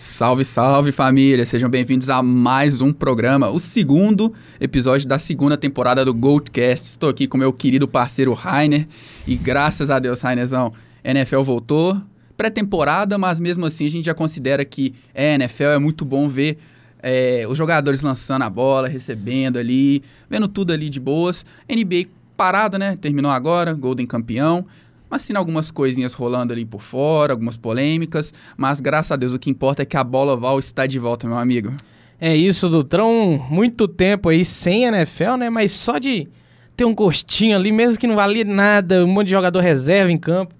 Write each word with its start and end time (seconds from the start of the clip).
Salve, 0.00 0.44
salve 0.44 0.92
família! 0.92 1.44
Sejam 1.44 1.68
bem-vindos 1.68 2.08
a 2.08 2.22
mais 2.22 2.80
um 2.80 2.92
programa, 2.92 3.50
o 3.50 3.58
segundo 3.58 4.32
episódio 4.60 5.08
da 5.08 5.18
segunda 5.18 5.56
temporada 5.56 6.04
do 6.04 6.14
Goldcast. 6.14 6.86
Estou 6.86 7.10
aqui 7.10 7.26
com 7.26 7.36
meu 7.36 7.52
querido 7.52 7.88
parceiro 7.88 8.32
Rainer 8.32 8.86
e 9.26 9.34
graças 9.34 9.90
a 9.90 9.98
Deus, 9.98 10.20
Rainerzão, 10.20 10.72
NFL 11.02 11.42
voltou. 11.42 12.00
Pré-temporada, 12.36 13.18
mas 13.18 13.40
mesmo 13.40 13.66
assim 13.66 13.86
a 13.86 13.90
gente 13.90 14.04
já 14.04 14.14
considera 14.14 14.64
que 14.64 14.94
é 15.12 15.34
NFL, 15.34 15.64
é 15.64 15.78
muito 15.80 16.04
bom 16.04 16.28
ver 16.28 16.58
é, 17.02 17.44
os 17.48 17.58
jogadores 17.58 18.00
lançando 18.00 18.42
a 18.42 18.48
bola, 18.48 18.86
recebendo 18.86 19.58
ali, 19.58 20.04
vendo 20.30 20.46
tudo 20.46 20.72
ali 20.72 20.88
de 20.88 21.00
boas. 21.00 21.44
NBA 21.68 22.08
parada, 22.36 22.78
né? 22.78 22.96
Terminou 23.00 23.32
agora, 23.32 23.72
Golden 23.72 24.06
campeão 24.06 24.64
mas 25.10 25.22
sim 25.22 25.34
algumas 25.36 25.70
coisinhas 25.70 26.12
rolando 26.12 26.52
ali 26.52 26.64
por 26.64 26.82
fora, 26.82 27.32
algumas 27.32 27.56
polêmicas, 27.56 28.32
mas 28.56 28.80
graças 28.80 29.12
a 29.12 29.16
Deus 29.16 29.32
o 29.32 29.38
que 29.38 29.50
importa 29.50 29.82
é 29.82 29.86
que 29.86 29.96
a 29.96 30.04
bola 30.04 30.36
Val 30.36 30.58
está 30.58 30.86
de 30.86 30.98
volta, 30.98 31.26
meu 31.26 31.38
amigo. 31.38 31.72
É 32.20 32.34
isso, 32.34 32.68
Dutrão, 32.68 33.44
muito 33.48 33.86
tempo 33.86 34.28
aí 34.28 34.44
sem 34.44 34.84
NFL, 34.84 35.36
né? 35.36 35.50
Mas 35.50 35.72
só 35.72 35.98
de 35.98 36.28
ter 36.76 36.84
um 36.84 36.94
gostinho 36.94 37.56
ali, 37.56 37.70
mesmo 37.70 37.98
que 37.98 38.06
não 38.06 38.16
valia 38.16 38.44
nada, 38.44 39.04
um 39.04 39.08
monte 39.08 39.26
de 39.26 39.32
jogador 39.32 39.60
reserva 39.60 40.10
em 40.10 40.18
campo, 40.18 40.54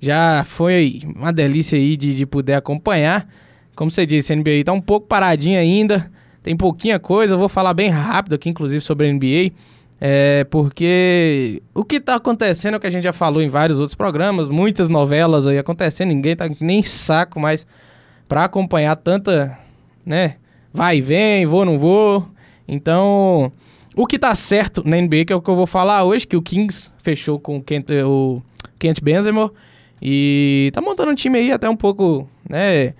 já 0.00 0.42
foi 0.44 1.02
uma 1.16 1.32
delícia 1.32 1.78
aí 1.78 1.96
de, 1.96 2.14
de 2.14 2.26
poder 2.26 2.54
acompanhar. 2.54 3.28
Como 3.76 3.90
você 3.90 4.04
disse, 4.04 4.32
a 4.32 4.36
NBA 4.36 4.64
tá 4.64 4.72
um 4.72 4.80
pouco 4.80 5.06
paradinha 5.06 5.60
ainda, 5.60 6.10
tem 6.42 6.56
pouquinha 6.56 6.98
coisa, 6.98 7.34
eu 7.34 7.38
vou 7.38 7.48
falar 7.48 7.72
bem 7.72 7.88
rápido 7.88 8.34
aqui, 8.34 8.48
inclusive, 8.48 8.80
sobre 8.80 9.08
a 9.08 9.12
NBA. 9.12 9.52
É 10.04 10.42
porque 10.42 11.62
o 11.72 11.84
que 11.84 11.98
está 11.98 12.16
acontecendo 12.16 12.74
é 12.74 12.76
o 12.76 12.80
que 12.80 12.88
a 12.88 12.90
gente 12.90 13.04
já 13.04 13.12
falou 13.12 13.40
em 13.40 13.48
vários 13.48 13.78
outros 13.78 13.94
programas, 13.94 14.48
muitas 14.48 14.88
novelas 14.88 15.46
aí 15.46 15.56
acontecendo, 15.56 16.08
ninguém 16.08 16.34
tá 16.34 16.50
nem 16.60 16.82
saco 16.82 17.38
mais 17.38 17.64
para 18.26 18.42
acompanhar 18.42 18.96
tanta, 18.96 19.56
né? 20.04 20.38
Vai 20.74 20.96
e 20.96 21.00
vem, 21.00 21.46
vou, 21.46 21.64
não 21.64 21.78
vou. 21.78 22.26
Então, 22.66 23.52
o 23.94 24.04
que 24.04 24.18
tá 24.18 24.34
certo 24.34 24.82
na 24.84 25.00
NBA, 25.00 25.26
que 25.26 25.32
é 25.32 25.36
o 25.36 25.40
que 25.40 25.48
eu 25.48 25.54
vou 25.54 25.68
falar 25.68 26.02
hoje, 26.02 26.26
que 26.26 26.36
o 26.36 26.42
Kings 26.42 26.90
fechou 27.00 27.38
com 27.38 27.58
o 27.58 27.62
Kent, 27.62 27.88
o 28.04 28.42
Kent 28.80 29.00
Benzema 29.00 29.52
e 30.02 30.72
tá 30.74 30.80
montando 30.80 31.12
um 31.12 31.14
time 31.14 31.38
aí 31.38 31.52
até 31.52 31.70
um 31.70 31.76
pouco, 31.76 32.28
né? 32.50 32.92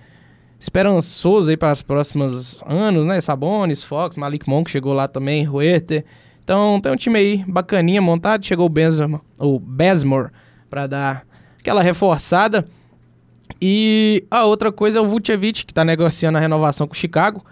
Esperançoso 0.57 1.49
aí 1.49 1.57
para 1.57 1.73
os 1.73 1.81
próximos 1.81 2.63
anos, 2.65 3.05
né? 3.05 3.19
Sabonis, 3.19 3.83
Fox, 3.83 4.15
Malik 4.15 4.47
Monk 4.47 4.71
chegou 4.71 4.93
lá 4.93 5.09
também, 5.09 5.43
Ruerter. 5.43 6.05
Então 6.43 6.79
tem 6.81 6.91
um 6.91 6.95
time 6.95 7.17
aí 7.17 7.45
bacaninha 7.47 8.01
montado. 8.01 8.45
Chegou 8.45 8.65
o 8.65 8.69
Benzema, 8.69 9.21
o 9.39 9.59
Besmore 9.59 10.29
para 10.69 10.87
dar 10.87 11.25
aquela 11.59 11.81
reforçada. 11.81 12.67
E 13.61 14.25
a 14.29 14.45
outra 14.45 14.71
coisa 14.71 14.99
é 14.99 15.01
o 15.01 15.07
Vucevic, 15.07 15.65
que 15.65 15.71
está 15.71 15.83
negociando 15.83 16.37
a 16.37 16.41
renovação 16.41 16.87
com 16.87 16.93
o 16.93 16.97
Chicago. 16.97 17.43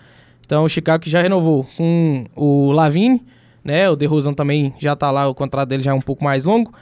Então 0.46 0.64
o 0.66 0.70
Chicago 0.70 1.04
já 1.06 1.22
renovou 1.22 1.66
com 1.78 2.26
o 2.36 2.72
Lavine, 2.72 3.24
né? 3.64 3.90
O 3.90 3.96
DeRozan 3.96 4.34
também 4.34 4.74
já 4.80 4.94
está 4.94 5.10
lá, 5.10 5.28
o 5.28 5.36
contrato 5.36 5.70
dele 5.70 5.84
já 5.84 5.92
é 5.92 5.94
um 5.94 6.02
pouco 6.02 6.24
mais 6.24 6.46
longo. 6.46 6.74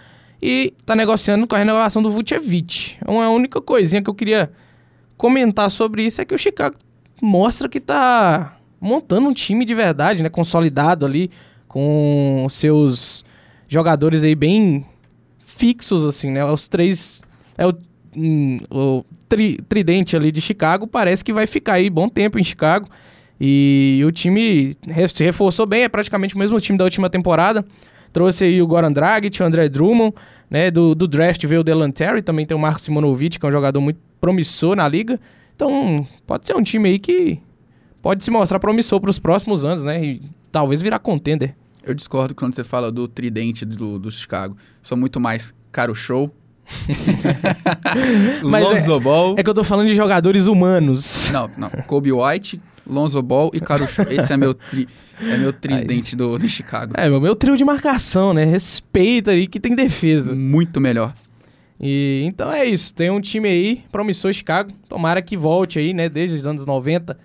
E 0.42 0.74
está 0.80 0.96
negociando 0.96 1.46
com 1.46 1.54
a 1.54 1.60
renovação 1.60 2.02
do 2.02 2.10
Vucevic. 2.10 2.98
Uma 3.06 3.30
única 3.30 3.62
coisinha 3.62 4.02
que 4.02 4.10
eu 4.10 4.16
queria 4.16 4.52
comentar 5.18 5.70
sobre 5.70 6.04
isso 6.04 6.22
é 6.22 6.26
que 6.26 6.34
o 6.34 6.38
Chicago 6.38 6.78
mostra 7.22 7.68
que 7.68 7.78
está 7.78 8.58
montando 8.80 9.28
um 9.28 9.34
time 9.34 9.66
de 9.66 9.76
verdade, 9.76 10.24
né? 10.24 10.30
Consolidado 10.30 11.06
ali 11.06 11.30
com 11.70 12.46
seus 12.50 13.24
jogadores 13.68 14.24
aí 14.24 14.36
bem 14.36 14.84
fixos, 15.46 16.04
assim, 16.04 16.32
né? 16.32 16.44
Os 16.44 16.68
três. 16.68 17.22
É 17.58 17.66
o, 17.66 17.74
hum, 18.18 18.58
o 18.70 19.06
tri, 19.30 19.58
tridente 19.70 20.18
ali 20.18 20.32
de 20.32 20.42
Chicago 20.42 20.88
parece 20.88 21.24
que 21.24 21.32
vai 21.32 21.46
ficar 21.46 21.74
aí 21.74 21.90
bom 21.90 22.10
tempo 22.10 22.38
em 22.38 22.44
Chicago. 22.44 22.90
E 23.40 24.02
o 24.06 24.12
time 24.12 24.76
se 25.10 25.24
reforçou 25.24 25.66
bem, 25.66 25.84
é 25.84 25.90
praticamente 25.90 26.36
o 26.36 26.40
mesmo 26.40 26.60
time 26.60 26.78
da 26.78 26.84
última 26.84 27.10
temporada. 27.10 27.64
Trouxe 28.12 28.44
aí 28.44 28.62
o 28.62 28.68
Goran 28.68 28.92
Dragic, 28.92 29.42
o 29.42 29.46
André 29.46 29.70
Drummond, 29.70 30.14
né? 30.50 30.72
Do, 30.72 30.96
do 30.96 31.08
draft 31.08 31.46
veio 31.46 31.62
o 31.62 31.64
Delan 31.64 31.92
Terry, 31.92 32.22
também 32.22 32.46
tem 32.46 32.58
o 32.58 32.60
Marco 32.60 32.82
Simonovic, 32.82 33.40
que 33.40 33.46
é 33.46 33.50
um 33.50 33.52
jogador 33.52 33.80
muito 33.80 34.00
promissor 34.20 34.76
na 34.76 34.88
liga. 34.88 35.20
Então, 35.56 36.06
pode 36.26 36.48
ser 36.48 36.56
um 36.56 36.64
time 36.64 36.90
aí 36.90 37.00
que 37.00 37.40
pode 38.02 38.24
se 38.24 38.32
mostrar 38.32 38.60
promissor 38.60 39.00
para 39.00 39.10
os 39.10 39.20
próximos 39.20 39.64
anos, 39.64 39.86
né? 39.86 40.04
E 40.04 40.22
talvez 40.52 40.82
virar 40.82 41.00
contender. 41.00 41.56
Eu 41.84 41.94
discordo 41.94 42.36
quando 42.36 42.54
você 42.54 42.64
fala 42.64 42.92
do 42.92 43.08
tridente 43.08 43.66
do, 43.66 43.98
do 43.98 44.12
Chicago. 44.12 44.56
Sou 44.82 44.98
muito 44.98 45.20
mais 45.20 45.54
caro 45.72 45.96
show. 45.96 46.34
Lonzo 48.44 48.96
é, 48.96 49.00
Ball. 49.00 49.36
É 49.38 49.44
que 49.44 49.50
eu 49.50 49.54
tô 49.54 49.64
falando 49.64 49.88
de 49.88 49.96
jogadores 49.96 50.46
humanos. 50.46 51.30
Não, 51.32 51.50
não. 51.58 51.70
Kobe 51.88 52.12
White, 52.12 52.62
Lonzo 52.86 53.22
Ball 53.22 53.50
e 53.54 53.60
Caro 53.60 53.88
Show. 53.88 54.06
Esse 54.10 54.34
é 54.34 54.38
meu, 54.38 54.54
tri, 54.54 54.88
é 55.22 55.38
meu 55.38 55.52
tridente 55.52 56.16
do, 56.16 56.38
do 56.38 56.48
Chicago. 56.48 56.94
É, 56.96 57.10
meu, 57.10 57.20
meu 57.20 57.36
trio 57.36 57.58
de 57.58 57.64
marcação, 57.64 58.34
né? 58.34 58.44
Respeita 58.44 59.32
aí 59.32 59.48
que 59.48 59.60
tem 59.60 59.76
defesa. 59.76 60.36
Muito 60.36 60.80
melhor. 60.80 61.14
E 61.80 62.24
então 62.26 62.52
é 62.52 62.66
isso. 62.66 62.94
Tem 62.94 63.10
um 63.10 63.22
time 63.22 63.48
aí, 63.48 63.84
promissor 63.92 64.34
Chicago. 64.34 64.72
Tomara 64.88 65.22
que 65.22 65.38
volte 65.38 65.80
aí, 65.80 65.94
né? 65.94 66.10
Desde 66.10 66.38
os 66.38 66.46
anos 66.46 66.66
90 66.66 67.18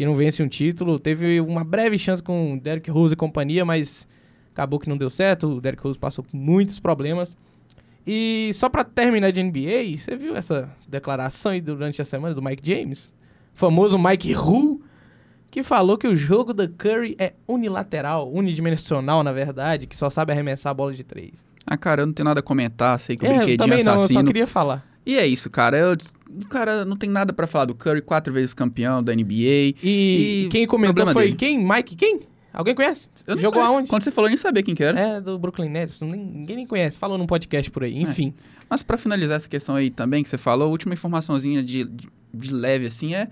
que 0.00 0.06
não 0.06 0.16
vence 0.16 0.42
um 0.42 0.48
título. 0.48 0.98
Teve 0.98 1.42
uma 1.42 1.62
breve 1.62 1.98
chance 1.98 2.22
com 2.22 2.56
Derrick 2.56 2.90
Rose 2.90 3.12
e 3.12 3.16
companhia, 3.16 3.66
mas 3.66 4.08
acabou 4.50 4.80
que 4.80 4.88
não 4.88 4.96
deu 4.96 5.10
certo. 5.10 5.46
O 5.46 5.60
Derrick 5.60 5.82
Rose 5.82 5.98
passou 5.98 6.24
por 6.24 6.34
muitos 6.34 6.80
problemas. 6.80 7.36
E 8.06 8.50
só 8.54 8.70
para 8.70 8.82
terminar 8.82 9.30
de 9.30 9.42
NBA, 9.42 9.98
você 9.98 10.16
viu 10.16 10.34
essa 10.34 10.70
declaração 10.88 11.52
aí 11.52 11.60
durante 11.60 12.00
a 12.00 12.04
semana 12.06 12.34
do 12.34 12.40
Mike 12.40 12.66
James? 12.66 13.12
O 13.54 13.58
famoso 13.58 13.98
Mike 13.98 14.32
Ru, 14.32 14.80
que 15.50 15.62
falou 15.62 15.98
que 15.98 16.08
o 16.08 16.16
jogo 16.16 16.54
da 16.54 16.66
Curry 16.66 17.14
é 17.18 17.34
unilateral, 17.46 18.32
unidimensional, 18.32 19.22
na 19.22 19.32
verdade, 19.32 19.86
que 19.86 19.94
só 19.94 20.08
sabe 20.08 20.32
arremessar 20.32 20.70
a 20.70 20.74
bola 20.74 20.94
de 20.94 21.04
três. 21.04 21.44
Ah, 21.66 21.76
cara, 21.76 22.00
eu 22.00 22.06
não 22.06 22.14
tenho 22.14 22.24
nada 22.24 22.40
a 22.40 22.42
comentar, 22.42 22.98
sei 22.98 23.18
que 23.18 23.26
eu 23.26 23.30
é, 23.30 23.36
brinquei 23.36 23.58
de 23.58 23.62
assassino. 23.64 23.94
Não, 23.96 24.02
eu 24.02 24.08
só 24.08 24.24
queria 24.24 24.46
falar. 24.46 24.82
E 25.04 25.18
é 25.18 25.26
isso, 25.26 25.50
cara. 25.50 25.76
Eu, 25.76 25.94
o 26.42 26.48
cara 26.48 26.84
não 26.84 26.96
tem 26.96 27.10
nada 27.10 27.32
para 27.32 27.46
falar 27.46 27.64
do 27.64 27.74
Curry, 27.74 28.02
quatro 28.02 28.32
vezes 28.32 28.54
campeão 28.54 29.02
da 29.02 29.14
NBA. 29.14 29.74
E, 29.82 30.44
e 30.44 30.48
quem 30.50 30.66
comentou 30.66 31.06
foi 31.12 31.24
dele. 31.26 31.36
quem? 31.36 31.58
Mike? 31.58 31.96
Quem? 31.96 32.20
Alguém 32.52 32.74
conhece? 32.74 33.08
Eu 33.26 33.36
não 33.36 33.42
Jogou 33.42 33.60
conheço. 33.60 33.74
aonde? 33.74 33.88
Quando 33.88 34.02
você 34.02 34.10
falou, 34.10 34.26
eu 34.28 34.30
nem 34.30 34.36
sabia 34.36 34.62
quem 34.62 34.74
que 34.74 34.82
era. 34.82 34.98
É, 34.98 35.20
do 35.20 35.38
Brooklyn 35.38 35.68
Nets. 35.68 36.00
Ninguém 36.00 36.56
nem 36.56 36.66
conhece. 36.66 36.98
Falou 36.98 37.16
num 37.16 37.26
podcast 37.26 37.70
por 37.70 37.84
aí. 37.84 37.96
É. 37.96 38.02
Enfim. 38.02 38.34
É. 38.36 38.64
Mas 38.68 38.82
para 38.82 38.98
finalizar 38.98 39.36
essa 39.36 39.48
questão 39.48 39.76
aí 39.76 39.90
também 39.90 40.22
que 40.22 40.28
você 40.28 40.38
falou, 40.38 40.68
a 40.68 40.70
última 40.70 40.94
informaçãozinha 40.94 41.62
de, 41.62 41.84
de, 41.84 42.08
de, 42.34 42.52
leve, 42.52 42.86
assim, 42.86 43.14
é... 43.14 43.28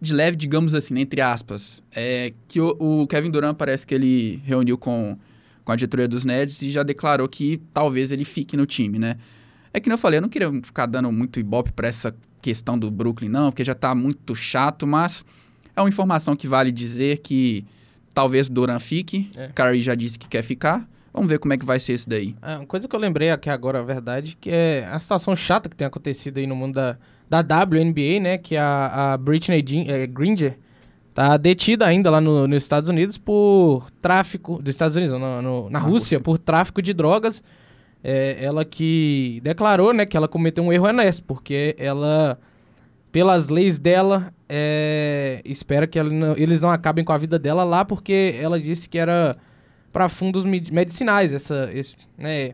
De 0.00 0.12
leve, 0.12 0.36
digamos 0.36 0.74
assim, 0.74 0.92
né, 0.92 1.00
entre 1.00 1.22
aspas. 1.22 1.82
É 1.94 2.34
que 2.46 2.60
o, 2.60 2.76
o 2.78 3.06
Kevin 3.06 3.30
Durant 3.30 3.56
parece 3.56 3.86
que 3.86 3.94
ele 3.94 4.42
reuniu 4.44 4.76
com, 4.76 5.16
com 5.64 5.72
a 5.72 5.76
diretoria 5.76 6.06
dos 6.06 6.26
Nets 6.26 6.60
e 6.60 6.70
já 6.70 6.82
declarou 6.82 7.26
que 7.26 7.62
talvez 7.72 8.10
ele 8.10 8.24
fique 8.24 8.56
no 8.56 8.66
time, 8.66 8.98
né? 8.98 9.16
É 9.74 9.80
que 9.80 9.88
nem 9.88 9.94
eu 9.94 9.98
falei, 9.98 10.18
eu 10.18 10.22
não 10.22 10.28
queria 10.28 10.48
ficar 10.62 10.86
dando 10.86 11.10
muito 11.10 11.40
ibope 11.40 11.72
para 11.72 11.88
essa 11.88 12.14
questão 12.40 12.78
do 12.78 12.92
Brooklyn, 12.92 13.28
não, 13.28 13.50
porque 13.50 13.64
já 13.64 13.74
tá 13.74 13.92
muito 13.92 14.36
chato, 14.36 14.86
mas 14.86 15.24
é 15.74 15.82
uma 15.82 15.88
informação 15.88 16.36
que 16.36 16.46
vale 16.46 16.70
dizer 16.70 17.18
que 17.18 17.64
talvez 18.14 18.48
Duran 18.48 18.78
fique. 18.78 19.28
É. 19.34 19.48
Curry 19.48 19.82
já 19.82 19.96
disse 19.96 20.16
que 20.16 20.28
quer 20.28 20.42
ficar. 20.42 20.88
Vamos 21.12 21.28
ver 21.28 21.40
como 21.40 21.52
é 21.54 21.58
que 21.58 21.64
vai 21.64 21.80
ser 21.80 21.94
isso 21.94 22.08
daí. 22.08 22.36
É, 22.40 22.56
uma 22.56 22.66
coisa 22.66 22.86
que 22.86 22.94
eu 22.94 23.00
lembrei 23.00 23.32
aqui 23.32 23.50
agora, 23.50 23.80
a 23.80 23.82
verdade, 23.82 24.36
que 24.40 24.48
é 24.48 24.88
a 24.90 24.98
situação 25.00 25.34
chata 25.34 25.68
que 25.68 25.74
tem 25.74 25.86
acontecido 25.86 26.38
aí 26.38 26.46
no 26.46 26.54
mundo 26.54 26.74
da, 26.74 26.96
da 27.42 27.62
WNBA, 27.64 28.20
né? 28.20 28.38
Que 28.38 28.56
a, 28.56 29.14
a 29.14 29.16
Britney 29.16 29.64
Jean, 29.66 29.84
é, 29.88 30.06
Gringer 30.06 30.56
tá 31.12 31.36
detida 31.36 31.84
ainda 31.84 32.10
lá 32.10 32.20
no, 32.20 32.46
nos 32.46 32.62
Estados 32.62 32.88
Unidos 32.88 33.18
por 33.18 33.90
tráfico... 34.00 34.60
Dos 34.62 34.70
Estados 34.70 34.96
Unidos, 34.96 35.18
no, 35.18 35.42
no, 35.42 35.64
na, 35.64 35.70
na 35.70 35.78
Rússia, 35.80 36.18
Rússia, 36.18 36.20
por 36.20 36.38
tráfico 36.38 36.80
de 36.80 36.92
drogas 36.92 37.42
é, 38.04 38.36
ela 38.44 38.66
que 38.66 39.40
declarou 39.42 39.94
né, 39.94 40.04
que 40.04 40.14
ela 40.14 40.28
cometeu 40.28 40.62
um 40.62 40.70
erro 40.70 40.86
honesto, 40.86 41.24
porque 41.24 41.74
ela, 41.78 42.38
pelas 43.10 43.48
leis 43.48 43.78
dela, 43.78 44.30
é, 44.46 45.40
espera 45.42 45.86
que 45.86 46.02
não, 46.02 46.36
eles 46.36 46.60
não 46.60 46.70
acabem 46.70 47.02
com 47.02 47.14
a 47.14 47.18
vida 47.18 47.38
dela 47.38 47.64
lá, 47.64 47.82
porque 47.82 48.38
ela 48.38 48.60
disse 48.60 48.90
que 48.90 48.98
era 48.98 49.34
para 49.90 50.10
fundos 50.10 50.44
medicinais, 50.44 51.32
essa, 51.32 51.70
esse, 51.72 51.96
né, 52.18 52.52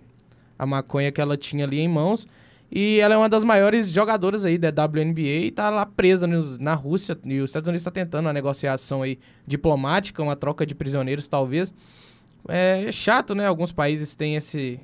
a 0.56 0.64
maconha 0.64 1.10
que 1.10 1.20
ela 1.20 1.36
tinha 1.36 1.64
ali 1.64 1.80
em 1.80 1.88
mãos. 1.88 2.28
E 2.72 3.00
ela 3.00 3.14
é 3.14 3.16
uma 3.16 3.28
das 3.28 3.42
maiores 3.42 3.90
jogadoras 3.90 4.44
aí 4.44 4.56
da 4.56 4.69
WNBA 4.69 5.46
e 5.46 5.50
tá 5.50 5.69
lá 5.70 5.84
presa 5.84 6.28
no, 6.28 6.56
na 6.58 6.75
Rússia. 6.75 7.19
E 7.25 7.40
os 7.40 7.50
Estados 7.50 7.66
Unidos 7.66 7.80
está 7.80 7.90
tentando 7.90 8.26
uma 8.26 8.32
negociação 8.32 9.02
aí 9.02 9.19
diplomática, 9.44 10.22
uma 10.22 10.36
troca 10.36 10.64
de 10.64 10.72
prisioneiros, 10.72 11.26
talvez. 11.26 11.75
É 12.46 12.92
chato, 12.92 13.34
né? 13.34 13.46
Alguns 13.46 13.72
países 13.72 14.14
têm 14.14 14.36
esse, 14.36 14.78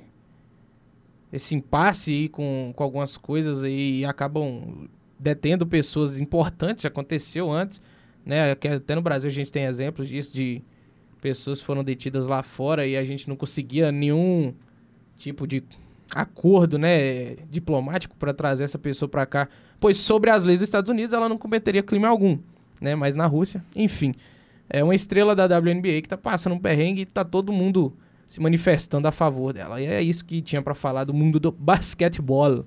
esse 1.31 1.55
impasse 1.55 2.11
aí 2.11 2.29
com, 2.29 2.71
com 2.75 2.83
algumas 2.83 3.17
coisas 3.17 3.63
aí 3.63 3.99
e 3.99 4.05
acabam 4.05 4.87
detendo 5.19 5.65
pessoas 5.65 6.19
importantes, 6.19 6.85
aconteceu 6.85 7.51
antes, 7.51 7.81
né? 8.25 8.51
Até 8.51 8.95
no 8.95 9.01
Brasil 9.01 9.29
a 9.29 9.33
gente 9.33 9.51
tem 9.51 9.65
exemplos 9.65 10.07
disso, 10.07 10.33
de 10.33 10.61
pessoas 11.21 11.59
foram 11.59 11.83
detidas 11.83 12.27
lá 12.27 12.43
fora 12.43 12.85
e 12.85 12.95
a 12.95 13.03
gente 13.03 13.27
não 13.27 13.35
conseguia 13.35 13.91
nenhum 13.91 14.53
tipo 15.17 15.47
de 15.47 15.63
acordo, 16.13 16.77
né, 16.77 17.35
diplomático 17.49 18.15
para 18.15 18.33
trazer 18.33 18.63
essa 18.63 18.79
pessoa 18.79 19.09
para 19.09 19.25
cá 19.25 19.49
pois 19.79 19.97
sobre 19.97 20.29
as 20.29 20.43
leis 20.43 20.59
dos 20.59 20.67
Estados 20.67 20.89
Unidos 20.89 21.13
ela 21.13 21.29
não 21.29 21.37
cometeria 21.37 21.83
crime 21.83 22.05
algum, 22.05 22.37
né? 22.81 22.95
Mas 22.95 23.15
na 23.15 23.25
Rússia, 23.25 23.63
enfim, 23.75 24.13
é 24.69 24.83
uma 24.83 24.95
estrela 24.95 25.35
da 25.35 25.45
WNBA 25.45 26.01
que 26.01 26.09
tá 26.09 26.17
passando 26.17 26.53
um 26.53 26.59
perrengue 26.59 27.01
e 27.01 27.05
tá 27.05 27.23
todo 27.23 27.51
mundo 27.51 27.93
se 28.27 28.39
manifestando 28.39 29.07
a 29.07 29.11
favor 29.11 29.53
dela. 29.53 29.81
E 29.81 29.85
é 29.85 30.01
isso 30.01 30.25
que 30.25 30.41
tinha 30.41 30.61
para 30.61 30.75
falar 30.75 31.03
do 31.05 31.13
mundo 31.13 31.39
do 31.39 31.51
basquetebol. 31.51 32.65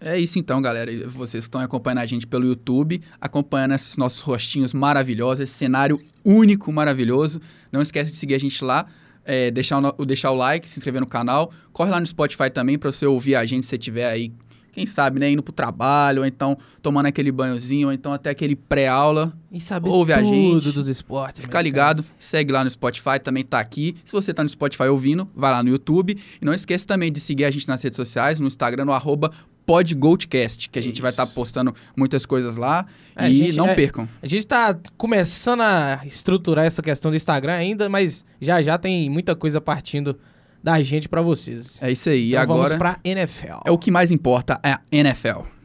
É 0.00 0.18
isso 0.18 0.38
então, 0.38 0.60
galera. 0.60 0.90
Vocês 1.08 1.44
estão 1.44 1.60
acompanhando 1.60 1.98
a 1.98 2.06
gente 2.06 2.26
pelo 2.26 2.44
YouTube, 2.46 3.00
acompanhando 3.20 3.74
esses 3.74 3.96
nossos 3.96 4.20
rostinhos 4.20 4.74
maravilhosos, 4.74 5.40
esse 5.40 5.54
cenário 5.54 5.98
único, 6.24 6.70
maravilhoso. 6.72 7.40
Não 7.72 7.80
esquece 7.80 8.12
de 8.12 8.18
seguir 8.18 8.34
a 8.34 8.38
gente 8.38 8.62
lá, 8.62 8.86
é, 9.24 9.50
deixar, 9.50 9.78
o, 9.78 10.04
deixar 10.04 10.30
o 10.30 10.34
like, 10.34 10.68
se 10.68 10.78
inscrever 10.78 11.00
no 11.00 11.06
canal. 11.06 11.50
Corre 11.72 11.90
lá 11.90 12.00
no 12.00 12.06
Spotify 12.06 12.50
também 12.50 12.78
para 12.78 12.92
você 12.92 13.06
ouvir 13.06 13.36
a 13.36 13.46
gente 13.46 13.64
se 13.66 13.74
estiver 13.74 14.06
aí, 14.06 14.32
quem 14.76 14.84
sabe, 14.84 15.18
né, 15.18 15.30
indo 15.30 15.42
pro 15.42 15.54
trabalho, 15.54 16.20
ou 16.20 16.26
então 16.26 16.58
tomando 16.82 17.06
aquele 17.06 17.32
banhozinho, 17.32 17.88
ou 17.88 17.94
então 17.94 18.12
até 18.12 18.28
aquele 18.28 18.54
pré-aula. 18.54 19.32
E 19.50 19.58
saber 19.58 19.88
Ouve 19.88 20.12
a 20.12 20.18
tudo 20.18 20.60
gente, 20.60 20.70
dos 20.70 20.86
esportes. 20.86 21.40
Fica 21.40 21.62
ligado, 21.62 22.04
segue 22.18 22.52
lá 22.52 22.62
no 22.62 22.68
Spotify, 22.68 23.18
também 23.18 23.42
tá 23.42 23.58
aqui. 23.58 23.96
Se 24.04 24.12
você 24.12 24.34
tá 24.34 24.42
no 24.42 24.48
Spotify 24.50 24.82
ouvindo, 24.82 25.26
vai 25.34 25.50
lá 25.50 25.62
no 25.62 25.70
YouTube. 25.70 26.18
E 26.42 26.44
não 26.44 26.52
esqueça 26.52 26.86
também 26.86 27.10
de 27.10 27.20
seguir 27.20 27.46
a 27.46 27.50
gente 27.50 27.66
nas 27.66 27.82
redes 27.82 27.96
sociais, 27.96 28.38
no 28.38 28.46
Instagram, 28.46 28.84
no 28.84 28.92
arroba 28.92 29.32
PodGoldcast, 29.64 30.68
que 30.68 30.78
a 30.78 30.82
gente 30.82 30.96
Isso. 30.96 31.02
vai 31.02 31.10
estar 31.10 31.26
postando 31.26 31.74
muitas 31.96 32.26
coisas 32.26 32.58
lá. 32.58 32.84
É, 33.16 33.30
e 33.30 33.34
gente, 33.34 33.56
não 33.56 33.68
é- 33.68 33.74
percam. 33.74 34.06
A 34.22 34.26
gente 34.26 34.46
tá 34.46 34.78
começando 34.98 35.62
a 35.62 36.02
estruturar 36.04 36.66
essa 36.66 36.82
questão 36.82 37.10
do 37.10 37.16
Instagram 37.16 37.54
ainda, 37.54 37.88
mas 37.88 38.26
já 38.42 38.60
já 38.62 38.76
tem 38.76 39.08
muita 39.08 39.34
coisa 39.34 39.58
partindo 39.58 40.18
da 40.62 40.82
gente 40.82 41.08
pra 41.08 41.22
vocês. 41.22 41.82
É 41.82 41.90
isso 41.90 42.08
aí. 42.08 42.32
Então 42.32 42.46
vamos 42.46 42.72
agora 42.72 42.78
pra 42.78 43.00
NFL. 43.04 43.60
é 43.64 43.70
o 43.70 43.78
que 43.78 43.90
mais 43.90 44.10
importa, 44.12 44.60
é 44.62 44.72
a 44.72 44.80
NFL. 44.90 45.56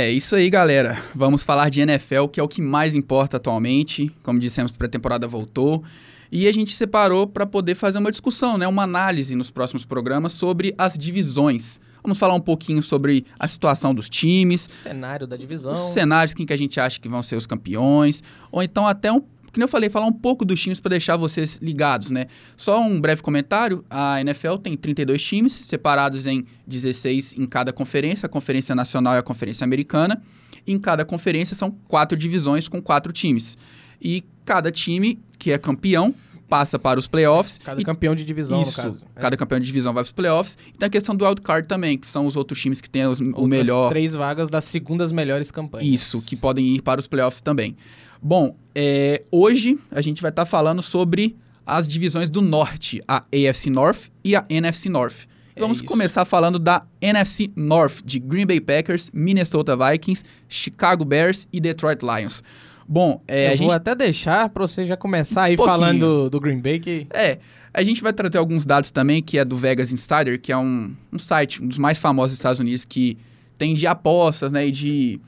É 0.00 0.08
isso 0.08 0.36
aí, 0.36 0.48
galera. 0.48 1.02
Vamos 1.12 1.42
falar 1.42 1.70
de 1.70 1.80
NFL, 1.80 2.26
que 2.28 2.38
é 2.38 2.42
o 2.42 2.46
que 2.46 2.62
mais 2.62 2.94
importa 2.94 3.36
atualmente. 3.36 4.08
Como 4.22 4.38
dissemos, 4.38 4.70
pré-temporada 4.70 5.26
voltou. 5.26 5.82
E 6.30 6.46
a 6.46 6.52
gente 6.52 6.72
separou 6.72 7.26
para 7.26 7.44
poder 7.44 7.74
fazer 7.74 7.98
uma 7.98 8.12
discussão, 8.12 8.56
né? 8.56 8.66
uma 8.68 8.84
análise 8.84 9.34
nos 9.34 9.50
próximos 9.50 9.84
programas 9.84 10.34
sobre 10.34 10.72
as 10.78 10.96
divisões. 10.96 11.80
Vamos 12.02 12.18
falar 12.18 12.34
um 12.34 12.40
pouquinho 12.40 12.82
sobre 12.82 13.24
a 13.38 13.48
situação 13.48 13.94
dos 13.94 14.08
times, 14.08 14.68
cenário 14.70 15.26
da 15.26 15.36
divisão. 15.36 15.72
os 15.72 15.78
cenários, 15.92 16.34
quem 16.34 16.46
que 16.46 16.52
a 16.52 16.56
gente 16.56 16.78
acha 16.78 17.00
que 17.00 17.08
vão 17.08 17.22
ser 17.22 17.36
os 17.36 17.46
campeões, 17.46 18.22
ou 18.50 18.62
então 18.62 18.86
até 18.86 19.12
um, 19.12 19.22
que 19.52 19.62
eu 19.62 19.68
falei, 19.68 19.90
falar 19.90 20.06
um 20.06 20.12
pouco 20.12 20.44
dos 20.44 20.60
times 20.60 20.78
para 20.78 20.90
deixar 20.90 21.16
vocês 21.16 21.58
ligados, 21.60 22.10
né? 22.10 22.26
Só 22.56 22.80
um 22.80 23.00
breve 23.00 23.22
comentário, 23.22 23.84
a 23.90 24.20
NFL 24.20 24.56
tem 24.56 24.76
32 24.76 25.22
times, 25.22 25.52
separados 25.52 26.26
em 26.26 26.44
16 26.66 27.34
em 27.36 27.46
cada 27.46 27.72
conferência, 27.72 28.26
a 28.26 28.28
Conferência 28.28 28.74
Nacional 28.74 29.14
e 29.14 29.18
a 29.18 29.22
Conferência 29.22 29.64
Americana. 29.64 30.22
Em 30.66 30.78
cada 30.78 31.04
conferência 31.04 31.56
são 31.56 31.70
quatro 31.70 32.16
divisões 32.16 32.68
com 32.68 32.80
quatro 32.80 33.12
times. 33.12 33.56
E 34.00 34.24
cada 34.44 34.70
time 34.70 35.18
que 35.38 35.50
é 35.50 35.58
campeão 35.58 36.14
passa 36.48 36.78
para 36.78 36.98
os 36.98 37.06
playoffs 37.06 37.58
Cada 37.58 37.80
e 37.80 37.84
campeão 37.84 38.14
de 38.14 38.24
divisão, 38.24 38.62
isso, 38.62 38.80
no 38.80 38.84
caso. 38.92 39.02
É. 39.16 39.20
cada 39.20 39.36
campeão 39.36 39.60
de 39.60 39.66
divisão 39.66 39.92
vai 39.92 40.02
para 40.02 40.08
os 40.08 40.12
playoffs. 40.12 40.56
E 40.74 40.78
tem 40.78 40.86
a 40.86 40.90
questão 40.90 41.14
do 41.14 41.24
wildcard 41.24 41.68
também, 41.68 41.98
que 41.98 42.06
são 42.06 42.26
os 42.26 42.36
outros 42.36 42.60
times 42.60 42.80
que 42.80 42.88
têm 42.88 43.06
os- 43.06 43.20
o 43.20 43.46
melhor 43.46 43.88
três 43.90 44.14
vagas 44.14 44.48
das 44.50 44.64
segundas 44.64 45.12
melhores 45.12 45.50
campanhas. 45.50 45.86
isso, 45.88 46.22
que 46.24 46.34
podem 46.36 46.66
ir 46.66 46.82
para 46.82 46.98
os 47.00 47.06
playoffs 47.06 47.40
também. 47.40 47.76
Bom, 48.22 48.56
é, 48.74 49.22
hoje 49.30 49.78
a 49.90 50.00
gente 50.00 50.20
vai 50.22 50.30
estar 50.30 50.46
falando 50.46 50.82
sobre 50.82 51.36
as 51.66 51.86
divisões 51.86 52.30
do 52.30 52.40
Norte, 52.40 53.02
a 53.06 53.24
AFC 53.32 53.68
North 53.70 54.08
e 54.24 54.34
a 54.34 54.44
NFC 54.48 54.88
North. 54.88 55.26
É 55.54 55.60
Vamos 55.60 55.78
isso. 55.78 55.86
começar 55.86 56.24
falando 56.24 56.58
da 56.58 56.84
NFC 57.00 57.50
North, 57.56 58.00
de 58.04 58.18
Green 58.20 58.46
Bay 58.46 58.60
Packers, 58.60 59.10
Minnesota 59.12 59.76
Vikings, 59.76 60.22
Chicago 60.48 61.04
Bears 61.04 61.46
e 61.52 61.60
Detroit 61.60 62.00
Lions. 62.02 62.42
Bom, 62.90 63.20
é, 63.28 63.42
Eu 63.42 63.46
a 63.46 63.48
vou 63.50 63.56
gente 63.58 63.72
até 63.72 63.94
deixar 63.94 64.48
pra 64.48 64.66
você 64.66 64.86
já 64.86 64.96
começar 64.96 65.42
aí 65.44 65.56
pouquinho. 65.56 65.78
falando 65.78 65.98
do, 66.00 66.30
do 66.30 66.40
Green 66.40 66.58
Bay, 66.58 66.80
que 66.80 67.06
É, 67.10 67.38
a 67.74 67.82
gente 67.84 68.02
vai 68.02 68.14
trazer 68.14 68.38
alguns 68.38 68.64
dados 68.64 68.90
também, 68.90 69.22
que 69.22 69.36
é 69.36 69.44
do 69.44 69.58
Vegas 69.58 69.92
Insider, 69.92 70.40
que 70.40 70.50
é 70.50 70.56
um, 70.56 70.94
um 71.12 71.18
site, 71.18 71.62
um 71.62 71.68
dos 71.68 71.76
mais 71.76 71.98
famosos 72.00 72.30
dos 72.32 72.38
Estados 72.38 72.60
Unidos, 72.60 72.86
que 72.86 73.18
tem 73.58 73.74
de 73.74 73.86
apostas, 73.86 74.50
né, 74.50 74.66
e 74.66 74.70
de, 74.70 75.20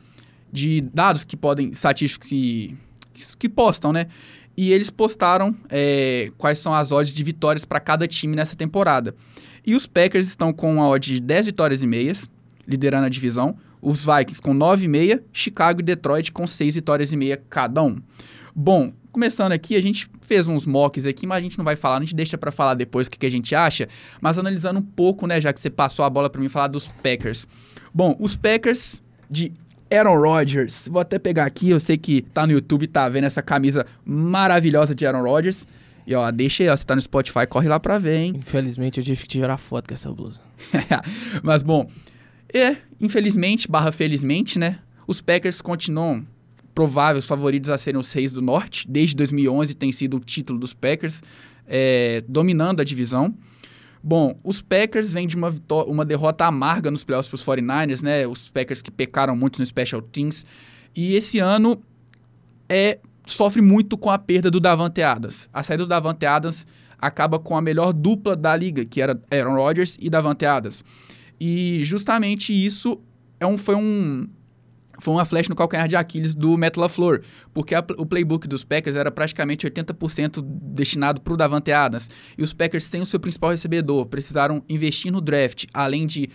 de 0.50 0.80
dados 0.80 1.22
que 1.22 1.36
podem, 1.36 1.68
estatísticos 1.68 2.28
que, 2.28 2.74
que, 3.12 3.36
que 3.36 3.48
postam, 3.48 3.92
né? 3.92 4.06
E 4.56 4.72
eles 4.72 4.88
postaram 4.88 5.54
é, 5.68 6.30
quais 6.38 6.58
são 6.58 6.72
as 6.72 6.90
odds 6.92 7.12
de 7.12 7.22
vitórias 7.22 7.64
para 7.64 7.78
cada 7.78 8.06
time 8.06 8.34
nessa 8.34 8.56
temporada. 8.56 9.14
E 9.66 9.74
os 9.74 9.86
Packers 9.86 10.26
estão 10.26 10.52
com 10.52 10.80
a 10.82 10.88
odd 10.88 11.14
de 11.14 11.20
10 11.20 11.46
vitórias 11.46 11.82
e 11.82 11.86
meias, 11.86 12.28
liderando 12.66 13.06
a 13.06 13.08
divisão. 13.08 13.56
Os 13.80 14.04
Vikings 14.04 14.42
com 14.42 14.54
9,5, 14.54 15.22
Chicago 15.32 15.80
e 15.80 15.82
Detroit 15.82 16.32
com 16.32 16.46
6 16.46 16.74
vitórias 16.74 17.12
e 17.12 17.16
meia 17.16 17.42
cada 17.48 17.82
um. 17.82 18.00
Bom, 18.54 18.92
começando 19.10 19.52
aqui, 19.52 19.76
a 19.76 19.82
gente 19.82 20.08
fez 20.20 20.46
uns 20.48 20.66
mocks 20.66 21.06
aqui, 21.06 21.26
mas 21.26 21.38
a 21.38 21.40
gente 21.40 21.58
não 21.58 21.64
vai 21.64 21.76
falar, 21.76 21.96
a 21.96 22.00
gente 22.00 22.14
deixa 22.14 22.38
pra 22.38 22.50
falar 22.50 22.74
depois 22.74 23.06
o 23.06 23.10
que, 23.10 23.18
que 23.18 23.26
a 23.26 23.30
gente 23.30 23.54
acha, 23.54 23.88
mas 24.20 24.38
analisando 24.38 24.80
um 24.80 24.82
pouco, 24.82 25.26
né, 25.26 25.40
já 25.40 25.52
que 25.52 25.60
você 25.60 25.70
passou 25.70 26.04
a 26.04 26.10
bola 26.10 26.30
pra 26.30 26.40
mim 26.40 26.48
falar 26.48 26.68
dos 26.68 26.88
Packers. 27.02 27.46
Bom, 27.92 28.16
os 28.20 28.36
Packers 28.36 29.02
de 29.28 29.52
Aaron 29.92 30.20
Rodgers, 30.20 30.86
vou 30.88 31.00
até 31.00 31.18
pegar 31.18 31.44
aqui, 31.44 31.70
eu 31.70 31.80
sei 31.80 31.96
que 31.96 32.22
tá 32.22 32.46
no 32.46 32.52
YouTube, 32.52 32.86
tá 32.86 33.08
vendo 33.08 33.24
essa 33.24 33.42
camisa 33.42 33.84
maravilhosa 34.04 34.94
de 34.94 35.04
Aaron 35.04 35.22
Rodgers. 35.22 35.66
E 36.06 36.14
ó, 36.14 36.30
deixa 36.30 36.62
aí, 36.62 36.68
ó, 36.68 36.76
você 36.76 36.84
tá 36.84 36.94
no 36.94 37.00
Spotify, 37.00 37.46
corre 37.48 37.68
lá 37.68 37.78
pra 37.78 37.98
ver, 37.98 38.16
hein? 38.16 38.34
infelizmente 38.36 38.98
eu 38.98 39.04
tive 39.04 39.22
que 39.22 39.28
tirar 39.28 39.56
foto 39.56 39.88
com 39.88 39.94
essa 39.94 40.10
blusa. 40.12 40.40
Mas 41.42 41.62
bom, 41.62 41.88
é, 42.54 42.76
infelizmente, 43.00 43.68
barra 43.68 43.92
felizmente, 43.92 44.58
né? 44.58 44.78
Os 45.06 45.20
Packers 45.20 45.60
continuam 45.60 46.26
prováveis 46.74 47.26
favoritos 47.26 47.70
a 47.70 47.76
serem 47.76 48.00
os 48.00 48.12
reis 48.12 48.32
do 48.32 48.40
norte. 48.40 48.86
Desde 48.88 49.16
2011 49.16 49.74
tem 49.74 49.92
sido 49.92 50.16
o 50.16 50.20
título 50.20 50.58
dos 50.58 50.72
Packers, 50.72 51.22
é, 51.66 52.22
dominando 52.28 52.80
a 52.80 52.84
divisão. 52.84 53.34
Bom, 54.02 54.38
os 54.42 54.62
Packers 54.62 55.12
vêm 55.12 55.26
de 55.26 55.36
uma, 55.36 55.54
uma 55.86 56.04
derrota 56.04 56.46
amarga 56.46 56.90
nos 56.90 57.04
playoffs 57.04 57.28
para 57.28 57.34
os 57.34 57.44
49ers, 57.44 58.02
né? 58.02 58.26
Os 58.26 58.48
Packers 58.48 58.80
que 58.80 58.90
pecaram 58.90 59.36
muito 59.36 59.58
no 59.58 59.66
Special 59.66 60.00
Teams. 60.00 60.46
E 60.96 61.14
esse 61.14 61.38
ano 61.38 61.82
é, 62.68 62.98
sofre 63.26 63.60
muito 63.60 63.98
com 63.98 64.10
a 64.10 64.18
perda 64.18 64.50
do 64.50 64.58
Davante 64.58 65.02
Adams. 65.02 65.48
A 65.52 65.62
saída 65.62 65.84
do 65.84 65.88
Davante 65.88 66.24
Adams 66.24 66.66
acaba 66.98 67.38
com 67.38 67.56
a 67.56 67.60
melhor 67.60 67.92
dupla 67.92 68.34
da 68.34 68.56
liga, 68.56 68.84
que 68.84 69.02
era 69.02 69.20
Aaron 69.30 69.54
Rodgers 69.54 69.96
e 70.00 70.08
Davante 70.08 70.46
Adams. 70.46 70.84
E 71.40 71.80
justamente 71.84 72.52
isso 72.52 73.00
é 73.38 73.46
um, 73.46 73.56
foi 73.56 73.74
um 73.74 74.28
foi 75.02 75.14
uma 75.14 75.24
flecha 75.24 75.48
no 75.48 75.56
calcanhar 75.56 75.88
de 75.88 75.96
Aquiles 75.96 76.34
do 76.34 76.58
Matt 76.58 76.76
LaFleur, 76.76 77.22
porque 77.54 77.74
a- 77.74 77.82
o 77.96 78.04
playbook 78.04 78.46
dos 78.46 78.62
Packers 78.64 78.96
era 78.96 79.10
praticamente 79.10 79.64
80% 79.66 80.42
destinado 80.44 81.22
para 81.22 81.32
o 81.32 81.36
Davante 81.38 81.72
Adams. 81.72 82.10
E 82.36 82.42
os 82.42 82.52
Packers 82.52 82.84
sem 82.84 83.00
o 83.00 83.06
seu 83.06 83.18
principal 83.18 83.48
recebedor, 83.50 84.04
precisaram 84.04 84.62
investir 84.68 85.10
no 85.10 85.22
draft, 85.22 85.64
além 85.72 86.06
de, 86.06 86.28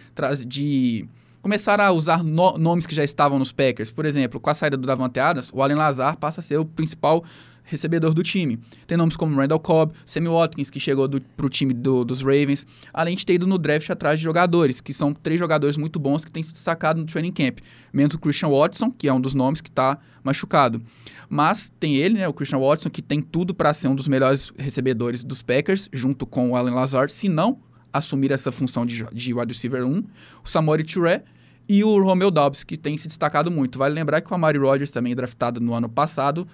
de 0.48 1.08
começar 1.44 1.80
a 1.80 1.92
usar 1.92 2.24
no- 2.24 2.58
nomes 2.58 2.88
que 2.88 2.96
já 2.96 3.04
estavam 3.04 3.38
nos 3.38 3.52
Packers. 3.52 3.92
Por 3.92 4.04
exemplo, 4.04 4.40
com 4.40 4.50
a 4.50 4.56
saída 4.56 4.76
do 4.78 4.88
Davante 4.88 5.20
Adams, 5.20 5.52
o 5.54 5.62
Allen 5.62 5.78
Lazar 5.78 6.18
passa 6.18 6.40
a 6.40 6.44
ser 6.44 6.58
o 6.58 6.66
principal 6.66 7.24
recebedor 7.66 8.14
do 8.14 8.22
time. 8.24 8.60
Tem 8.88 8.98
nomes 8.98 9.16
como 9.16 9.36
Randall 9.36 9.60
Cobb, 9.60 9.94
Sammy 10.06 10.28
Watkins, 10.28 10.70
que 10.70 10.80
chegou 10.80 11.10
para 11.36 11.46
o 11.46 11.50
time 11.50 11.74
do- 11.74 12.06
dos 12.06 12.22
Ravens, 12.22 12.66
além 12.94 13.16
de 13.16 13.26
ter 13.26 13.34
ido 13.34 13.46
no 13.48 13.58
draft 13.58 13.90
atrás 13.90 14.20
de 14.20 14.24
jogadores, 14.24 14.80
que 14.80 14.94
são 14.94 15.14
três 15.14 15.40
jogadores 15.40 15.76
muito 15.78 16.00
bons 16.00 16.24
que 16.24 16.32
têm 16.32 16.44
se 16.44 16.54
destacado 16.54 17.00
no 17.00 17.06
training 17.06 17.32
camp. 17.32 17.60
Menos 17.92 18.14
o 18.16 18.20
Christian 18.20 18.50
Watson, 18.50 18.92
que 18.92 19.08
é 19.08 19.14
um 19.14 19.20
dos 19.20 19.34
nomes 19.34 19.62
que 19.62 19.70
está 19.70 19.98
machucado. 20.24 20.82
Mas 21.30 21.72
tem 21.80 21.96
ele, 21.96 22.16
né, 22.20 22.28
o 22.28 22.34
Christian 22.34 22.60
Watson, 22.60 22.90
que 22.90 23.02
tem 23.02 23.22
tudo 23.22 23.54
para 23.54 23.74
ser 23.74 23.88
um 23.88 23.96
dos 23.96 24.08
melhores 24.08 24.52
recebedores 24.58 25.24
dos 25.24 25.42
Packers, 25.42 25.90
junto 25.92 26.26
com 26.26 26.52
o 26.52 26.56
Allen 26.56 26.74
Lazard, 26.76 27.12
se 27.12 27.28
não 27.28 27.58
assumir 27.92 28.32
essa 28.32 28.52
função 28.52 28.86
de, 28.86 29.06
de 29.14 29.34
wide 29.34 29.54
receiver 29.54 29.86
1, 29.86 30.04
o 30.44 30.48
Samori 30.50 30.84
Touré 30.84 31.24
e 31.68 31.84
o 31.84 32.04
Romeo 32.04 32.30
Dobbs, 32.30 32.64
que 32.64 32.78
tem 32.78 32.98
se 32.98 33.08
destacado 33.08 33.50
muito. 33.50 33.80
Vale 33.80 33.96
lembrar 33.96 34.22
que 34.22 34.32
o 34.32 34.36
Amari 34.36 34.58
Rodgers, 34.60 34.92
também 34.92 35.16
draftado 35.16 35.60
no 35.60 35.74
ano 35.74 35.90
passado, 35.90 36.46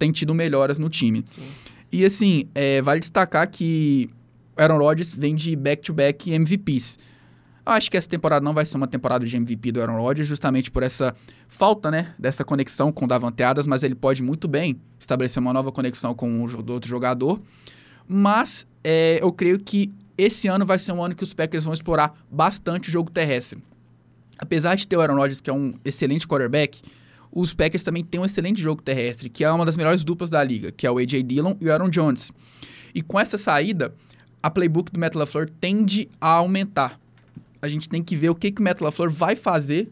tem 0.00 0.10
tido 0.10 0.34
melhoras 0.34 0.78
no 0.78 0.88
time. 0.88 1.24
E 1.92 2.04
assim, 2.04 2.48
é, 2.54 2.80
vale 2.80 3.00
destacar 3.00 3.48
que 3.48 4.08
Aaron 4.56 4.78
Rodgers 4.78 5.14
vem 5.14 5.34
de 5.34 5.54
back-to-back 5.54 6.32
MVPs. 6.32 6.98
Eu 7.66 7.72
acho 7.72 7.90
que 7.90 7.96
essa 7.96 8.08
temporada 8.08 8.42
não 8.42 8.54
vai 8.54 8.64
ser 8.64 8.78
uma 8.78 8.88
temporada 8.88 9.26
de 9.26 9.36
MVP 9.36 9.72
do 9.72 9.82
Aaron 9.82 10.00
Rodgers, 10.00 10.26
justamente 10.26 10.70
por 10.70 10.82
essa 10.82 11.14
falta, 11.46 11.90
né, 11.90 12.14
dessa 12.18 12.42
conexão 12.42 12.90
com 12.90 13.04
o 13.04 13.08
Davante 13.08 13.42
Adams, 13.42 13.66
mas 13.66 13.82
ele 13.82 13.94
pode 13.94 14.22
muito 14.22 14.48
bem 14.48 14.80
estabelecer 14.98 15.40
uma 15.40 15.52
nova 15.52 15.70
conexão 15.70 16.14
com 16.14 16.40
o 16.40 16.72
outro 16.72 16.88
jogador. 16.88 17.38
Mas 18.08 18.66
é, 18.82 19.18
eu 19.20 19.30
creio 19.30 19.58
que 19.58 19.92
esse 20.16 20.48
ano 20.48 20.64
vai 20.64 20.78
ser 20.78 20.92
um 20.92 21.04
ano 21.04 21.14
que 21.14 21.22
os 21.22 21.34
Packers 21.34 21.64
vão 21.64 21.74
explorar 21.74 22.14
bastante 22.30 22.88
o 22.88 22.92
jogo 22.92 23.10
terrestre. 23.10 23.62
Apesar 24.38 24.74
de 24.74 24.86
ter 24.86 24.96
o 24.96 25.00
Aaron 25.02 25.16
Rodgers, 25.16 25.40
que 25.42 25.50
é 25.50 25.52
um 25.52 25.74
excelente 25.84 26.26
quarterback, 26.26 26.80
os 27.32 27.54
Packers 27.54 27.82
também 27.82 28.04
têm 28.04 28.20
um 28.20 28.24
excelente 28.24 28.60
jogo 28.60 28.82
terrestre, 28.82 29.28
que 29.28 29.44
é 29.44 29.50
uma 29.50 29.64
das 29.64 29.76
melhores 29.76 30.02
duplas 30.02 30.30
da 30.30 30.42
liga, 30.42 30.72
que 30.72 30.86
é 30.86 30.90
o 30.90 30.98
A.J. 30.98 31.22
Dillon 31.22 31.54
e 31.60 31.66
o 31.66 31.72
Aaron 31.72 31.88
Jones. 31.88 32.32
E 32.94 33.02
com 33.02 33.18
essa 33.18 33.38
saída, 33.38 33.94
a 34.42 34.50
playbook 34.50 34.90
do 34.90 34.98
Matt 34.98 35.14
LaFleur 35.14 35.48
tende 35.60 36.08
a 36.20 36.28
aumentar. 36.28 36.98
A 37.62 37.68
gente 37.68 37.88
tem 37.88 38.02
que 38.02 38.16
ver 38.16 38.30
o 38.30 38.34
que, 38.34 38.50
que 38.50 38.60
o 38.60 38.64
Matt 38.64 38.80
LaFleur 38.80 39.10
vai 39.10 39.36
fazer 39.36 39.88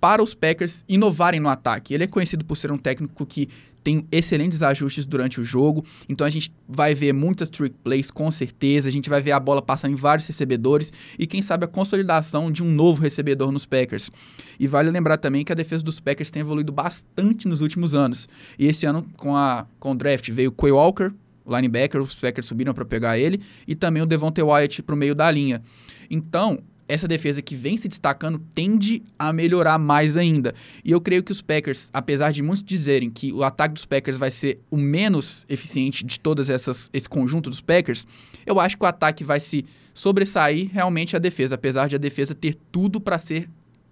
para 0.00 0.22
os 0.22 0.32
Packers 0.32 0.84
inovarem 0.88 1.40
no 1.40 1.48
ataque. 1.48 1.92
Ele 1.92 2.04
é 2.04 2.06
conhecido 2.06 2.44
por 2.44 2.56
ser 2.56 2.72
um 2.72 2.78
técnico 2.78 3.26
que 3.26 3.48
tem 3.82 4.06
excelentes 4.10 4.62
ajustes 4.62 5.04
durante 5.04 5.40
o 5.40 5.44
jogo, 5.44 5.84
então 6.08 6.26
a 6.26 6.30
gente 6.30 6.52
vai 6.68 6.94
ver 6.94 7.12
muitas 7.12 7.48
trick 7.48 7.74
plays 7.82 8.10
com 8.10 8.30
certeza, 8.30 8.88
a 8.88 8.92
gente 8.92 9.08
vai 9.08 9.20
ver 9.20 9.32
a 9.32 9.40
bola 9.40 9.62
passando 9.62 9.92
em 9.92 9.96
vários 9.96 10.26
recebedores 10.26 10.92
e 11.18 11.26
quem 11.26 11.42
sabe 11.42 11.64
a 11.64 11.68
consolidação 11.68 12.50
de 12.50 12.62
um 12.62 12.70
novo 12.70 13.02
recebedor 13.02 13.50
nos 13.50 13.66
Packers. 13.66 14.10
E 14.58 14.66
vale 14.66 14.90
lembrar 14.90 15.16
também 15.16 15.44
que 15.44 15.52
a 15.52 15.54
defesa 15.54 15.82
dos 15.82 16.00
Packers 16.00 16.30
tem 16.30 16.40
evoluído 16.40 16.72
bastante 16.72 17.48
nos 17.48 17.60
últimos 17.60 17.94
anos. 17.94 18.28
E 18.58 18.66
esse 18.66 18.86
ano 18.86 19.06
com 19.16 19.36
a 19.36 19.66
com 19.78 19.92
o 19.92 19.94
draft 19.94 20.30
veio 20.30 20.52
Quay 20.52 20.72
Walker, 20.72 21.12
o 21.44 21.56
linebacker, 21.56 22.00
os 22.00 22.14
Packers 22.14 22.46
subiram 22.46 22.74
para 22.74 22.84
pegar 22.84 23.18
ele, 23.18 23.40
e 23.66 23.74
também 23.74 24.02
o 24.02 24.06
Devontae 24.06 24.42
Wyatt 24.42 24.82
para 24.82 24.94
o 24.94 24.98
meio 24.98 25.14
da 25.14 25.30
linha. 25.30 25.62
Então, 26.10 26.60
essa 26.90 27.06
defesa 27.06 27.40
que 27.40 27.54
vem 27.54 27.76
se 27.76 27.86
destacando 27.86 28.42
tende 28.52 29.00
a 29.16 29.32
melhorar 29.32 29.78
mais 29.78 30.16
ainda. 30.16 30.52
E 30.84 30.90
eu 30.90 31.00
creio 31.00 31.22
que 31.22 31.30
os 31.30 31.40
Packers, 31.40 31.88
apesar 31.92 32.32
de 32.32 32.42
muitos 32.42 32.64
dizerem 32.64 33.08
que 33.08 33.32
o 33.32 33.44
ataque 33.44 33.74
dos 33.74 33.84
Packers 33.84 34.16
vai 34.16 34.30
ser 34.30 34.58
o 34.68 34.76
menos 34.76 35.46
eficiente 35.48 36.04
de 36.04 36.18
todas 36.18 36.50
essas 36.50 36.90
esse 36.92 37.08
conjunto 37.08 37.48
dos 37.48 37.60
Packers, 37.60 38.04
eu 38.44 38.58
acho 38.58 38.76
que 38.76 38.84
o 38.84 38.88
ataque 38.88 39.22
vai 39.22 39.38
se 39.38 39.64
sobressair 39.94 40.68
realmente 40.72 41.14
a 41.14 41.20
defesa, 41.20 41.54
apesar 41.54 41.88
de 41.88 41.94
a 41.94 41.98
defesa 41.98 42.34
ter 42.34 42.56
tudo 42.72 43.00
para 43.00 43.18
ser 43.18 43.48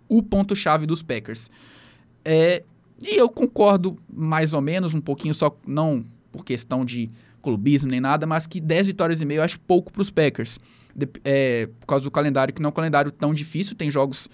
o 0.08 0.20
ponto 0.20 0.56
chave 0.56 0.84
dos 0.84 1.00
Packers. 1.00 1.48
É, 2.24 2.64
e 3.00 3.16
eu 3.16 3.28
concordo 3.28 3.96
mais 4.12 4.54
ou 4.54 4.60
menos 4.60 4.92
um 4.92 5.00
pouquinho 5.00 5.34
só 5.34 5.56
não 5.64 6.04
por 6.32 6.44
questão 6.44 6.84
de 6.84 7.08
clubismo 7.40 7.88
nem 7.88 8.00
nada, 8.00 8.26
mas 8.26 8.44
que 8.44 8.60
10 8.60 8.88
vitórias 8.88 9.20
e 9.20 9.24
meio 9.24 9.38
eu 9.38 9.44
acho 9.44 9.60
pouco 9.60 9.92
para 9.92 10.02
os 10.02 10.10
Packers 10.10 10.58
é, 11.24 11.68
por 11.80 11.86
causa 11.86 12.04
do 12.04 12.10
calendário, 12.10 12.52
que 12.52 12.60
não 12.60 12.68
é 12.68 12.70
um 12.70 12.74
calendário 12.74 13.10
tão 13.10 13.34
difícil, 13.34 13.76
tem 13.76 13.90
jogos 13.90 14.28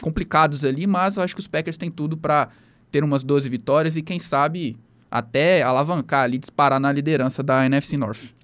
complicados 0.00 0.64
ali, 0.64 0.86
mas 0.86 1.16
eu 1.16 1.22
acho 1.22 1.34
que 1.34 1.40
os 1.40 1.48
Packers 1.48 1.76
têm 1.76 1.90
tudo 1.90 2.16
para 2.16 2.48
ter 2.90 3.04
umas 3.04 3.24
12 3.24 3.48
vitórias 3.48 3.96
e 3.96 4.02
quem 4.02 4.18
sabe 4.18 4.76
até 5.10 5.62
alavancar 5.62 6.24
ali, 6.24 6.38
disparar 6.38 6.80
na 6.80 6.90
liderança 6.90 7.42
da 7.42 7.64
NFC 7.66 7.96
North. 7.96 8.34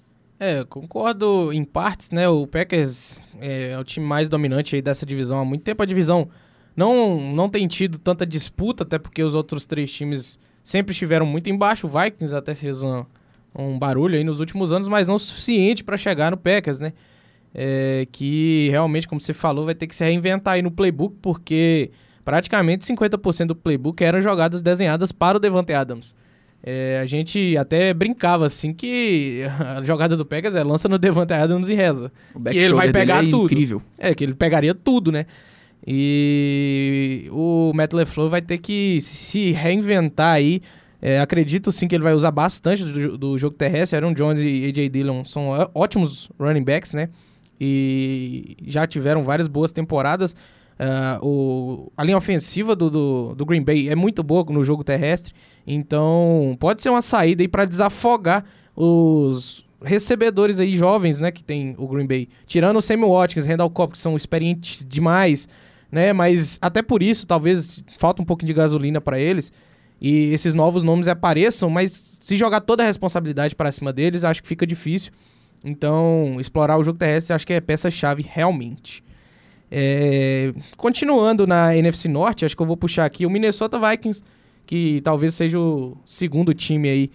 É, 0.41 0.65
concordo 0.65 1.53
em 1.53 1.65
partes, 1.65 2.11
né? 2.11 2.29
O 2.29 2.47
Packers 2.47 3.21
é, 3.41 3.71
é, 3.73 3.79
o 3.79 3.83
time 3.83 4.07
mais 4.07 4.29
dominante 4.29 4.77
aí 4.77 4.83
dessa 4.83 5.05
divisão 5.05 5.41
há 5.41 5.45
muito 5.45 5.63
tempo. 5.63 5.83
A 5.83 5.87
divisão 5.87 6.29
não, 6.77 7.21
não 7.33 7.49
tem 7.49 7.67
tido 7.67 7.99
tanta 7.99 8.25
disputa, 8.25 8.85
até 8.85 8.99
porque 8.99 9.23
os 9.23 9.35
outros 9.35 9.67
três 9.67 9.91
times 9.91 10.39
sempre 10.63 10.93
estiveram 10.93 11.27
muito 11.27 11.51
embaixo. 11.51 11.89
O 11.89 11.91
Vikings 11.91 12.33
até 12.33 12.55
fez 12.55 12.85
um, 12.85 13.05
um 13.53 13.77
barulho 13.77 14.17
aí 14.17 14.23
nos 14.23 14.39
últimos 14.39 14.71
anos, 14.71 14.87
mas 14.87 15.09
não 15.09 15.17
o 15.17 15.19
suficiente 15.19 15.83
para 15.83 15.97
chegar 15.97 16.31
no 16.31 16.37
Packers, 16.37 16.79
né? 16.79 16.93
É, 17.55 18.07
que 18.11 18.69
realmente, 18.71 19.09
como 19.09 19.21
você 19.21 19.33
falou, 19.33 19.65
vai 19.65 19.75
ter 19.75 19.87
que 19.87 19.95
se 19.95 20.05
reinventar 20.05 20.55
aí 20.55 20.63
no 20.63 20.71
playbook, 20.71 21.17
porque 21.21 21.91
praticamente 22.25 22.85
50% 22.85 23.47
do 23.47 23.57
playbook 23.57 24.03
eram 24.03 24.21
jogadas 24.21 24.63
desenhadas 24.63 25.13
para 25.13 25.37
o 25.37 25.41
Devante 25.41 25.73
Adams. 25.73 26.15
É, 26.63 26.99
a 27.01 27.07
gente 27.07 27.57
até 27.57 27.95
brincava 27.95 28.47
assim 28.47 28.73
que 28.73 29.43
a 29.59 29.83
jogada 29.83 30.17
do 30.17 30.27
Pegas 30.27 30.57
é 30.57 30.63
lança 30.63 30.89
no 30.89 30.99
Devante 30.99 31.33
Adams 31.33 31.69
e 31.69 31.75
reza. 31.75 32.13
que 32.51 32.59
ele 32.59 32.75
vai 32.75 32.93
pegar 32.93 33.25
é 33.25 33.31
tudo. 33.31 33.47
Incrível. 33.47 33.83
É, 33.97 34.15
que 34.15 34.25
ele 34.25 34.35
pegaria 34.35 34.75
tudo, 34.75 35.13
né? 35.13 35.27
E 35.87 37.29
o 37.31 37.73
Matt 37.75 37.93
LeFleur 37.93 38.29
vai 38.29 38.43
ter 38.43 38.59
que 38.59 39.01
se 39.01 39.53
reinventar 39.53 40.35
aí. 40.35 40.61
É, 41.01 41.21
acredito 41.21 41.71
sim 41.71 41.87
que 41.87 41.95
ele 41.95 42.03
vai 42.03 42.13
usar 42.13 42.33
bastante 42.33 42.85
do, 42.85 43.17
do 43.17 43.39
jogo 43.39 43.57
terrestre. 43.57 43.97
Aaron 43.97 44.13
Jones 44.13 44.41
e 44.41 44.67
AJ 44.67 44.91
Dillon 44.91 45.25
são 45.25 45.49
ótimos 45.73 46.29
running 46.39 46.65
backs, 46.65 46.93
né? 46.93 47.09
E 47.61 48.57
já 48.67 48.87
tiveram 48.87 49.25
várias 49.25 49.49
boas 49.49 49.73
temporadas. 49.73 50.35
Uh, 50.79 51.27
o, 51.27 51.93
a 51.97 52.05
linha 52.05 52.17
ofensiva 52.17 52.77
do, 52.77 52.89
do, 52.89 53.35
do, 53.35 53.45
Green 53.45 53.63
Bay 53.63 53.89
é 53.89 53.97
muito 53.97 54.23
boa 54.23 54.45
no 54.49 54.63
jogo 54.63 54.85
terrestre, 54.85 55.35
então 55.67 56.57
pode 56.61 56.81
ser 56.81 56.89
uma 56.89 57.03
saída 57.03 57.43
aí 57.43 57.49
para 57.49 57.65
desafogar 57.65 58.45
os 58.77 59.67
recebedores 59.83 60.61
aí 60.61 60.77
jovens, 60.77 61.19
né, 61.19 61.33
que 61.33 61.43
tem 61.43 61.75
o 61.79 61.89
Green 61.89 62.07
Bay. 62.07 62.29
Tirando 62.47 62.77
o 62.77 62.81
Sammy 62.81 63.05
Watkins, 63.05 63.45
Randall 63.45 63.71
Cobb, 63.71 63.95
que 63.95 63.99
são 63.99 64.15
experientes 64.17 64.85
demais, 64.87 65.49
né, 65.91 66.13
mas 66.13 66.59
até 66.63 66.81
por 66.81 67.03
isso 67.03 67.27
talvez 67.27 67.83
falta 67.99 68.23
um 68.23 68.25
pouquinho 68.25 68.47
de 68.47 68.55
gasolina 68.55 69.01
para 69.01 69.19
eles 69.19 69.53
e 70.01 70.33
esses 70.33 70.55
novos 70.55 70.85
nomes 70.85 71.09
apareçam, 71.09 71.69
mas 71.69 72.19
se 72.21 72.37
jogar 72.37 72.61
toda 72.61 72.85
a 72.85 72.87
responsabilidade 72.87 73.55
para 73.57 73.73
cima 73.73 73.93
deles, 73.93 74.23
acho 74.23 74.43
que 74.43 74.49
fica 74.49 74.67
difícil. 74.67 75.13
Então, 75.65 76.37
explorar 76.39 76.79
o 76.79 76.85
jogo 76.85 76.99
terrestre 76.99 77.35
acho 77.35 77.47
que 77.47 77.53
é 77.53 77.61
peça-chave 77.61 78.25
realmente. 78.29 79.03
É, 79.71 80.55
continuando 80.77 81.47
na 81.47 81.77
NFC 81.77 82.09
Norte, 82.09 82.45
acho 82.45 82.57
que 82.57 82.63
eu 82.63 82.67
vou 82.67 82.77
puxar 82.77 83.05
aqui 83.05 83.27
o 83.27 83.31
Minnesota 83.31 83.79
Vikings, 83.79 84.23
que 84.67 85.01
talvez 85.03 85.35
seja 85.35 85.59
o 85.59 85.97
segundo 86.07 86.55
time 86.55 86.89
aí 86.89 87.11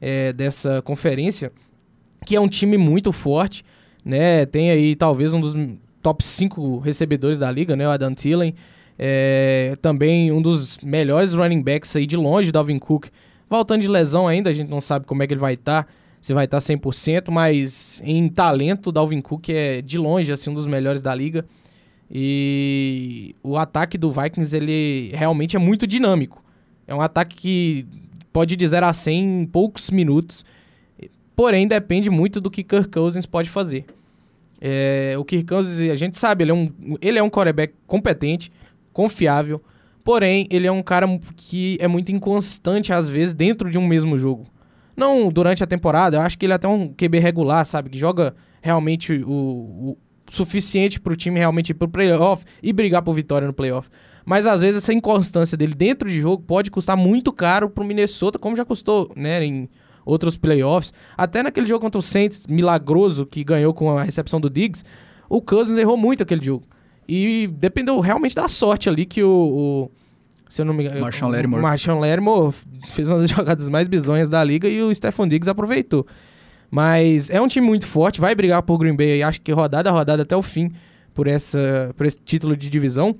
é, 0.00 0.32
dessa 0.32 0.82
conferência, 0.82 1.52
que 2.26 2.34
é 2.34 2.40
um 2.40 2.48
time 2.48 2.76
muito 2.76 3.12
forte, 3.12 3.64
né? 4.04 4.46
Tem 4.46 4.70
aí 4.70 4.96
talvez 4.96 5.32
um 5.32 5.40
dos 5.40 5.54
top 6.02 6.24
5 6.24 6.78
recebedores 6.78 7.38
da 7.38 7.50
liga, 7.50 7.76
né? 7.76 7.86
O 7.86 7.90
Adam 7.90 8.14
Thielen. 8.14 8.54
É, 8.98 9.76
também 9.80 10.30
um 10.30 10.42
dos 10.42 10.78
melhores 10.78 11.34
running 11.34 11.62
backs 11.62 11.94
aí 11.96 12.06
de 12.06 12.16
longe, 12.16 12.52
Dalvin 12.52 12.78
Cook. 12.78 13.06
Voltando 13.48 13.82
de 13.82 13.88
lesão 13.88 14.26
ainda, 14.26 14.50
a 14.50 14.52
gente 14.52 14.68
não 14.68 14.80
sabe 14.80 15.06
como 15.06 15.22
é 15.22 15.26
que 15.26 15.34
ele 15.34 15.40
vai 15.40 15.54
estar. 15.54 15.84
Tá 15.84 15.88
se 16.22 16.32
vai 16.32 16.44
estar 16.44 16.58
100%, 16.58 17.30
mas 17.32 18.00
em 18.04 18.28
talento, 18.28 18.92
Dalvin 18.92 19.20
Cook 19.20 19.48
é 19.48 19.82
de 19.82 19.98
longe 19.98 20.32
assim 20.32 20.50
um 20.50 20.54
dos 20.54 20.68
melhores 20.68 21.02
da 21.02 21.12
liga. 21.12 21.44
E 22.08 23.34
o 23.42 23.56
ataque 23.56 23.98
do 23.98 24.12
Vikings 24.12 24.56
ele 24.56 25.10
realmente 25.12 25.56
é 25.56 25.58
muito 25.58 25.84
dinâmico. 25.84 26.42
É 26.86 26.94
um 26.94 27.00
ataque 27.00 27.34
que 27.34 27.86
pode 28.32 28.54
dizer 28.54 28.84
a 28.84 28.92
100 28.92 29.42
em 29.42 29.46
poucos 29.46 29.90
minutos, 29.90 30.44
porém 31.34 31.66
depende 31.66 32.08
muito 32.08 32.40
do 32.40 32.50
que 32.50 32.62
Kirk 32.62 32.88
Cousins 32.90 33.26
pode 33.26 33.50
fazer. 33.50 33.84
É, 34.60 35.16
o 35.18 35.24
Kirk 35.24 35.46
Cousins, 35.46 35.90
a 35.90 35.96
gente 35.96 36.16
sabe, 36.16 36.44
ele 36.44 36.52
é 36.52 36.54
um, 36.54 36.72
ele 37.00 37.18
é 37.18 37.22
um 37.22 37.30
quarterback 37.30 37.74
competente, 37.84 38.52
confiável, 38.92 39.60
porém 40.04 40.46
ele 40.50 40.68
é 40.68 40.72
um 40.72 40.84
cara 40.84 41.08
que 41.36 41.76
é 41.80 41.88
muito 41.88 42.12
inconstante 42.12 42.92
às 42.92 43.10
vezes 43.10 43.34
dentro 43.34 43.68
de 43.68 43.76
um 43.76 43.86
mesmo 43.88 44.16
jogo. 44.16 44.46
Não 44.96 45.28
durante 45.28 45.62
a 45.64 45.66
temporada, 45.66 46.16
eu 46.16 46.20
acho 46.20 46.38
que 46.38 46.46
ele 46.46 46.52
é 46.52 46.56
até 46.56 46.68
um 46.68 46.92
QB 46.92 47.18
regular, 47.18 47.64
sabe? 47.66 47.90
Que 47.90 47.98
joga 47.98 48.34
realmente 48.60 49.22
o, 49.24 49.30
o 49.30 49.98
suficiente 50.30 51.00
para 51.00 51.12
o 51.12 51.16
time 51.16 51.38
realmente 51.38 51.70
ir 51.70 51.74
pro 51.74 51.88
playoff 51.88 52.44
e 52.62 52.72
brigar 52.72 53.02
por 53.02 53.14
vitória 53.14 53.46
no 53.46 53.52
playoff. 53.52 53.88
Mas 54.24 54.46
às 54.46 54.60
vezes 54.60 54.82
essa 54.82 54.92
inconstância 54.92 55.56
dele 55.56 55.74
dentro 55.74 56.08
de 56.08 56.20
jogo 56.20 56.42
pode 56.42 56.70
custar 56.70 56.96
muito 56.96 57.32
caro 57.32 57.68
pro 57.68 57.84
Minnesota, 57.84 58.38
como 58.38 58.56
já 58.56 58.64
custou, 58.64 59.10
né, 59.16 59.44
em 59.44 59.68
outros 60.04 60.36
playoffs. 60.36 60.92
Até 61.16 61.42
naquele 61.42 61.66
jogo 61.66 61.80
contra 61.80 61.98
o 61.98 62.02
Saints, 62.02 62.46
milagroso, 62.46 63.26
que 63.26 63.42
ganhou 63.42 63.74
com 63.74 63.96
a 63.96 64.02
recepção 64.02 64.40
do 64.40 64.48
Diggs, 64.48 64.84
o 65.28 65.40
Cousins 65.40 65.78
errou 65.78 65.96
muito 65.96 66.22
aquele 66.22 66.44
jogo. 66.44 66.64
E 67.08 67.48
dependeu 67.58 67.98
realmente 68.00 68.34
da 68.34 68.48
sorte 68.48 68.88
ali 68.88 69.04
que 69.04 69.22
o, 69.22 69.28
o 69.28 69.90
se 70.52 70.60
eu 70.60 70.66
não 70.66 70.74
me 70.74 70.84
engano. 70.84 71.00
Marshawn 71.00 71.30
Lattimore. 71.30 71.60
O 71.60 71.62
Marshawn 71.62 71.98
Lattimore 71.98 72.54
fez 72.90 73.08
uma 73.08 73.20
das 73.20 73.30
jogadas 73.32 73.70
mais 73.70 73.88
bizonhas 73.88 74.28
da 74.28 74.44
liga 74.44 74.68
e 74.68 74.82
o 74.82 74.94
Stephon 74.94 75.26
Diggs 75.26 75.48
aproveitou. 75.48 76.06
Mas 76.70 77.30
é 77.30 77.40
um 77.40 77.48
time 77.48 77.66
muito 77.66 77.86
forte, 77.86 78.20
vai 78.20 78.34
brigar 78.34 78.62
por 78.62 78.76
Green 78.76 78.94
Bay, 78.94 79.22
acho 79.22 79.40
que 79.40 79.50
rodada 79.50 79.88
a 79.88 79.92
rodada 79.92 80.22
até 80.24 80.36
o 80.36 80.42
fim 80.42 80.70
por, 81.14 81.26
essa, 81.26 81.90
por 81.96 82.04
esse 82.04 82.18
título 82.18 82.54
de 82.54 82.68
divisão. 82.68 83.16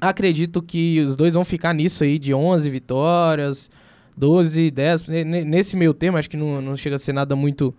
Acredito 0.00 0.62
que 0.62 1.00
os 1.00 1.16
dois 1.16 1.34
vão 1.34 1.44
ficar 1.44 1.74
nisso 1.74 2.04
aí 2.04 2.16
de 2.16 2.32
11 2.32 2.70
vitórias, 2.70 3.68
12, 4.16 4.70
10. 4.70 5.06
Nesse 5.44 5.76
meio 5.76 5.92
termo, 5.92 6.16
acho 6.16 6.30
que 6.30 6.36
não, 6.36 6.62
não 6.62 6.76
chega 6.76 6.94
a 6.94 6.98
ser 6.98 7.12
nada 7.12 7.34
muito 7.34 7.74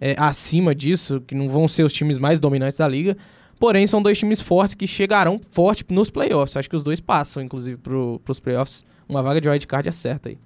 é, 0.00 0.16
acima 0.18 0.74
disso, 0.74 1.20
que 1.20 1.34
não 1.34 1.48
vão 1.48 1.68
ser 1.68 1.84
os 1.84 1.92
times 1.92 2.18
mais 2.18 2.40
dominantes 2.40 2.76
da 2.76 2.88
liga. 2.88 3.16
Porém, 3.60 3.86
são 3.86 4.00
dois 4.00 4.18
times 4.18 4.40
fortes 4.40 4.74
que 4.74 4.86
chegarão 4.86 5.38
forte 5.52 5.84
nos 5.90 6.08
playoffs. 6.08 6.56
Acho 6.56 6.70
que 6.70 6.74
os 6.74 6.82
dois 6.82 6.98
passam, 6.98 7.42
inclusive, 7.42 7.76
para 7.76 7.94
os 8.32 8.40
playoffs. 8.40 8.82
Uma 9.06 9.22
vaga 9.22 9.38
de 9.38 9.50
wildcard 9.50 9.86
é 9.86 9.92
certa 9.92 10.30
aí. 10.30 10.38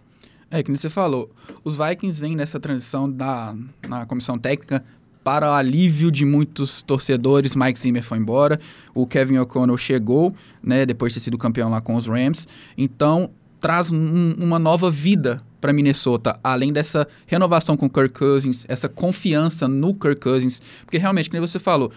É, 0.51 0.65
que 0.65 0.71
você 0.71 0.91
falou. 0.91 1.31
Os 1.63 1.77
Vikings 1.77 2.21
vêm 2.21 2.35
nessa 2.35 2.59
transição 2.59 3.09
da, 3.11 3.55
na 3.89 4.05
comissão 4.05 4.37
técnica 4.37 4.85
para 5.23 5.49
o 5.49 5.55
alívio 5.55 6.11
de 6.11 6.25
muitos 6.25 6.83
torcedores. 6.83 7.55
Mike 7.55 7.79
Zimmer 7.79 8.03
foi 8.03 8.19
embora, 8.19 8.59
o 8.93 9.07
Kevin 9.07 9.39
O'Connell 9.39 9.79
chegou, 9.79 10.35
né, 10.61 10.85
depois 10.85 11.13
de 11.13 11.21
ter 11.21 11.25
sido 11.25 11.39
campeão 11.39 11.71
lá 11.71 11.81
com 11.81 11.95
os 11.95 12.07
Rams. 12.07 12.49
Então, 12.77 13.31
traz 13.61 13.93
um, 13.93 14.33
uma 14.33 14.59
nova 14.59 14.91
vida 14.91 15.41
para 15.61 15.73
Minnesota, 15.73 16.39
além 16.45 16.73
dessa 16.73 17.09
renovação 17.27 17.77
com 17.77 17.89
Kirk 17.89 18.19
Cousins, 18.19 18.67
essa 18.69 18.89
confiança 18.89 19.67
no 19.67 19.95
Kirk 19.95 20.21
Cousins, 20.21 20.61
porque 20.85 20.99
realmente, 20.99 21.31
como 21.31 21.41
você 21.41 21.59
falou, 21.59 21.91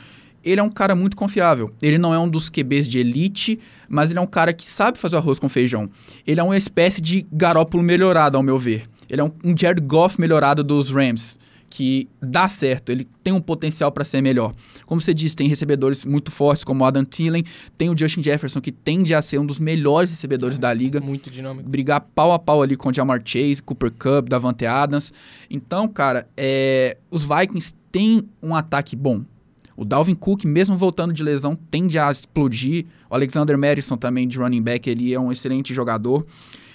ele 0.48 0.62
é 0.62 0.64
um 0.64 0.70
cara 0.70 0.96
muito 0.96 1.18
confiável. 1.18 1.74
Ele 1.82 1.98
não 1.98 2.14
é 2.14 2.20
um 2.20 2.30
dos 2.30 2.50
QBs 2.50 2.88
de 2.88 3.00
elite, 3.00 3.60
mas 3.90 4.10
ele 4.10 4.20
é 4.20 4.22
um 4.22 4.28
cara 4.28 4.54
que 4.54 4.68
sabe 4.68 4.98
fazer 4.98 5.18
arroz 5.18 5.40
com 5.40 5.50
feijão. 5.50 5.90
Ele 6.26 6.40
é 6.40 6.44
uma 6.44 6.58
espécie 6.58 7.02
de 7.02 7.28
garópolo 7.32 7.84
melhorado, 7.84 8.38
ao 8.38 8.44
meu 8.44 8.58
ver. 8.58 8.88
Ele 9.10 9.22
é 9.22 9.24
um, 9.24 9.32
um 9.44 9.56
Jared 9.58 9.82
Goff 9.82 10.20
melhorado 10.20 10.64
dos 10.64 10.90
Rams, 10.90 11.40
que 11.70 12.08
dá 12.22 12.48
certo, 12.48 12.92
ele 12.92 13.08
tem 13.24 13.34
um 13.34 13.42
potencial 13.42 13.92
para 13.92 14.06
ser 14.06 14.22
melhor. 14.22 14.54
Como 14.86 15.02
você 15.02 15.14
disse, 15.14 15.36
tem 15.36 15.48
recebedores 15.48 16.06
muito 16.06 16.32
fortes 16.32 16.64
como 16.64 16.84
o 16.84 16.88
Adam 16.88 17.04
Thielen, 17.04 17.44
tem 17.78 17.90
o 17.90 17.98
Justin 17.98 18.24
Jefferson 18.24 18.62
que 18.62 18.72
tende 18.72 19.14
a 19.14 19.22
ser 19.22 19.38
um 19.38 19.46
dos 19.46 19.60
melhores 19.60 20.12
recebedores 20.12 20.58
é, 20.58 20.62
da 20.62 20.74
liga. 20.74 21.00
Muito 21.00 21.30
dinâmico. 21.30 21.70
Brigar 21.70 22.06
pau 22.16 22.32
a 22.32 22.40
pau 22.40 22.62
ali 22.62 22.78
com 22.78 22.90
o 22.90 22.94
Jamar 22.94 23.22
Chase, 23.24 23.62
Cooper 23.62 23.92
Cup, 23.92 24.30
Davante 24.30 24.66
Adams. 24.66 25.12
Então, 25.50 25.88
cara, 25.88 26.28
é, 26.38 26.98
os 27.12 27.26
Vikings 27.26 27.74
têm 27.92 28.24
um 28.42 28.56
ataque 28.56 28.96
bom. 28.96 29.24
O 29.78 29.86
Dalvin 29.86 30.16
Cook, 30.16 30.44
mesmo 30.44 30.76
voltando 30.76 31.14
de 31.14 31.22
lesão, 31.22 31.56
tende 31.56 32.00
a 32.00 32.12
explodir. 32.12 32.88
O 33.08 33.14
Alexander 33.14 33.56
Madison 33.58 33.96
também 33.96 34.28
de 34.28 34.40
running 34.40 34.62
back, 34.62 34.90
ele 34.90 35.14
é 35.14 35.20
um 35.20 35.32
excelente 35.32 35.72
jogador. 35.72 36.26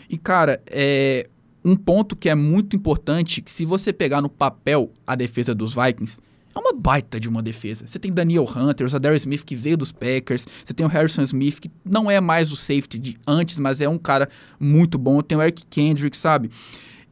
E, 0.09 0.17
cara, 0.17 0.63
é 0.69 1.29
um 1.65 1.75
ponto 1.75 2.15
que 2.15 2.29
é 2.29 2.35
muito 2.35 2.77
importante, 2.77 3.43
que 3.43 3.51
se 3.51 3.65
você 3.65 3.93
pegar 3.93 4.21
no 4.21 4.29
papel 4.29 4.93
a 5.05 5.17
defesa 5.17 5.53
dos 5.53 5.75
Vikings, 5.75 6.21
é 6.55 6.59
uma 6.59 6.73
baita 6.73 7.19
de 7.19 7.29
uma 7.29 7.43
defesa. 7.43 7.87
Você 7.87 7.99
tem 7.99 8.13
Daniel 8.13 8.45
Hunter, 8.45 8.87
o 8.87 8.89
Zadar 8.89 9.15
Smith 9.15 9.43
que 9.43 9.57
veio 9.57 9.77
dos 9.77 9.91
Packers, 9.91 10.47
você 10.65 10.73
tem 10.73 10.85
o 10.85 10.89
Harrison 10.89 11.23
Smith 11.23 11.59
que 11.59 11.71
não 11.85 12.11
é 12.11 12.21
mais 12.21 12.53
o 12.53 12.57
safety 12.57 12.99
de 12.99 13.17
antes, 13.27 13.59
mas 13.59 13.81
é 13.81 13.89
um 13.89 13.99
cara 13.99 14.29
muito 14.61 14.99
bom. 14.99 15.23
Tem 15.23 15.37
o 15.37 15.43
Eric 15.43 15.65
Kendrick, 15.67 16.17
sabe? 16.17 16.51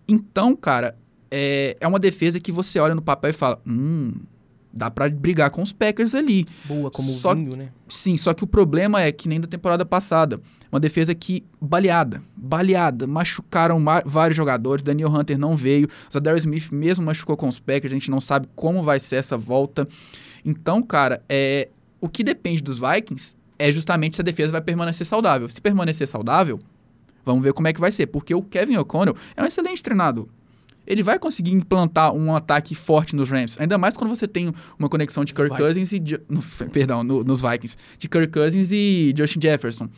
Então, 0.06 0.54
cara, 0.54 0.96
é, 1.30 1.76
é 1.80 1.88
uma 1.88 1.98
defesa 1.98 2.38
que 2.38 2.52
você 2.52 2.78
olha 2.78 2.94
no 2.94 3.02
papel 3.02 3.30
e 3.30 3.32
fala, 3.32 3.60
hum, 3.66 4.12
dá 4.72 4.90
para 4.90 5.08
brigar 5.08 5.50
com 5.50 5.62
os 5.62 5.72
Packers 5.72 6.14
ali. 6.14 6.46
Boa, 6.64 6.90
como 6.90 7.12
só, 7.12 7.34
vinho, 7.34 7.56
né? 7.56 7.70
Sim, 7.88 8.16
só 8.16 8.32
que 8.32 8.44
o 8.44 8.46
problema 8.46 9.02
é 9.02 9.10
que 9.10 9.28
nem 9.28 9.40
da 9.40 9.48
temporada 9.48 9.84
passada. 9.84 10.40
Uma 10.70 10.78
defesa 10.78 11.14
que 11.14 11.44
baleada, 11.60 12.22
baleada, 12.36 13.06
machucaram 13.06 13.82
vários 14.04 14.36
jogadores. 14.36 14.82
Daniel 14.82 15.10
Hunter 15.10 15.36
não 15.36 15.56
veio, 15.56 15.88
Zadar 16.12 16.36
Smith 16.36 16.70
mesmo 16.70 17.04
machucou 17.04 17.36
com 17.36 17.48
os 17.48 17.58
Packers. 17.58 17.92
A 17.92 17.96
gente 17.96 18.10
não 18.10 18.20
sabe 18.20 18.48
como 18.54 18.82
vai 18.82 19.00
ser 19.00 19.16
essa 19.16 19.36
volta. 19.36 19.88
Então, 20.44 20.82
cara, 20.82 21.22
é 21.28 21.68
o 22.00 22.08
que 22.08 22.22
depende 22.24 22.62
dos 22.62 22.78
Vikings 22.78 23.36
é 23.58 23.70
justamente 23.70 24.16
se 24.16 24.22
a 24.22 24.24
defesa 24.24 24.50
vai 24.50 24.62
permanecer 24.62 25.06
saudável. 25.06 25.48
Se 25.50 25.60
permanecer 25.60 26.08
saudável, 26.08 26.58
vamos 27.26 27.42
ver 27.42 27.52
como 27.52 27.68
é 27.68 27.72
que 27.72 27.80
vai 27.80 27.90
ser, 27.90 28.06
porque 28.06 28.34
o 28.34 28.42
Kevin 28.42 28.78
O'Connell 28.78 29.14
é 29.36 29.42
um 29.42 29.46
excelente 29.46 29.82
treinador 29.82 30.28
ele 30.86 31.02
vai 31.02 31.18
conseguir 31.18 31.52
implantar 31.52 32.12
um 32.12 32.34
ataque 32.34 32.74
forte 32.74 33.14
nos 33.14 33.30
Rams. 33.30 33.60
Ainda 33.60 33.78
mais 33.78 33.96
quando 33.96 34.10
você 34.10 34.26
tem 34.26 34.50
uma 34.78 34.88
conexão 34.88 35.24
de 35.24 35.34
Kirk 35.34 35.56
Cousins 35.56 35.92
e. 35.92 36.02
No, 36.28 36.42
perdão, 36.72 37.02
no, 37.02 37.22
nos 37.22 37.42
Vikings. 37.42 37.76
De 37.98 38.08
Kirk 38.08 38.32
Cousins 38.32 38.70
e 38.72 39.14
Justin 39.16 39.40
Jefferson. 39.40 39.88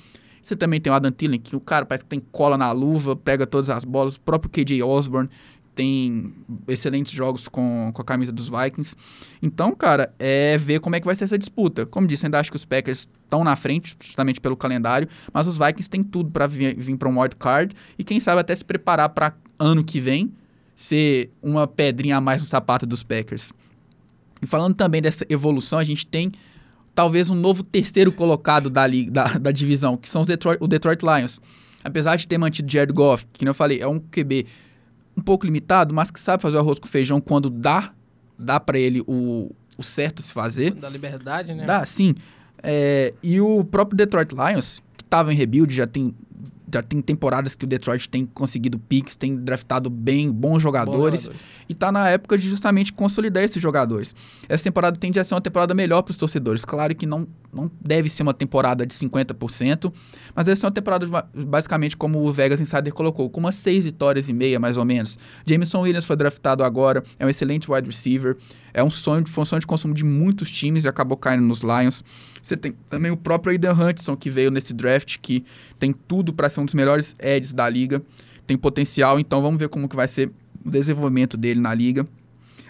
Você 0.42 0.56
também 0.56 0.80
tem 0.80 0.92
o 0.92 0.94
Adam 0.96 1.12
Thielen, 1.12 1.38
que 1.38 1.54
o 1.54 1.60
cara 1.60 1.86
parece 1.86 2.04
que 2.04 2.10
tem 2.10 2.20
cola 2.32 2.58
na 2.58 2.72
luva, 2.72 3.14
pega 3.14 3.46
todas 3.46 3.70
as 3.70 3.84
bolas. 3.84 4.16
O 4.16 4.20
próprio 4.20 4.50
KJ 4.50 4.82
Osborne 4.82 5.28
tem 5.74 6.34
excelentes 6.68 7.12
jogos 7.12 7.48
com, 7.48 7.90
com 7.94 8.02
a 8.02 8.04
camisa 8.04 8.32
dos 8.32 8.48
Vikings. 8.48 8.94
Então, 9.40 9.74
cara, 9.74 10.12
é 10.18 10.58
ver 10.58 10.80
como 10.80 10.96
é 10.96 11.00
que 11.00 11.06
vai 11.06 11.16
ser 11.16 11.24
essa 11.24 11.38
disputa. 11.38 11.86
Como 11.86 12.06
disse, 12.06 12.26
ainda 12.26 12.38
acho 12.38 12.50
que 12.50 12.56
os 12.56 12.64
Packers 12.64 13.08
estão 13.24 13.42
na 13.44 13.56
frente, 13.56 13.96
justamente 14.00 14.40
pelo 14.40 14.56
calendário, 14.56 15.08
mas 15.32 15.46
os 15.46 15.56
Vikings 15.56 15.88
têm 15.88 16.02
tudo 16.02 16.30
para 16.30 16.46
vir, 16.46 16.76
vir 16.76 16.96
para 16.96 17.08
um 17.08 17.20
wild 17.20 17.36
card 17.36 17.74
e 17.98 18.04
quem 18.04 18.20
sabe 18.20 18.40
até 18.40 18.54
se 18.54 18.64
preparar 18.64 19.08
para 19.10 19.34
ano 19.58 19.82
que 19.82 20.00
vem 20.00 20.32
ser 20.74 21.30
uma 21.42 21.66
pedrinha 21.66 22.16
a 22.16 22.20
mais 22.20 22.42
no 22.42 22.46
sapato 22.46 22.86
dos 22.86 23.02
Packers. 23.02 23.52
E 24.40 24.46
falando 24.46 24.74
também 24.74 25.00
dessa 25.00 25.24
evolução, 25.28 25.78
a 25.78 25.84
gente 25.84 26.06
tem 26.06 26.32
talvez 26.94 27.30
um 27.30 27.34
novo 27.34 27.62
terceiro 27.62 28.12
colocado 28.12 28.68
da, 28.68 28.86
da, 29.08 29.38
da 29.38 29.50
divisão, 29.50 29.96
que 29.96 30.08
são 30.08 30.22
os 30.22 30.26
Detroit, 30.26 30.58
o 30.60 30.66
Detroit 30.66 31.02
Lions. 31.02 31.40
Apesar 31.84 32.16
de 32.16 32.26
ter 32.26 32.38
mantido 32.38 32.70
Jared 32.70 32.92
Goff, 32.92 33.26
que 33.32 33.46
eu 33.46 33.54
falei, 33.54 33.80
é 33.80 33.88
um 33.88 33.98
QB 33.98 34.46
um 35.16 35.22
pouco 35.22 35.44
limitado, 35.44 35.94
mas 35.94 36.10
que 36.10 36.20
sabe 36.20 36.42
fazer 36.42 36.56
o 36.56 36.60
arroz 36.60 36.78
com 36.78 36.86
feijão 36.86 37.20
quando 37.20 37.50
dá, 37.50 37.92
dá 38.38 38.58
para 38.58 38.78
ele 38.78 39.02
o, 39.06 39.50
o 39.76 39.82
certo 39.82 40.22
se 40.22 40.32
fazer. 40.32 40.72
Da 40.72 40.88
liberdade, 40.88 41.54
né? 41.54 41.64
Dá, 41.66 41.84
sim. 41.84 42.14
É, 42.62 43.12
e 43.22 43.40
o 43.40 43.64
próprio 43.64 43.96
Detroit 43.96 44.32
Lions, 44.32 44.80
que 44.96 45.02
estava 45.02 45.32
em 45.32 45.36
rebuild, 45.36 45.74
já 45.74 45.86
tem 45.86 46.14
já 46.72 46.82
tem 46.82 47.00
temporadas 47.00 47.54
que 47.54 47.64
o 47.64 47.68
Detroit 47.68 48.08
tem 48.08 48.24
conseguido 48.26 48.78
picks, 48.78 49.16
tem 49.16 49.36
draftado 49.36 49.90
bem 49.90 50.30
bons 50.30 50.62
jogadores, 50.62 51.22
jogadores. 51.22 51.46
e 51.68 51.74
tá 51.74 51.92
na 51.92 52.08
época 52.08 52.38
de 52.38 52.48
justamente 52.48 52.92
consolidar 52.92 53.42
esses 53.42 53.60
jogadores. 53.60 54.14
Essa 54.48 54.64
temporada 54.64 54.96
tende 54.96 55.18
a 55.20 55.24
ser 55.24 55.34
uma 55.34 55.40
temporada 55.40 55.74
melhor 55.74 56.02
para 56.02 56.12
os 56.12 56.16
torcedores. 56.16 56.64
Claro 56.64 56.94
que 56.94 57.06
não, 57.06 57.26
não 57.52 57.70
deve 57.80 58.08
ser 58.08 58.22
uma 58.22 58.34
temporada 58.34 58.86
de 58.86 58.94
50%, 58.94 59.92
mas 60.34 60.48
essa 60.48 60.66
é 60.66 60.68
uma 60.68 60.72
temporada 60.72 61.06
basicamente 61.34 61.96
como 61.96 62.26
o 62.26 62.32
Vegas 62.32 62.60
Insider 62.60 62.92
colocou, 62.92 63.28
com 63.28 63.40
umas 63.40 63.56
seis 63.56 63.84
vitórias 63.84 64.28
e 64.28 64.32
meia 64.32 64.58
mais 64.58 64.76
ou 64.76 64.84
menos. 64.84 65.18
Jameson 65.44 65.80
Williams 65.80 66.04
foi 66.04 66.16
draftado 66.16 66.64
agora, 66.64 67.04
é 67.18 67.26
um 67.26 67.28
excelente 67.28 67.70
wide 67.70 67.86
receiver, 67.86 68.36
é 68.72 68.82
um 68.82 68.90
sonho, 68.90 69.26
foi 69.28 69.42
um 69.42 69.44
sonho 69.44 69.60
de 69.60 69.66
consumo 69.66 69.94
de 69.94 70.04
muitos 70.04 70.50
times 70.50 70.84
e 70.84 70.88
acabou 70.88 71.16
caindo 71.16 71.42
nos 71.42 71.60
Lions. 71.60 72.02
Você 72.42 72.56
tem 72.56 72.74
também 72.90 73.10
o 73.12 73.16
próprio 73.16 73.52
Aidan 73.52 73.72
Hutchinson, 73.72 74.16
que 74.16 74.28
veio 74.28 74.50
nesse 74.50 74.74
draft, 74.74 75.18
que 75.22 75.44
tem 75.78 75.92
tudo 75.92 76.32
para 76.32 76.48
ser 76.48 76.60
um 76.60 76.64
dos 76.64 76.74
melhores 76.74 77.14
edges 77.20 77.52
da 77.52 77.68
liga. 77.68 78.02
Tem 78.46 78.56
potencial, 78.56 79.20
então 79.20 79.40
vamos 79.40 79.60
ver 79.60 79.68
como 79.68 79.88
que 79.88 79.94
vai 79.94 80.08
ser 80.08 80.30
o 80.64 80.70
desenvolvimento 80.70 81.36
dele 81.36 81.60
na 81.60 81.72
liga. 81.72 82.06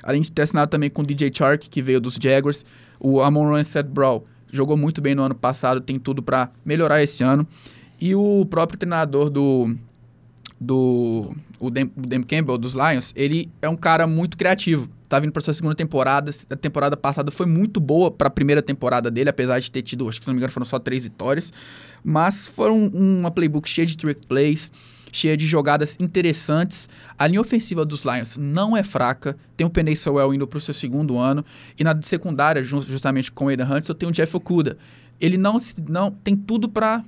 Além 0.02 0.20
de 0.20 0.30
ter 0.30 0.42
assinado 0.42 0.70
também 0.70 0.90
com 0.90 1.00
o 1.00 1.06
DJ 1.06 1.32
Chark, 1.32 1.70
que 1.70 1.80
veio 1.80 2.00
dos 2.00 2.18
Jaguars. 2.20 2.64
O 3.00 3.20
Amon 3.22 3.62
Seth 3.64 3.86
Brawl 3.86 4.24
jogou 4.52 4.76
muito 4.76 5.00
bem 5.00 5.14
no 5.14 5.22
ano 5.22 5.34
passado, 5.34 5.80
tem 5.80 5.98
tudo 5.98 6.22
para 6.22 6.50
melhorar 6.64 7.02
esse 7.02 7.24
ano. 7.24 7.46
E 7.98 8.14
o 8.14 8.44
próprio 8.44 8.78
treinador 8.78 9.30
do 9.30 9.74
do 10.60 11.34
o 11.58 11.70
Dan 11.70 12.22
Campbell 12.22 12.58
dos 12.58 12.74
Lions, 12.74 13.12
ele 13.16 13.50
é 13.60 13.68
um 13.68 13.76
cara 13.76 14.06
muito 14.06 14.36
criativo 14.36 14.88
tá 15.12 15.20
vindo 15.20 15.30
para 15.30 15.42
sua 15.42 15.52
segunda 15.52 15.74
temporada. 15.74 16.30
A 16.48 16.56
temporada 16.56 16.96
passada 16.96 17.30
foi 17.30 17.44
muito 17.44 17.78
boa 17.78 18.10
para 18.10 18.28
a 18.28 18.30
primeira 18.30 18.62
temporada 18.62 19.10
dele, 19.10 19.28
apesar 19.28 19.60
de 19.60 19.70
ter 19.70 19.82
tido, 19.82 20.08
acho 20.08 20.18
que 20.18 20.24
se 20.24 20.28
não 20.28 20.34
me 20.34 20.38
engano, 20.38 20.50
foram 20.50 20.64
só 20.64 20.78
três 20.78 21.04
vitórias. 21.04 21.52
Mas 22.02 22.46
foram 22.46 22.86
uma 22.86 23.30
playbook 23.30 23.68
cheia 23.68 23.86
de 23.86 23.94
trick 23.94 24.26
plays, 24.26 24.72
cheia 25.12 25.36
de 25.36 25.46
jogadas 25.46 25.96
interessantes. 26.00 26.88
A 27.18 27.26
linha 27.26 27.42
ofensiva 27.42 27.84
dos 27.84 28.04
Lions 28.04 28.38
não 28.38 28.74
é 28.74 28.82
fraca. 28.82 29.36
Tem 29.54 29.66
o 29.66 29.70
Penny 29.70 29.94
Sewell 29.94 30.32
indo 30.32 30.46
para 30.46 30.56
o 30.56 30.60
seu 30.60 30.72
segundo 30.72 31.18
ano. 31.18 31.44
E 31.78 31.84
na 31.84 32.00
secundária, 32.00 32.64
justamente 32.64 33.30
com 33.30 33.44
o 33.44 33.48
Aidan 33.48 33.68
Hudson, 33.68 33.92
tem 33.92 34.08
o 34.08 34.12
Jeff 34.12 34.34
Okuda. 34.34 34.78
Ele 35.20 35.36
não, 35.36 35.58
não 35.90 36.10
tem 36.10 36.34
tudo 36.34 36.70
para 36.70 37.04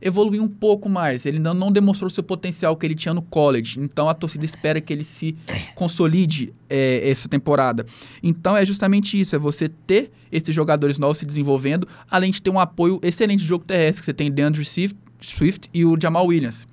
evoluir 0.00 0.42
um 0.42 0.48
pouco 0.48 0.88
mais. 0.88 1.26
Ele 1.26 1.38
não, 1.38 1.54
não 1.54 1.70
demonstrou 1.70 2.10
seu 2.10 2.22
potencial 2.22 2.76
que 2.76 2.86
ele 2.86 2.94
tinha 2.94 3.14
no 3.14 3.22
college. 3.22 3.80
Então 3.80 4.08
a 4.08 4.14
torcida 4.14 4.44
espera 4.44 4.80
que 4.80 4.92
ele 4.92 5.04
se 5.04 5.36
consolide 5.74 6.52
é, 6.68 7.08
essa 7.08 7.28
temporada. 7.28 7.86
Então 8.22 8.56
é 8.56 8.64
justamente 8.64 9.18
isso: 9.18 9.36
é 9.36 9.38
você 9.38 9.68
ter 9.68 10.10
esses 10.30 10.54
jogadores 10.54 10.98
novos 10.98 11.18
se 11.18 11.26
desenvolvendo, 11.26 11.86
além 12.10 12.30
de 12.30 12.40
ter 12.40 12.50
um 12.50 12.58
apoio 12.58 12.98
excelente 13.02 13.40
de 13.40 13.46
jogo 13.46 13.64
terrestre. 13.64 14.04
Você 14.04 14.14
tem 14.14 14.30
DeAndre 14.30 14.64
Swift 14.64 15.68
e 15.72 15.84
o 15.84 15.96
Jamal 16.00 16.26
Williams. 16.26 16.66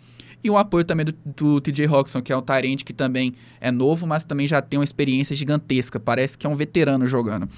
E 0.43 0.49
o 0.49 0.57
apoio 0.57 0.85
também 0.85 1.05
do, 1.05 1.15
do 1.25 1.59
TJ 1.59 1.87
Roxon, 1.87 2.21
que 2.21 2.31
é 2.31 2.37
um 2.37 2.41
Tyrant 2.41 2.83
que 2.83 2.93
também 2.93 3.33
é 3.59 3.71
novo, 3.71 4.05
mas 4.05 4.23
também 4.23 4.47
já 4.47 4.61
tem 4.61 4.79
uma 4.79 4.83
experiência 4.83 5.35
gigantesca. 5.35 5.99
Parece 5.99 6.37
que 6.37 6.45
é 6.45 6.49
um 6.49 6.55
veterano 6.55 7.07
jogando. 7.07 7.49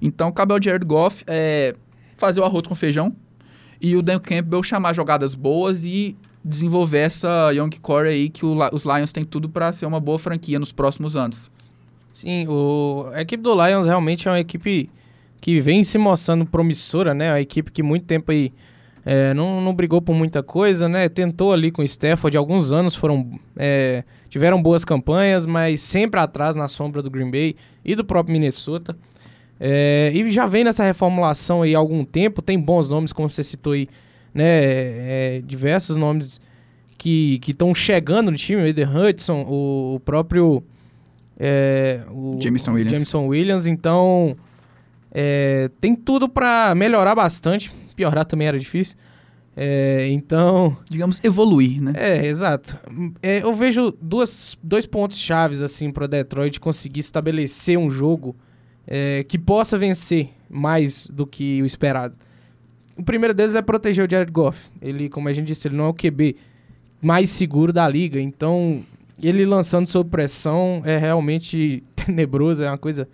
Então, 0.00 0.30
cabe 0.30 0.52
ao 0.52 0.62
Jared 0.62 0.84
Goff 0.84 1.24
é, 1.26 1.74
fazer 2.16 2.40
o 2.40 2.44
arroz 2.44 2.66
com 2.66 2.74
feijão, 2.74 3.16
e 3.80 3.96
o 3.96 4.02
Dan 4.02 4.18
Campbell 4.18 4.62
chamar 4.62 4.94
jogadas 4.94 5.34
boas 5.34 5.84
e 5.84 6.16
desenvolver 6.44 6.98
essa 6.98 7.52
young 7.52 7.70
core 7.82 8.08
aí 8.08 8.28
que 8.28 8.46
o, 8.46 8.56
os 8.72 8.84
Lions 8.84 9.12
têm 9.12 9.24
tudo 9.24 9.48
para 9.48 9.72
ser 9.72 9.86
uma 9.86 9.98
boa 9.98 10.18
franquia 10.18 10.58
nos 10.58 10.72
próximos 10.72 11.16
anos. 11.16 11.50
Sim, 12.14 12.46
o, 12.48 13.10
a 13.12 13.20
equipe 13.20 13.42
do 13.42 13.52
Lions 13.54 13.86
realmente 13.86 14.26
é 14.26 14.30
uma 14.30 14.40
equipe 14.40 14.88
que 15.40 15.60
vem 15.60 15.84
se 15.84 15.98
mostrando 15.98 16.46
promissora, 16.46 17.12
né? 17.12 17.30
Uma 17.30 17.40
equipe 17.40 17.70
que 17.70 17.82
muito 17.82 18.06
tempo 18.06 18.32
aí 18.32 18.52
é, 19.04 19.34
não, 19.34 19.60
não 19.60 19.74
brigou 19.74 20.00
por 20.00 20.14
muita 20.14 20.42
coisa, 20.42 20.88
né? 20.88 21.08
Tentou 21.08 21.52
ali 21.52 21.70
com 21.70 21.82
o 21.82 21.84
Stafford, 21.84 22.36
alguns 22.36 22.72
anos 22.72 22.94
foram 22.94 23.38
é, 23.56 24.02
tiveram 24.28 24.62
boas 24.62 24.84
campanhas, 24.84 25.46
mas 25.46 25.80
sempre 25.80 26.18
atrás 26.18 26.56
na 26.56 26.68
sombra 26.68 27.02
do 27.02 27.10
Green 27.10 27.30
Bay 27.30 27.56
e 27.84 27.94
do 27.94 28.04
próprio 28.04 28.32
Minnesota. 28.32 28.96
É, 29.58 30.10
e 30.14 30.30
já 30.30 30.46
vem 30.46 30.64
nessa 30.64 30.84
reformulação 30.84 31.62
aí 31.62 31.74
há 31.74 31.78
algum 31.78 32.04
tempo, 32.04 32.42
tem 32.42 32.58
bons 32.58 32.90
nomes, 32.90 33.12
como 33.12 33.30
você 33.30 33.42
citou 33.42 33.72
aí, 33.72 33.88
né? 34.34 34.44
É, 34.44 35.42
diversos 35.44 35.96
nomes 35.96 36.40
que 36.98 37.40
estão 37.46 37.74
chegando 37.74 38.30
no 38.30 38.36
time, 38.36 38.62
o 38.62 38.66
Eden 38.66 38.86
Hudson, 38.86 39.42
o, 39.48 39.94
o 39.96 40.00
próprio 40.00 40.62
é, 41.38 42.02
o 42.10 42.38
Jameson 42.40 42.72
Williams. 42.72 42.92
Jameson 42.92 43.26
Williams, 43.26 43.66
então 43.66 44.36
é, 45.12 45.70
tem 45.80 45.94
tudo 45.94 46.28
para 46.28 46.74
melhorar 46.74 47.14
bastante, 47.14 47.70
piorar 47.94 48.24
também 48.24 48.48
era 48.48 48.58
difícil. 48.58 48.96
É, 49.58 50.08
então. 50.10 50.76
Digamos, 50.90 51.18
evoluir, 51.24 51.80
né? 51.80 51.92
É, 51.96 52.26
exato. 52.26 52.78
É, 53.22 53.42
eu 53.42 53.54
vejo 53.54 53.90
duas, 54.02 54.58
dois 54.62 54.84
pontos 54.84 55.18
chaves 55.18 55.62
assim 55.62 55.90
para 55.90 56.06
Detroit 56.06 56.60
conseguir 56.60 57.00
estabelecer 57.00 57.78
um 57.78 57.90
jogo 57.90 58.36
é, 58.86 59.24
que 59.24 59.38
possa 59.38 59.76
vencer 59.76 60.30
mais 60.48 61.06
do 61.08 61.26
que 61.26 61.60
o 61.62 61.66
esperado. 61.66 62.14
O 62.96 63.02
primeiro 63.02 63.34
deles 63.34 63.54
é 63.54 63.62
proteger 63.62 64.06
o 64.06 64.10
Jared 64.10 64.32
Goff. 64.32 64.58
Ele, 64.80 65.08
como 65.08 65.28
a 65.28 65.32
gente 65.32 65.46
disse, 65.46 65.68
ele 65.68 65.76
não 65.76 65.86
é 65.86 65.88
o 65.88 65.94
QB 65.94 66.36
mais 67.02 67.30
seguro 67.30 67.72
da 67.72 67.86
liga. 67.86 68.20
Então, 68.20 68.82
ele 69.22 69.44
lançando 69.44 69.86
sob 69.86 70.08
pressão 70.08 70.82
é 70.84 70.96
realmente 70.96 71.82
tenebroso, 71.94 72.62
é 72.62 72.68
uma 72.70 72.78
coisa 72.78 73.08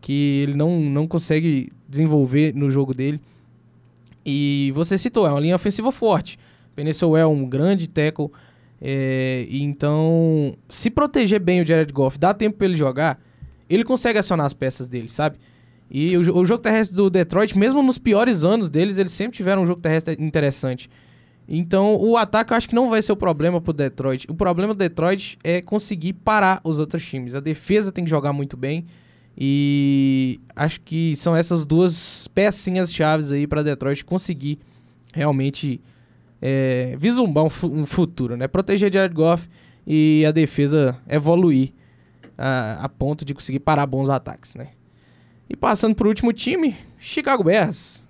que 0.00 0.42
ele 0.42 0.54
não, 0.54 0.80
não 0.80 1.06
consegue 1.06 1.72
desenvolver 1.88 2.54
no 2.54 2.70
jogo 2.70 2.92
dele. 2.92 3.20
E 4.24 4.72
você 4.74 4.98
citou, 4.98 5.26
é 5.26 5.30
uma 5.30 5.40
linha 5.40 5.56
ofensiva 5.56 5.90
forte. 5.90 6.38
Penicil 6.74 7.16
é 7.16 7.26
um 7.26 7.46
grande 7.46 7.88
tackle. 7.88 8.30
É, 8.80 9.46
então, 9.50 10.56
se 10.68 10.90
proteger 10.90 11.40
bem 11.40 11.62
o 11.62 11.66
Jared 11.66 11.92
Goff, 11.92 12.18
dá 12.18 12.34
tempo 12.34 12.58
para 12.58 12.66
ele 12.66 12.76
jogar, 12.76 13.18
ele 13.68 13.84
consegue 13.84 14.18
acionar 14.18 14.46
as 14.46 14.52
peças 14.52 14.88
dele, 14.88 15.08
sabe? 15.08 15.38
E 15.90 16.16
o, 16.16 16.20
o, 16.38 16.44
jogo 16.44 16.62
terrestre 16.62 16.96
do 16.96 17.10
Detroit, 17.10 17.56
mesmo 17.56 17.82
nos 17.82 17.98
piores 17.98 18.44
anos 18.44 18.70
deles, 18.70 18.98
eles 18.98 19.12
sempre 19.12 19.36
tiveram 19.36 19.62
um 19.62 19.66
jogo 19.66 19.80
terrestre 19.80 20.16
interessante. 20.18 20.88
Então, 21.48 21.96
o 21.96 22.16
ataque 22.16 22.52
eu 22.52 22.56
acho 22.56 22.68
que 22.68 22.74
não 22.74 22.88
vai 22.88 23.02
ser 23.02 23.12
o 23.12 23.16
problema 23.16 23.60
pro 23.60 23.72
Detroit. 23.72 24.26
O 24.30 24.34
problema 24.34 24.72
do 24.72 24.78
Detroit 24.78 25.38
é 25.44 25.60
conseguir 25.60 26.14
parar 26.14 26.60
os 26.64 26.78
outros 26.78 27.04
times. 27.04 27.34
A 27.34 27.40
defesa 27.40 27.92
tem 27.92 28.04
que 28.04 28.10
jogar 28.10 28.32
muito 28.32 28.56
bem. 28.56 28.86
E 29.36 30.40
acho 30.54 30.80
que 30.80 31.14
são 31.16 31.36
essas 31.36 31.66
duas 31.66 32.28
pecinhas 32.28 32.92
chaves 32.92 33.32
aí 33.32 33.46
para 33.46 33.62
Detroit 33.62 34.04
conseguir 34.04 34.58
realmente 35.12 35.80
é, 36.40 36.94
vislumbrar 36.98 37.44
um, 37.44 37.80
um, 37.80 37.86
futuro, 37.86 38.36
né? 38.36 38.46
Proteger 38.46 38.92
Jared 38.92 39.14
Goff 39.14 39.48
e 39.86 40.24
a 40.26 40.30
defesa 40.30 40.96
evoluir 41.08 41.72
a, 42.36 42.88
ponto 42.88 43.24
de 43.24 43.34
conseguir 43.34 43.60
parar 43.60 43.86
bons 43.86 44.08
ataques, 44.08 44.54
né? 44.54 44.68
E 45.48 45.56
passando 45.56 45.94
para 45.94 46.06
o 46.06 46.08
último 46.08 46.32
time, 46.32 46.76
Chicago 46.98 47.44
Bears. 47.44 48.04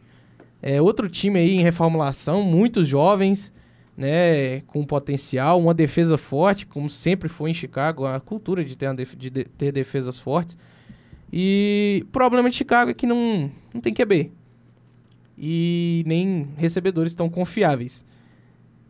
É 0.63 0.81
outro 0.81 1.09
time 1.09 1.39
aí 1.39 1.51
em 1.51 1.61
reformulação, 1.61 2.43
muitos 2.43 2.89
jovens, 2.89 3.53
né, 3.97 4.61
com 4.63 4.85
potencial, 4.85 5.61
uma 5.61 5.75
defesa 5.75 6.17
forte, 6.17 6.67
como 6.67 6.89
sempre 6.89 7.29
foi 7.29 7.51
em 7.51 7.55
Chicago, 7.55 8.07
a 8.07 8.19
cultura 8.19 8.65
de 8.65 8.77
ter, 8.77 8.93
def 8.95 9.15
de 9.15 9.31
ter 9.31 9.73
defesas 9.73 10.19
fortes. 10.19 10.57
E 11.33 12.03
o 12.05 12.09
problema 12.09 12.49
de 12.49 12.57
Chicago 12.57 12.91
é 12.91 12.95
que 12.95 13.07
não, 13.07 13.51
não 13.75 13.81
tem 13.81 13.93
QB. 13.93 14.31
E 15.37 16.05
nem 16.07 16.49
recebedores 16.57 17.15
tão 17.15 17.29
confiáveis. 17.29 18.05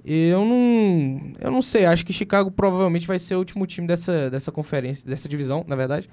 Eu 0.04 0.44
não, 0.44 1.32
eu 1.40 1.50
não 1.50 1.62
sei, 1.62 1.86
acho 1.86 2.04
que 2.04 2.12
Chicago 2.12 2.50
provavelmente 2.50 3.06
vai 3.06 3.18
ser 3.18 3.36
o 3.36 3.38
último 3.38 3.66
time 3.66 3.86
dessa, 3.86 4.28
dessa 4.28 4.52
conferência, 4.52 5.08
dessa 5.08 5.26
divisão, 5.28 5.64
na 5.66 5.74
verdade. 5.74 6.10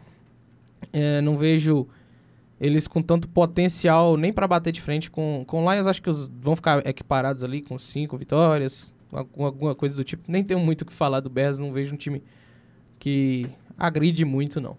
É, 0.94 1.20
não 1.20 1.38
vejo 1.38 1.88
eles 2.60 2.88
com 2.88 3.02
tanto 3.02 3.28
potencial 3.28 4.16
nem 4.16 4.32
para 4.32 4.48
bater 4.48 4.72
de 4.72 4.80
frente 4.80 5.12
com, 5.12 5.44
com 5.46 5.70
Lions. 5.70 5.88
Acho 5.88 6.02
que 6.02 6.10
os 6.10 6.28
vão 6.28 6.56
ficar 6.56 6.86
equiparados 6.88 7.44
ali 7.44 7.62
com 7.62 7.78
cinco 7.78 8.18
vitórias, 8.18 8.94
alguma, 9.12 9.48
alguma 9.48 9.76
coisa 9.76 9.96
do 9.96 10.04
tipo. 10.06 10.24
Nem 10.28 10.42
tenho 10.42 10.60
muito 10.60 10.84
o 10.84 10.86
que 10.86 10.94
falar 10.94 11.20
do 11.20 11.30
Bears, 11.30 11.58
não 11.58 11.74
vejo 11.74 11.94
um 11.94 11.98
time 11.98 12.24
que 12.98 13.48
agride 13.78 14.24
muito, 14.24 14.62
não. 14.62 14.78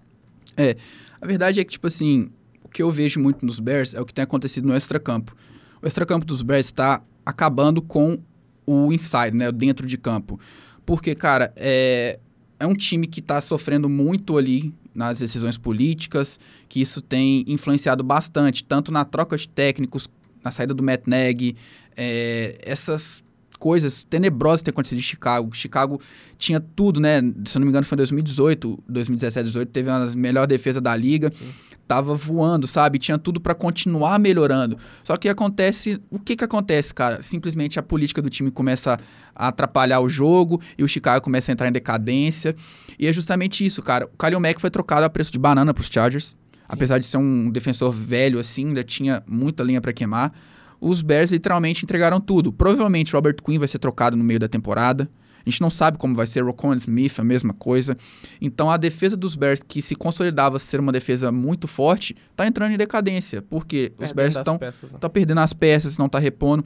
É, 0.56 0.76
a 1.20 1.26
verdade 1.26 1.60
é 1.60 1.64
que, 1.64 1.72
tipo 1.72 1.86
assim, 1.86 2.30
o 2.64 2.68
que 2.68 2.82
eu 2.82 2.90
vejo 2.90 3.20
muito 3.20 3.44
nos 3.44 3.58
Bears 3.58 3.94
é 3.94 4.00
o 4.00 4.06
que 4.06 4.14
tem 4.14 4.22
acontecido 4.22 4.66
no 4.66 4.76
extracampo. 4.76 5.36
O 5.82 5.86
extracampo 5.86 6.24
dos 6.24 6.40
Bears 6.40 6.66
está 6.66 7.02
acabando 7.26 7.82
com 7.82 8.18
o 8.66 8.92
inside, 8.92 9.32
né? 9.36 9.50
Dentro 9.50 9.86
de 9.86 9.96
campo. 9.96 10.38
Porque, 10.84 11.14
cara, 11.14 11.52
é, 11.56 12.18
é 12.58 12.66
um 12.66 12.74
time 12.74 13.06
que 13.06 13.20
está 13.20 13.40
sofrendo 13.40 13.88
muito 13.88 14.36
ali 14.36 14.72
nas 14.94 15.18
decisões 15.18 15.56
políticas, 15.56 16.38
que 16.68 16.80
isso 16.80 17.00
tem 17.00 17.44
influenciado 17.46 18.04
bastante, 18.04 18.62
tanto 18.62 18.92
na 18.92 19.04
troca 19.04 19.36
de 19.36 19.48
técnicos, 19.48 20.08
na 20.44 20.50
saída 20.50 20.74
do 20.74 20.82
Matt 20.82 21.06
Nagy, 21.06 21.56
é, 21.96 22.58
essas 22.62 23.22
coisas 23.58 24.02
tenebrosas 24.02 24.60
que 24.60 24.64
tem 24.64 24.72
acontecido 24.72 24.98
em 24.98 25.02
Chicago. 25.02 25.54
Chicago 25.54 26.00
tinha 26.36 26.60
tudo, 26.60 27.00
né? 27.00 27.20
Se 27.44 27.56
eu 27.56 27.60
não 27.60 27.66
me 27.66 27.70
engano, 27.70 27.86
foi 27.86 27.94
em 27.94 27.98
2018, 27.98 28.82
2017, 28.88 29.44
2018, 29.44 29.68
teve 29.68 29.88
a 29.88 30.06
melhor 30.16 30.46
defesa 30.48 30.80
da 30.80 30.96
liga. 30.96 31.32
Sim. 31.36 31.48
Tava 31.92 32.14
voando, 32.14 32.66
sabe? 32.66 32.98
Tinha 32.98 33.18
tudo 33.18 33.38
para 33.38 33.54
continuar 33.54 34.18
melhorando. 34.18 34.78
Só 35.04 35.14
que 35.18 35.28
acontece, 35.28 36.00
o 36.08 36.18
que 36.18 36.34
que 36.34 36.42
acontece, 36.42 36.94
cara? 36.94 37.20
Simplesmente 37.20 37.78
a 37.78 37.82
política 37.82 38.22
do 38.22 38.30
time 38.30 38.50
começa 38.50 38.98
a 39.36 39.48
atrapalhar 39.48 40.00
o 40.00 40.08
jogo 40.08 40.58
e 40.78 40.82
o 40.82 40.88
Chicago 40.88 41.22
começa 41.22 41.50
a 41.50 41.52
entrar 41.52 41.68
em 41.68 41.72
decadência. 41.72 42.56
E 42.98 43.06
é 43.06 43.12
justamente 43.12 43.62
isso, 43.62 43.82
cara. 43.82 44.06
O 44.06 44.16
Kalil 44.16 44.40
Mack 44.40 44.58
foi 44.58 44.70
trocado 44.70 45.04
a 45.04 45.10
preço 45.10 45.30
de 45.30 45.38
banana 45.38 45.74
para 45.74 45.82
os 45.82 45.88
Chargers. 45.88 46.28
Sim. 46.28 46.36
Apesar 46.66 46.96
de 46.96 47.04
ser 47.04 47.18
um 47.18 47.50
defensor 47.50 47.92
velho 47.92 48.38
assim, 48.38 48.68
ainda 48.68 48.82
tinha 48.82 49.22
muita 49.26 49.62
linha 49.62 49.82
para 49.82 49.92
queimar 49.92 50.32
os 50.80 51.00
Bears 51.00 51.30
literalmente 51.30 51.84
entregaram 51.84 52.20
tudo. 52.20 52.52
Provavelmente 52.52 53.12
Robert 53.12 53.36
Quinn 53.36 53.58
vai 53.58 53.68
ser 53.68 53.78
trocado 53.78 54.16
no 54.16 54.24
meio 54.24 54.40
da 54.40 54.48
temporada. 54.48 55.08
A 55.44 55.50
gente 55.50 55.60
não 55.60 55.70
sabe 55.70 55.98
como 55.98 56.14
vai 56.14 56.26
ser. 56.26 56.42
Rocon 56.42 56.74
Smith, 56.74 57.18
a 57.18 57.24
mesma 57.24 57.52
coisa. 57.52 57.96
Então 58.40 58.70
a 58.70 58.76
defesa 58.76 59.16
dos 59.16 59.34
Bears, 59.34 59.62
que 59.66 59.82
se 59.82 59.94
consolidava 59.94 60.58
ser 60.58 60.80
uma 60.80 60.92
defesa 60.92 61.30
muito 61.30 61.66
forte, 61.68 62.16
está 62.30 62.46
entrando 62.46 62.72
em 62.72 62.76
decadência. 62.76 63.42
Porque 63.42 63.92
os 63.98 64.12
Bears 64.12 64.36
estão 64.36 64.58
né? 64.60 65.08
perdendo 65.12 65.40
as 65.40 65.52
peças, 65.52 65.98
não 65.98 66.06
está 66.06 66.18
repondo. 66.18 66.64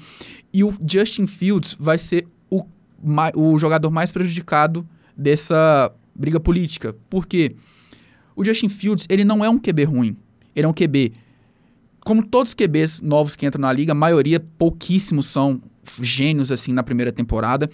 E 0.52 0.64
o 0.64 0.74
Justin 0.86 1.26
Fields 1.26 1.76
vai 1.78 1.98
ser 1.98 2.26
o, 2.50 2.64
o 3.34 3.58
jogador 3.58 3.90
mais 3.90 4.10
prejudicado 4.12 4.86
dessa 5.16 5.92
briga 6.14 6.40
política. 6.40 6.94
Por 7.08 7.26
quê? 7.26 7.56
O 8.34 8.44
Justin 8.44 8.68
Fields, 8.68 9.06
ele 9.08 9.24
não 9.24 9.44
é 9.44 9.48
um 9.48 9.58
QB 9.58 9.84
ruim. 9.84 10.16
Ele 10.54 10.66
é 10.66 10.68
um 10.68 10.74
QB 10.74 11.12
como 12.06 12.24
todos 12.24 12.52
os 12.52 12.54
QBs 12.54 13.00
novos 13.00 13.34
que 13.34 13.44
entram 13.44 13.62
na 13.62 13.72
liga, 13.72 13.90
a 13.90 13.94
maioria, 13.94 14.38
pouquíssimos 14.38 15.26
são 15.26 15.60
gênios 16.00 16.52
assim 16.52 16.72
na 16.72 16.84
primeira 16.84 17.10
temporada. 17.10 17.68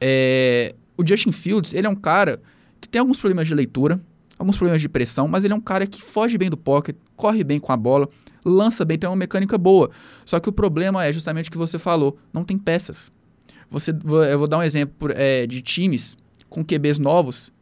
É, 0.00 0.74
o 0.96 1.06
Justin 1.06 1.32
Fields, 1.32 1.72
ele 1.72 1.86
é 1.86 1.90
um 1.90 1.94
cara 1.94 2.40
que 2.80 2.88
tem 2.88 3.00
alguns 3.00 3.18
problemas 3.18 3.46
de 3.46 3.54
leitura, 3.54 4.00
alguns 4.38 4.56
problemas 4.56 4.80
de 4.80 4.88
pressão, 4.88 5.26
mas 5.28 5.44
ele 5.44 5.52
é 5.52 5.56
um 5.56 5.60
cara 5.60 5.86
que 5.86 6.02
foge 6.02 6.36
bem 6.36 6.50
do 6.50 6.56
pocket, 6.56 6.96
corre 7.16 7.42
bem 7.44 7.58
com 7.58 7.72
a 7.72 7.76
bola, 7.76 8.08
lança 8.44 8.84
bem, 8.84 8.98
tem 8.98 9.08
uma 9.08 9.16
mecânica 9.16 9.56
boa. 9.56 9.90
Só 10.24 10.38
que 10.38 10.48
o 10.48 10.52
problema 10.52 11.04
é 11.04 11.12
justamente 11.12 11.48
o 11.48 11.52
que 11.52 11.58
você 11.58 11.78
falou, 11.78 12.18
não 12.32 12.44
tem 12.44 12.58
peças. 12.58 13.10
Você, 13.70 13.90
eu 14.30 14.38
vou 14.38 14.46
dar 14.46 14.58
um 14.58 14.62
exemplo 14.62 15.10
é, 15.14 15.46
de 15.46 15.62
times 15.62 16.16
com 16.48 16.64
QBs 16.64 16.98
novos 16.98 17.52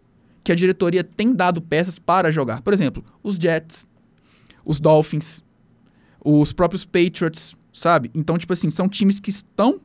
que 0.44 0.50
a 0.50 0.54
diretoria 0.54 1.04
tem 1.04 1.32
dado 1.32 1.62
peças 1.62 1.98
para 1.98 2.32
jogar. 2.32 2.62
Por 2.62 2.72
exemplo, 2.74 3.04
os 3.22 3.36
Jets, 3.36 3.86
os 4.64 4.80
Dolphins, 4.80 5.42
os 6.24 6.52
próprios 6.52 6.84
Patriots, 6.84 7.56
sabe? 7.72 8.10
Então, 8.14 8.36
tipo 8.36 8.52
assim, 8.52 8.70
são 8.70 8.88
times 8.88 9.20
que 9.20 9.30
estão 9.30 9.80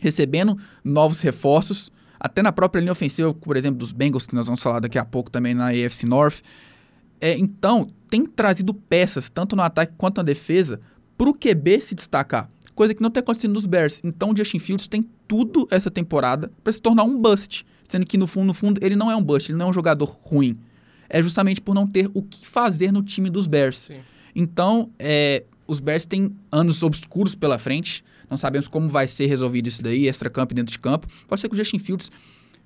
recebendo 0.00 0.58
novos 0.82 1.20
reforços, 1.20 1.90
até 2.18 2.42
na 2.42 2.52
própria 2.52 2.80
linha 2.80 2.92
ofensiva, 2.92 3.32
por 3.32 3.56
exemplo, 3.56 3.78
dos 3.78 3.92
Bengals, 3.92 4.26
que 4.26 4.34
nós 4.34 4.46
vamos 4.46 4.62
falar 4.62 4.80
daqui 4.80 4.98
a 4.98 5.04
pouco 5.04 5.30
também 5.30 5.54
na 5.54 5.68
AFC 5.68 6.06
North. 6.06 6.40
É, 7.20 7.36
então, 7.38 7.88
tem 8.08 8.26
trazido 8.26 8.74
peças, 8.74 9.30
tanto 9.30 9.54
no 9.54 9.62
ataque 9.62 9.92
quanto 9.96 10.18
na 10.18 10.22
defesa, 10.22 10.80
para 11.16 11.28
o 11.28 11.34
QB 11.34 11.80
se 11.80 11.94
destacar. 11.94 12.48
Coisa 12.74 12.94
que 12.94 13.02
não 13.02 13.10
tem 13.10 13.20
acontecido 13.20 13.52
nos 13.52 13.66
Bears. 13.66 14.00
Então, 14.02 14.30
o 14.30 14.36
Justin 14.36 14.58
Fields 14.58 14.88
tem 14.88 15.06
tudo 15.28 15.68
essa 15.70 15.90
temporada 15.90 16.50
para 16.64 16.72
se 16.72 16.80
tornar 16.80 17.04
um 17.04 17.20
bust. 17.20 17.64
Sendo 17.86 18.06
que, 18.06 18.16
no 18.16 18.26
fundo, 18.26 18.46
no 18.46 18.54
fundo, 18.54 18.80
ele 18.82 18.96
não 18.96 19.10
é 19.10 19.16
um 19.16 19.22
bust, 19.22 19.50
ele 19.50 19.58
não 19.58 19.66
é 19.66 19.70
um 19.70 19.72
jogador 19.72 20.16
ruim. 20.22 20.58
É 21.08 21.22
justamente 21.22 21.60
por 21.60 21.74
não 21.74 21.86
ter 21.86 22.10
o 22.14 22.22
que 22.22 22.46
fazer 22.46 22.92
no 22.92 23.02
time 23.02 23.28
dos 23.28 23.46
Bears. 23.46 23.80
Sim. 23.80 23.98
Então, 24.34 24.90
é, 24.98 25.44
os 25.66 25.78
Bears 25.78 26.06
têm 26.06 26.34
anos 26.50 26.82
obscuros 26.82 27.34
pela 27.34 27.58
frente. 27.58 28.02
Não 28.30 28.38
sabemos 28.38 28.68
como 28.68 28.88
vai 28.88 29.08
ser 29.08 29.26
resolvido 29.26 29.68
isso 29.68 29.82
daí, 29.82 30.06
extra-campo 30.06 30.54
e 30.54 30.56
dentro 30.56 30.72
de 30.72 30.78
campo. 30.78 31.08
Pode 31.26 31.40
ser 31.40 31.48
que 31.48 31.54
o 31.54 31.58
Justin 31.58 31.80
Fields 31.80 32.10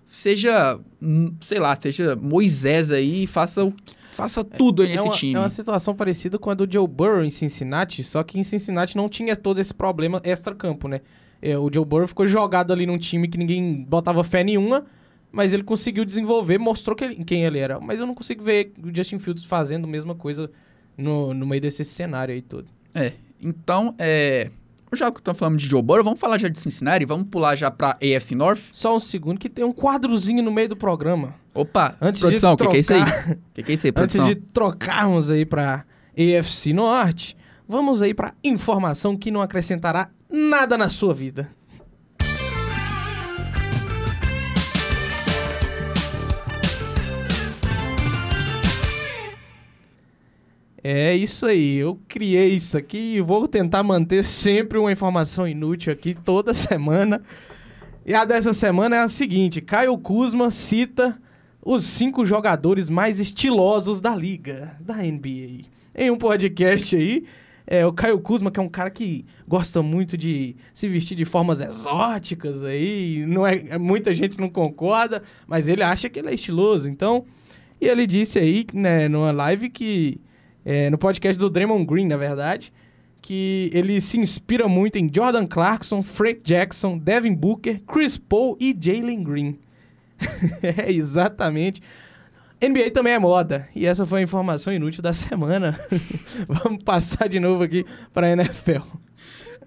seja, 0.07 0.79
hum, 1.03 1.35
sei 1.41 1.59
lá, 1.59 1.75
seja 1.75 2.15
Moisés 2.15 2.93
aí 2.93 3.25
e 3.25 3.27
faça, 3.27 3.73
faça 4.13 4.43
é, 4.43 4.45
tudo 4.45 4.83
aí 4.83 4.89
é 4.89 4.93
nesse 4.93 5.05
uma, 5.05 5.15
time. 5.15 5.35
É 5.35 5.39
uma 5.39 5.51
situação 5.51 5.95
parecida 5.95 6.39
com 6.39 6.51
a 6.51 6.55
do 6.55 6.71
Joe 6.71 6.87
Burrow 6.87 7.25
em 7.25 7.31
Cincinnati, 7.31 8.05
só 8.05 8.23
que 8.23 8.39
em 8.39 8.43
Cincinnati 8.43 8.97
não 8.97 9.09
tinha 9.09 9.35
todo 9.35 9.59
esse 9.59 9.73
problema 9.73 10.21
extra-campo, 10.23 10.87
né? 10.87 11.01
É, 11.41 11.59
o 11.59 11.71
Joe 11.73 11.85
Burrow 11.85 12.09
ficou 12.09 12.27
jogado 12.27 12.73
ali 12.73 12.87
num 12.87 12.99
time 12.99 13.27
que 13.27 13.37
ninguém 13.37 13.83
botava 13.85 14.23
fé 14.23 14.45
nenhuma, 14.45 14.85
mas 15.33 15.53
ele 15.53 15.65
conseguiu 15.65 16.05
desenvolver, 16.05 16.59
mostrou 16.59 16.95
que 16.95 17.05
ele, 17.05 17.25
quem 17.25 17.45
ele 17.45 17.59
era. 17.59 17.81
Mas 17.81 17.99
eu 17.99 18.07
não 18.07 18.15
consigo 18.15 18.43
ver 18.43 18.73
o 18.83 18.95
Justin 18.95 19.19
Fields 19.19 19.45
fazendo 19.45 19.85
a 19.85 19.89
mesma 19.89 20.15
coisa 20.15 20.51
no, 20.97 21.35
no 21.35 21.45
meio 21.47 21.61
desse 21.61 21.85
cenário 21.85 22.35
aí 22.35 22.41
todo. 22.41 22.69
É, 22.95 23.13
então, 23.43 23.95
é, 23.99 24.51
já 24.95 25.11
que 25.11 25.19
estamos 25.19 25.39
falando 25.39 25.59
de 25.59 25.67
Joe 25.67 25.83
Burrow, 25.83 26.05
vamos 26.05 26.21
falar 26.21 26.39
já 26.39 26.49
de 26.49 26.59
Cincinnati, 26.59 27.05
vamos 27.05 27.29
pular 27.29 27.57
já 27.57 27.71
para 27.71 27.91
AFC 27.93 28.35
North? 28.35 28.61
Só 28.73 28.97
um 28.97 29.01
segundo 29.01 29.39
que 29.39 29.49
tem 29.49 29.65
um 29.65 29.73
quadrozinho 29.73 30.43
no 30.43 30.51
meio 30.51 30.69
do 30.69 30.77
programa. 30.77 31.35
Opa, 31.53 31.97
antes 32.01 32.21
produção, 32.21 32.55
o 32.55 32.57
que, 32.57 32.67
que 32.67 32.77
é 32.77 32.81
isso 32.81 32.93
aí? 32.93 33.03
O 33.03 33.37
que, 33.55 33.63
que 33.63 33.73
é 33.73 33.75
isso 33.75 33.87
aí, 33.87 33.93
produção? 33.93 34.27
Antes 34.27 34.37
de 34.37 34.43
trocarmos 34.53 35.31
aí 35.31 35.45
para 35.45 35.85
AFC 36.17 36.73
Norte, 36.73 37.37
vamos 37.69 38.03
aí 38.03 38.13
para 38.15 38.35
informação 38.43 39.17
que 39.17 39.31
não 39.31 39.41
acrescentará 39.41 40.11
nada 40.31 40.77
na 40.77 40.89
sua 40.89 41.15
vida. 41.15 41.49
É 50.87 51.17
isso 51.17 51.47
aí, 51.47 51.77
eu 51.77 51.99
criei 52.07 52.51
isso 52.51 52.77
aqui 52.77 53.17
e 53.17 53.21
vou 53.23 53.49
tentar 53.49 53.83
manter 53.83 54.23
sempre 54.23 54.77
uma 54.77 54.93
informação 54.93 55.49
inútil 55.49 55.91
aqui 55.91 56.15
toda 56.15 56.53
semana. 56.55 57.23
E 58.05 58.13
a 58.13 58.27
dessa 58.27 58.53
semana 58.53 58.97
é 58.97 58.99
a 58.99 59.09
seguinte: 59.09 59.63
Caio 59.63 59.97
Kuzma 59.97 60.51
cita 60.51 61.19
os 61.65 61.85
cinco 61.85 62.27
jogadores 62.27 62.91
mais 62.91 63.19
estilosos 63.19 63.99
da 63.99 64.15
liga, 64.15 64.77
da 64.79 64.97
NBA. 64.97 65.65
Em 65.95 66.11
um 66.11 66.19
podcast 66.19 66.95
aí, 66.95 67.25
é, 67.67 67.87
o 67.87 67.93
Caio 67.95 68.21
Kuzma, 68.21 68.51
que 68.51 68.61
é 68.61 68.63
um 68.63 68.69
cara 68.69 68.91
que 68.91 69.25
gosta 69.49 69.81
muito 69.81 70.19
de 70.19 70.55
se 70.75 70.87
vestir 70.87 71.17
de 71.17 71.25
formas 71.25 71.63
exóticas 71.63 72.63
aí, 72.63 73.25
não 73.27 73.47
é, 73.47 73.79
muita 73.79 74.13
gente 74.13 74.39
não 74.39 74.51
concorda, 74.51 75.23
mas 75.47 75.67
ele 75.67 75.83
acha 75.83 76.11
que 76.11 76.19
ele 76.19 76.29
é 76.29 76.35
estiloso, 76.35 76.91
então... 76.91 77.25
E 77.81 77.87
ele 77.87 78.07
disse 78.07 78.39
aí, 78.39 78.67
né, 78.75 79.09
numa 79.09 79.33
live 79.33 79.71
que... 79.71 80.21
É, 80.65 80.89
no 80.89 80.97
podcast 80.97 81.39
do 81.39 81.51
Draymond 81.51 81.85
Green, 81.85 82.07
na 82.07 82.17
verdade, 82.17 82.73
que 83.21 83.71
ele 83.73 84.01
se 84.01 84.19
inspira 84.19 84.69
muito 84.69 84.97
em 84.97 85.11
Jordan 85.13 85.47
Clarkson, 85.47 86.03
Frank 86.03 86.41
Jackson, 86.45 86.99
Devin 86.99 87.35
Booker, 87.35 87.81
Chris 87.87 88.17
Paul 88.17 88.57
e 88.61 88.77
Jalen 88.79 89.23
Green. 89.23 89.59
é, 90.63 90.91
exatamente. 90.91 91.83
NBA 92.63 92.91
também 92.93 93.13
é 93.13 93.19
moda. 93.19 93.69
E 93.75 93.87
essa 93.87 94.07
foi 94.07 94.21
a 94.21 94.23
informação 94.23 94.73
inútil 94.73 95.03
da 95.03 95.13
semana. 95.13 95.79
Vamos 96.49 96.83
passar 96.83 97.29
de 97.29 97.39
novo 97.39 97.63
aqui 97.63 97.85
para 98.13 98.27
a 98.27 98.31
NFL. 98.31 98.83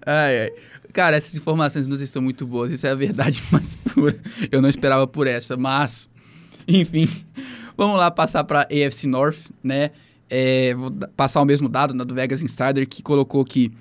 Ai, 0.04 0.42
ai. 0.42 0.50
Cara, 0.92 1.16
essas 1.16 1.36
informações 1.36 1.86
inúteis 1.86 2.10
são 2.10 2.22
muito 2.22 2.46
boas. 2.46 2.72
Isso 2.72 2.86
é 2.86 2.90
a 2.90 2.94
verdade 2.94 3.42
mais 3.52 3.76
pura. 3.76 4.16
Eu 4.50 4.60
não 4.62 4.68
esperava 4.68 5.06
por 5.06 5.26
essa, 5.26 5.56
mas... 5.56 6.08
Enfim, 6.66 7.08
vamos 7.76 7.96
lá 7.96 8.10
passar 8.10 8.44
para 8.44 8.62
AFC 8.62 9.06
North, 9.06 9.50
né? 9.62 9.90
É, 10.30 10.74
vou 10.74 10.90
passar 11.16 11.40
o 11.40 11.44
mesmo 11.44 11.68
dado 11.68 11.94
né, 11.94 12.04
do 12.04 12.14
Vegas 12.14 12.42
Insider, 12.42 12.86
que 12.88 13.02
colocou 13.02 13.44
que 13.44 13.72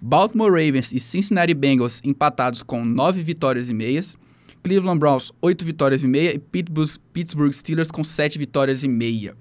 Baltimore 0.00 0.50
Ravens 0.50 0.92
e 0.92 0.98
Cincinnati 0.98 1.52
Bengals 1.52 2.00
empatados 2.04 2.62
com 2.62 2.84
nove 2.84 3.22
vitórias 3.22 3.68
e 3.68 3.74
meias. 3.74 4.16
Cleveland 4.62 4.98
Browns, 4.98 5.32
8 5.40 5.64
vitórias 5.64 6.04
e 6.04 6.06
meia. 6.06 6.34
E 6.34 6.38
Pittsburgh, 6.38 6.88
Pittsburgh 7.12 7.52
Steelers 7.52 7.90
com 7.90 8.04
7 8.04 8.38
vitórias 8.38 8.84
e 8.84 8.88
meia. 8.88 9.34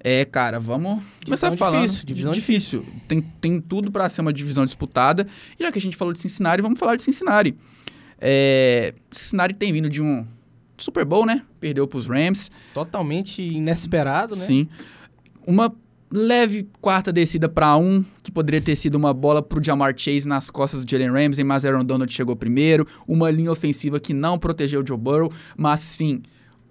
É, 0.00 0.24
cara, 0.24 0.60
vamos 0.60 1.02
começar 1.24 1.48
divisão 1.48 1.56
falando. 1.56 1.86
Difícil, 1.86 2.06
divisão 2.06 2.32
difícil. 2.32 2.80
difícil. 2.80 3.02
Tem, 3.08 3.20
tem 3.40 3.60
tudo 3.60 3.90
para 3.90 4.08
ser 4.10 4.20
uma 4.20 4.32
divisão 4.32 4.66
disputada. 4.66 5.26
E 5.58 5.62
já 5.62 5.72
que 5.72 5.78
a 5.78 5.80
gente 5.80 5.96
falou 5.96 6.12
de 6.12 6.20
Cincinnati, 6.20 6.60
vamos 6.60 6.78
falar 6.78 6.96
de 6.96 7.02
Cincinnati. 7.02 7.54
É, 8.20 8.94
Cincinnati 9.10 9.54
tem 9.54 9.72
vindo 9.72 9.88
de 9.88 10.02
um 10.02 10.26
Super 10.76 11.04
Bowl, 11.04 11.24
né? 11.24 11.42
Perdeu 11.58 11.86
para 11.86 11.98
os 11.98 12.06
Rams. 12.06 12.50
Totalmente 12.74 13.40
inesperado, 13.40 14.36
né? 14.36 14.44
Sim. 14.44 14.68
Uma 15.46 15.74
leve 16.16 16.68
quarta 16.80 17.12
descida 17.12 17.48
para 17.48 17.76
um, 17.76 18.04
que 18.22 18.30
poderia 18.30 18.60
ter 18.60 18.76
sido 18.76 18.94
uma 18.94 19.12
bola 19.12 19.42
para 19.42 19.58
o 19.58 19.64
Jamar 19.64 19.92
Chase 19.96 20.28
nas 20.28 20.48
costas 20.48 20.84
do 20.84 20.88
Jalen 20.88 21.10
Ramsey, 21.10 21.42
mas 21.42 21.64
Aaron 21.64 21.84
Donald 21.84 22.12
chegou 22.12 22.36
primeiro. 22.36 22.86
Uma 23.08 23.32
linha 23.32 23.50
ofensiva 23.50 23.98
que 23.98 24.14
não 24.14 24.38
protegeu 24.38 24.80
o 24.80 24.86
Joe 24.86 24.96
Burrow, 24.96 25.32
mas 25.56 25.80
sim, 25.80 26.22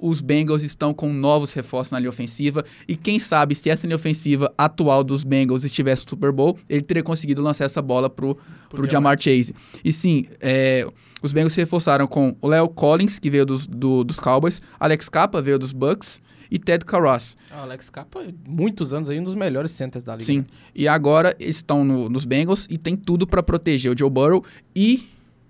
os 0.04 0.20
Bengals 0.20 0.63
estão 0.63 0.94
com 0.94 1.13
novos 1.13 1.54
reforços 1.54 1.94
na 1.94 2.00
linha 2.00 2.10
ofensiva. 2.10 2.66
E 2.86 2.98
quem 2.98 3.18
sabe 3.18 3.56
se 3.56 3.70
essa 3.70 3.88
linha 3.88 3.96
ofensiva 3.96 4.54
atual 4.58 5.02
dos 5.02 5.24
Bengals 5.24 5.63
estivesse 5.63 6.04
no 6.04 6.10
Super 6.10 6.34
Bowl, 6.34 6.60
ele 6.68 6.82
teria 6.82 7.02
conseguido 7.02 7.42
lançar 7.42 7.63
essa 7.63 7.82
bola 7.82 8.10
pro, 8.10 8.36
pro, 8.68 8.82
pro 8.82 8.89
Jamar 8.89 9.18
Chase. 9.18 9.56
E 9.82 9.94
sim, 9.94 10.26
é, 10.42 10.86
os 11.22 11.32
Bengals 11.32 11.54
se 11.54 11.62
reforçaram 11.62 12.06
com 12.06 12.36
o 12.42 12.48
Leo 12.50 12.68
Collins, 12.68 13.18
que 13.18 13.30
veio 13.30 13.46
dos, 13.46 13.66
do, 13.66 14.04
dos 14.04 14.20
Cowboys, 14.20 14.62
Alex 14.78 15.08
Capa 15.08 15.42
veio 15.42 15.58
dos 15.58 15.72
Bucks 15.72 16.22
e 16.52 16.60
Ted 16.60 16.84
Carras. 16.84 17.38
Ah, 17.50 17.62
Alex 17.62 17.89
Capa, 17.89 18.26
muitos 18.46 18.94
anos 18.94 19.10
aí, 19.10 19.18
um 19.18 19.24
dos 19.24 19.36
melhores 19.36 19.72
centers 19.72 20.04
da 20.04 20.16
liga. 20.16 20.26
Sim. 20.26 20.46
E 20.76 20.86
agora 20.86 21.34
estão 21.39 21.86
no, 21.86 22.10
nos 22.10 22.26
Bengals 22.26 22.68
e 22.70 22.78
tem 22.78 22.98
tudo 22.98 23.26
para 23.26 23.42
proteger 23.42 23.94
o 23.94 23.98
Joe 23.98 24.10
Burrow. 24.10 24.44
E 24.76 25.08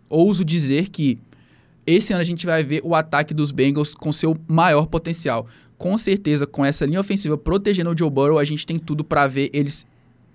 ouso 0.07 0.45
dizer 0.45 0.89
que 0.89 1.17
esse 1.85 2.13
ano 2.13 2.21
a 2.21 2.25
gente 2.25 2.45
vai 2.45 2.63
ver 2.63 2.81
o 2.83 2.95
ataque 2.95 3.33
dos 3.33 3.51
Bengals 3.51 3.93
com 3.93 4.11
seu 4.11 4.37
maior 4.47 4.85
potencial. 4.87 5.47
Com 5.77 5.97
certeza, 5.97 6.47
com 6.47 6.63
essa 6.63 6.85
linha 6.85 6.99
ofensiva 6.99 7.37
protegendo 7.37 7.91
o 7.91 7.97
Joe 7.97 8.09
Burrow, 8.09 8.39
a 8.39 8.45
gente 8.45 8.65
tem 8.65 8.79
tudo 8.79 9.03
para 9.03 9.27
ver 9.27 9.49
eles 9.53 9.85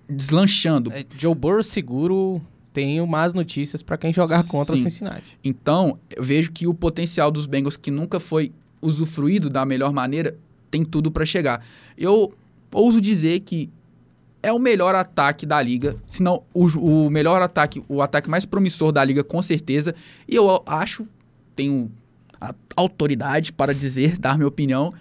deslanchando. 0.09 0.93
É, 0.93 1.05
Joe 1.19 1.35
Burrow 1.35 1.63
seguro 1.63 2.41
tenho 2.73 3.07
más 3.07 3.35
notícias 3.35 3.83
para 3.83 3.97
quem 3.97 4.13
jogar 4.13 4.47
contra 4.47 4.77
Sim. 4.77 4.83
o 4.83 4.85
Cincinnati. 4.85 5.39
Então, 5.43 5.99
eu 6.15 6.23
vejo 6.23 6.53
que 6.53 6.67
o 6.67 6.75
potencial 6.75 7.31
dos 7.31 7.47
Bengals, 7.47 7.77
que 7.77 7.91
nunca 7.91 8.21
foi 8.21 8.53
usufruído 8.81 9.51
da 9.51 9.65
melhor 9.65 9.93
maneira, 9.93 10.37
tem 10.71 10.85
tudo 10.85 11.11
para 11.11 11.27
chegar. 11.27 11.65
Eu 11.97 12.33
ouso 12.73 13.01
dizer 13.01 13.41
que 13.41 13.71
é 14.43 14.53
o 14.53 14.59
melhor 14.59 14.95
ataque 14.95 15.45
da 15.45 15.61
liga, 15.61 15.97
se 16.07 16.23
não 16.23 16.43
o, 16.55 16.67
o 16.67 17.11
melhor 17.11 17.43
ataque, 17.43 17.83
o 17.89 18.01
ataque 18.01 18.31
mais 18.31 18.45
promissor 18.45 18.93
da 18.93 19.05
liga, 19.05 19.25
com 19.25 19.43
certeza. 19.43 19.95
E 20.29 20.37
eu 20.37 20.63
acho, 20.67 21.07
tenho 21.59 21.91
a 22.41 22.55
autoridade 22.77 23.53
para 23.53 23.75
dizer, 23.75 24.17
dar 24.21 24.37
minha 24.37 24.47
opinião. 24.47 24.93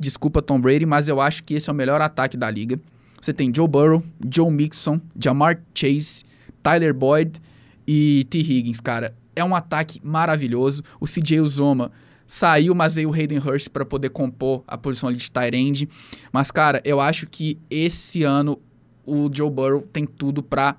Desculpa, 0.00 0.40
Tom 0.40 0.58
Brady, 0.58 0.86
mas 0.86 1.06
eu 1.06 1.20
acho 1.20 1.44
que 1.44 1.54
esse 1.54 1.68
é 1.68 1.72
o 1.72 1.76
melhor 1.76 2.00
ataque 2.00 2.36
da 2.36 2.50
liga. 2.50 2.80
Você 3.20 3.32
tem 3.32 3.52
Joe 3.54 3.68
Burrow, 3.68 4.02
Joe 4.28 4.50
Mixon, 4.50 5.00
Jamar 5.16 5.60
Chase, 5.74 6.24
Tyler 6.62 6.92
Boyd 6.92 7.40
e 7.86 8.26
T. 8.30 8.38
Higgins, 8.38 8.80
cara. 8.80 9.14
É 9.36 9.44
um 9.44 9.54
ataque 9.54 10.00
maravilhoso. 10.02 10.82
O 10.98 11.06
CJ 11.06 11.40
Uzoma 11.40 11.92
Saiu, 12.26 12.74
mas 12.74 12.94
veio 12.94 13.10
o 13.10 13.12
Hayden 13.12 13.38
Hurst 13.38 13.68
para 13.68 13.84
poder 13.84 14.08
compor 14.08 14.64
a 14.66 14.78
posição 14.78 15.10
ali 15.10 15.18
de 15.18 15.30
tight 15.30 15.88
Mas, 16.32 16.50
cara, 16.50 16.80
eu 16.82 16.98
acho 16.98 17.26
que 17.26 17.58
esse 17.68 18.22
ano 18.22 18.58
o 19.04 19.28
Joe 19.30 19.50
Burrow 19.50 19.82
tem 19.82 20.06
tudo 20.06 20.42
para 20.42 20.76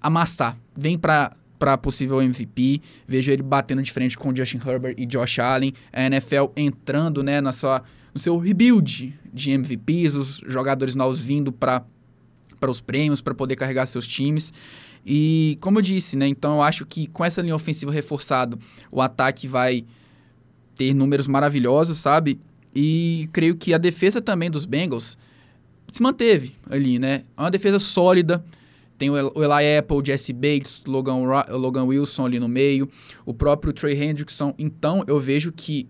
amassar. 0.00 0.56
Vem 0.74 0.96
para 0.96 1.36
para 1.62 1.78
possível 1.78 2.20
MVP. 2.20 2.80
Vejo 3.06 3.30
ele 3.30 3.40
batendo 3.40 3.80
de 3.82 3.92
frente 3.92 4.18
com 4.18 4.34
Justin 4.34 4.58
Herbert 4.66 4.96
e 4.98 5.06
Josh 5.06 5.38
Allen. 5.38 5.72
A 5.92 6.02
NFL 6.02 6.46
entrando, 6.56 7.22
né, 7.22 7.40
na 7.40 7.52
sua, 7.52 7.84
no 8.12 8.18
seu 8.18 8.36
rebuild 8.36 9.16
de 9.32 9.50
MVPs, 9.52 10.16
os 10.16 10.42
jogadores 10.48 10.96
novos 10.96 11.20
vindo 11.20 11.52
para 11.52 11.84
os 12.66 12.80
prêmios, 12.80 13.20
para 13.20 13.32
poder 13.32 13.54
carregar 13.54 13.86
seus 13.86 14.08
times. 14.08 14.52
E 15.06 15.56
como 15.60 15.78
eu 15.78 15.82
disse, 15.82 16.16
né, 16.16 16.26
então 16.26 16.54
eu 16.54 16.62
acho 16.62 16.84
que 16.84 17.06
com 17.06 17.24
essa 17.24 17.40
linha 17.40 17.54
ofensiva 17.54 17.92
reforçada, 17.92 18.58
o 18.90 19.00
ataque 19.00 19.46
vai 19.46 19.84
ter 20.74 20.92
números 20.92 21.28
maravilhosos, 21.28 21.98
sabe? 21.98 22.40
E 22.74 23.28
creio 23.32 23.54
que 23.54 23.72
a 23.72 23.78
defesa 23.78 24.20
também 24.20 24.50
dos 24.50 24.64
Bengals 24.64 25.16
se 25.92 26.02
manteve 26.02 26.56
ali, 26.68 26.98
né? 26.98 27.22
É 27.36 27.40
uma 27.40 27.52
defesa 27.52 27.78
sólida. 27.78 28.44
Tem 29.02 29.10
o 29.10 29.16
Eli 29.16 29.78
Apple, 29.78 29.98
Jesse 30.04 30.32
Bates, 30.32 30.80
Logan, 30.86 31.16
Logan 31.50 31.82
Wilson 31.86 32.24
ali 32.24 32.38
no 32.38 32.46
meio, 32.46 32.88
o 33.26 33.34
próprio 33.34 33.72
Trey 33.72 34.00
Hendrickson. 34.00 34.54
Então 34.56 35.02
eu 35.08 35.18
vejo 35.18 35.50
que 35.50 35.88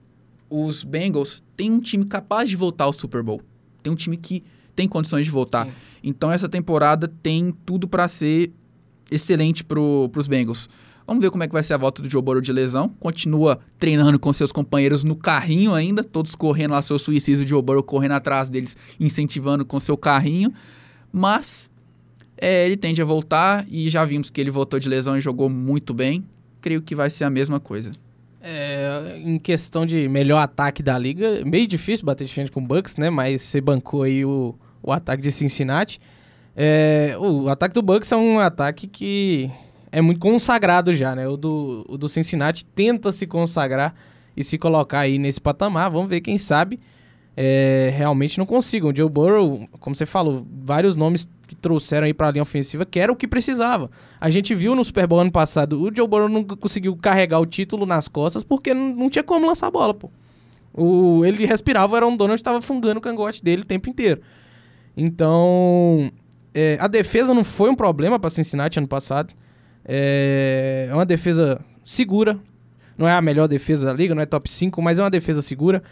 os 0.49 0.83
Bengals 0.83 1.43
têm 1.55 1.71
um 1.71 1.79
time 1.79 2.07
capaz 2.07 2.49
de 2.49 2.57
voltar 2.57 2.85
ao 2.85 2.93
Super 2.95 3.23
Bowl. 3.23 3.43
Tem 3.83 3.93
um 3.93 3.95
time 3.95 4.17
que 4.17 4.43
tem 4.75 4.89
condições 4.89 5.27
de 5.27 5.31
voltar. 5.31 5.67
Sim. 5.67 5.73
Então 6.03 6.33
essa 6.33 6.49
temporada 6.49 7.07
tem 7.07 7.55
tudo 7.67 7.87
para 7.87 8.09
ser 8.09 8.51
excelente 9.11 9.63
para 9.63 9.79
os 9.79 10.27
Bengals. 10.27 10.67
Vamos 11.07 11.23
ver 11.23 11.31
como 11.31 11.45
é 11.45 11.47
que 11.47 11.53
vai 11.53 11.63
ser 11.63 11.75
a 11.75 11.77
volta 11.77 12.01
do 12.01 12.09
Joe 12.09 12.23
Burrow 12.23 12.41
de 12.41 12.51
lesão. 12.51 12.89
Continua 12.99 13.59
treinando 13.77 14.19
com 14.19 14.33
seus 14.33 14.53
companheiros 14.53 15.05
no 15.05 15.17
carrinho 15.17 15.75
ainda, 15.75 16.03
todos 16.03 16.35
correndo 16.35 16.71
lá, 16.71 16.81
seu 16.81 16.99
suicídio, 16.99 17.45
o 17.45 17.47
Joe 17.47 17.61
Burrow 17.61 17.83
correndo 17.83 18.13
atrás 18.13 18.49
deles, 18.49 18.75
incentivando 18.99 19.67
com 19.67 19.79
seu 19.79 19.99
carrinho. 19.99 20.51
Mas 21.13 21.71
é, 22.45 22.67
ele 22.67 22.77
tende 22.77 23.01
a 23.01 23.05
voltar 23.05 23.65
e 23.71 23.89
já 23.89 24.05
vimos 24.05 24.29
que 24.29 24.41
ele 24.41 24.51
voltou 24.51 24.81
de 24.81 24.89
lesão 24.89 25.17
e 25.17 25.21
jogou 25.21 25.49
muito 25.49 25.95
bem. 25.95 26.25
Creio 26.61 26.83
que 26.83 26.93
vai 26.93 27.09
ser 27.09 27.23
a 27.23 27.31
mesma 27.31 27.61
coisa. 27.61 27.93
É, 28.41 29.17
em 29.25 29.39
questão 29.39 29.87
de 29.87 30.09
melhor 30.09 30.39
ataque 30.39 30.83
da 30.83 30.99
liga, 30.99 31.45
meio 31.45 31.69
difícil 31.69 32.05
bater 32.05 32.27
de 32.27 32.35
frente 32.35 32.51
com 32.51 32.59
o 32.59 32.67
Bucks, 32.67 32.97
né? 32.97 33.11
Mas 33.11 33.43
você 33.43 33.61
bancou 33.61 34.03
aí 34.03 34.25
o, 34.25 34.57
o 34.83 34.91
ataque 34.91 35.23
de 35.23 35.31
Cincinnati. 35.31 36.01
É, 36.57 37.15
o 37.17 37.49
ataque 37.49 37.77
do 37.77 37.81
Bucks 37.81 38.11
é 38.11 38.17
um 38.17 38.41
ataque 38.41 38.89
que 38.89 39.49
é 39.93 40.01
muito 40.01 40.19
consagrado 40.19 40.93
já, 40.97 41.15
né? 41.15 41.29
O 41.29 41.37
do, 41.37 41.87
o 41.89 41.97
do 41.97 42.09
Cincinnati 42.09 42.65
tenta 42.65 43.13
se 43.13 43.25
consagrar 43.25 43.95
e 44.37 44.43
se 44.43 44.59
colocar 44.59 44.99
aí 44.99 45.17
nesse 45.17 45.41
patamar. 45.41 45.93
Vamos 45.93 46.11
ver, 46.11 46.21
quem 46.21 46.39
sabe 46.39 46.81
é, 47.37 47.93
realmente 47.97 48.39
não 48.39 48.47
consigam. 48.47 48.91
O 48.91 48.97
Joe 48.97 49.09
Burrow, 49.09 49.69
como 49.81 49.97
você 49.97 50.07
falou, 50.07 50.47
vários 50.65 50.97
nomes 50.97 51.29
que 51.47 51.55
trouxeram 51.55 52.07
aí 52.07 52.15
para 52.15 52.29
a 52.29 52.31
linha 52.31 52.43
ofensiva 52.43 52.85
que 52.85 52.99
era 52.99 53.13
o 53.13 53.17
que 53.17 53.27
precisava. 53.27 53.91
A 54.21 54.31
gente 54.31 54.55
viu 54.55 54.75
no 54.75 54.85
Super 54.85 55.07
Bowl 55.07 55.21
ano 55.21 55.33
passado, 55.33 55.81
o 55.81 55.95
Joe 55.95 56.07
Burrow 56.07 56.29
não 56.29 56.45
conseguiu 56.45 56.97
carregar 56.97 57.41
o 57.41 57.47
título 57.47 57.87
nas 57.87 58.09
costas 58.09 58.43
porque 58.43 58.75
não, 58.75 59.09
tinha 59.09 59.23
como 59.23 59.47
lançar 59.47 59.69
a 59.69 59.71
bola, 59.71 59.95
pô. 59.95 60.11
O, 60.75 61.25
ele 61.25 61.45
respirava, 61.45 61.97
era 61.97 62.07
um 62.07 62.17
que 62.17 62.33
estava 62.33 62.61
fungando 62.63 62.99
o 62.99 63.03
cangote 63.03 63.43
dele 63.43 63.63
o 63.63 63.67
tempo 63.67 63.91
inteiro. 63.91 64.23
Então, 64.97 66.11
é, 66.55 66.79
a 66.81 66.87
defesa 66.87 67.35
não 67.35 67.45
foi 67.45 67.71
um 67.71 67.75
problema 67.75 68.19
para 68.19 68.31
Cincinnati 68.31 68.79
ano 68.79 68.89
passado. 68.89 69.35
É, 69.85 70.89
é 70.91 70.95
uma 70.95 71.05
defesa 71.05 71.61
segura. 71.85 72.39
Não 72.97 73.09
é 73.09 73.13
a 73.13 73.21
melhor 73.21 73.49
defesa 73.49 73.87
da 73.87 73.93
liga, 73.93 74.15
não 74.15 74.23
é 74.23 74.27
top 74.27 74.51
5, 74.51 74.81
mas 74.81 74.99
é 74.99 75.03
uma 75.03 75.11
defesa 75.11 75.43
segura. 75.43 75.83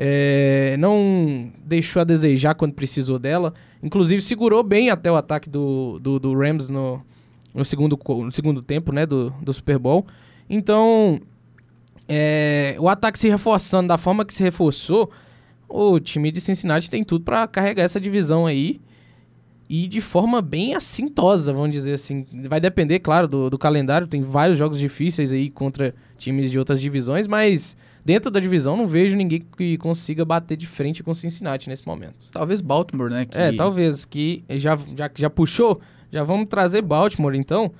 É, 0.00 0.76
não 0.78 1.50
deixou 1.64 2.00
a 2.00 2.04
desejar 2.04 2.54
quando 2.54 2.72
precisou 2.72 3.18
dela. 3.18 3.52
Inclusive, 3.82 4.22
segurou 4.22 4.62
bem 4.62 4.90
até 4.90 5.10
o 5.10 5.16
ataque 5.16 5.50
do, 5.50 5.98
do, 5.98 6.20
do 6.20 6.38
Rams 6.38 6.68
no, 6.68 7.04
no, 7.52 7.64
segundo, 7.64 7.98
no 8.08 8.30
segundo 8.30 8.62
tempo 8.62 8.92
né, 8.92 9.04
do, 9.04 9.30
do 9.42 9.52
Super 9.52 9.76
Bowl. 9.76 10.06
Então, 10.48 11.20
é, 12.08 12.76
o 12.78 12.88
ataque 12.88 13.18
se 13.18 13.28
reforçando 13.28 13.88
da 13.88 13.98
forma 13.98 14.24
que 14.24 14.32
se 14.32 14.42
reforçou, 14.42 15.10
o 15.68 15.98
time 15.98 16.30
de 16.30 16.40
Cincinnati 16.40 16.88
tem 16.88 17.02
tudo 17.02 17.24
para 17.24 17.48
carregar 17.48 17.82
essa 17.82 18.00
divisão 18.00 18.46
aí 18.46 18.80
e 19.68 19.86
de 19.86 20.00
forma 20.00 20.40
bem 20.40 20.74
assintosa, 20.74 21.52
vamos 21.52 21.72
dizer 21.72 21.92
assim. 21.92 22.24
Vai 22.48 22.60
depender, 22.60 23.00
claro, 23.00 23.28
do, 23.28 23.50
do, 23.50 23.58
calendário. 23.58 24.06
Tem 24.06 24.22
vários 24.22 24.56
jogos 24.56 24.78
difíceis 24.78 25.32
aí 25.32 25.50
contra 25.50 25.94
times 26.16 26.50
de 26.50 26.58
outras 26.58 26.80
divisões, 26.80 27.26
mas 27.26 27.76
dentro 28.04 28.30
da 28.30 28.40
divisão 28.40 28.76
não 28.76 28.86
vejo 28.86 29.16
ninguém 29.16 29.42
que 29.56 29.76
consiga 29.78 30.24
bater 30.24 30.56
de 30.56 30.66
frente 30.66 31.02
com 31.02 31.14
Cincinnati 31.14 31.68
nesse 31.68 31.86
momento. 31.86 32.30
Talvez 32.30 32.60
Baltimore, 32.60 33.10
né? 33.10 33.24
Que... 33.26 33.36
É, 33.36 33.52
talvez. 33.52 34.04
Que 34.04 34.44
já, 34.50 34.78
já, 34.96 35.10
já 35.14 35.30
puxou, 35.30 35.80
já 36.10 36.22
vamos 36.24 36.48
trazer 36.48 36.82
Baltimore 36.82 37.34
então. 37.34 37.72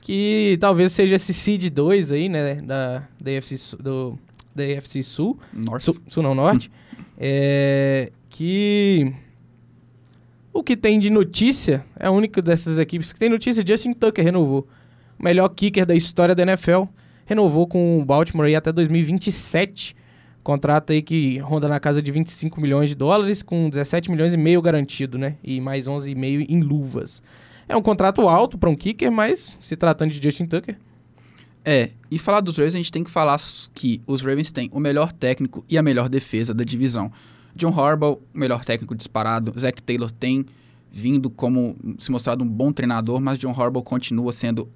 Que 0.00 0.56
talvez 0.60 0.92
seja 0.92 1.16
esse 1.16 1.34
seed 1.34 1.68
2 1.70 2.12
aí, 2.12 2.28
né? 2.28 2.56
Da, 2.56 3.02
da, 3.20 3.38
AFC, 3.38 3.76
do, 3.76 4.18
da 4.54 4.62
AFC 4.62 5.02
Sul. 5.02 5.38
Norte. 5.52 5.84
Sul, 5.84 5.96
Sul 6.08 6.22
não, 6.22 6.34
Norte. 6.34 6.70
é, 7.18 8.12
que 8.30 9.12
o 10.56 10.62
que 10.62 10.74
tem 10.74 10.98
de 10.98 11.10
notícia, 11.10 11.84
é 12.00 12.06
a 12.06 12.10
única 12.10 12.40
dessas 12.40 12.78
equipes 12.78 13.12
que 13.12 13.18
tem 13.18 13.28
notícia, 13.28 13.62
Justin 13.66 13.92
Tucker 13.92 14.24
renovou. 14.24 14.66
O 15.18 15.22
melhor 15.22 15.50
kicker 15.50 15.84
da 15.84 15.94
história 15.94 16.34
da 16.34 16.42
NFL. 16.42 16.84
Renovou 17.26 17.66
com 17.66 18.00
o 18.00 18.04
Baltimore 18.04 18.54
até 18.54 18.72
2027. 18.72 19.94
Contrato 20.42 20.92
aí 20.92 21.02
que 21.02 21.38
ronda 21.38 21.68
na 21.68 21.80
casa 21.80 22.00
de 22.00 22.10
25 22.12 22.60
milhões 22.60 22.88
de 22.88 22.94
dólares, 22.94 23.42
com 23.42 23.68
17 23.68 24.10
milhões 24.10 24.32
e 24.32 24.36
meio 24.36 24.62
garantido, 24.62 25.18
né? 25.18 25.34
E 25.42 25.60
mais 25.60 25.86
11,5 25.86 26.46
em 26.48 26.60
luvas. 26.60 27.20
É 27.68 27.76
um 27.76 27.82
contrato 27.82 28.28
alto 28.28 28.56
para 28.56 28.70
um 28.70 28.76
kicker, 28.76 29.10
mas 29.10 29.56
se 29.60 29.76
tratando 29.76 30.12
de 30.12 30.22
Justin 30.22 30.46
Tucker. 30.46 30.78
É, 31.64 31.90
e 32.08 32.16
falar 32.16 32.40
dos 32.40 32.56
Ravens, 32.56 32.74
a 32.74 32.76
gente 32.76 32.92
tem 32.92 33.02
que 33.02 33.10
falar 33.10 33.36
que 33.74 34.00
os 34.06 34.22
Ravens 34.22 34.52
têm 34.52 34.70
o 34.72 34.78
melhor 34.78 35.12
técnico 35.12 35.64
e 35.68 35.76
a 35.76 35.82
melhor 35.82 36.08
defesa 36.08 36.54
da 36.54 36.62
divisão. 36.62 37.10
John 37.56 37.76
Harbaugh, 37.76 38.20
melhor 38.32 38.64
técnico 38.64 38.94
disparado. 38.94 39.52
Zach 39.58 39.82
Taylor 39.82 40.12
tem 40.12 40.46
vindo 40.92 41.28
como 41.28 41.76
se 41.98 42.12
mostrado 42.12 42.44
um 42.44 42.48
bom 42.48 42.72
treinador, 42.72 43.20
mas 43.20 43.36
John 43.36 43.50
Harbaugh 43.50 43.82
continua 43.82 44.32
sendo 44.32 44.68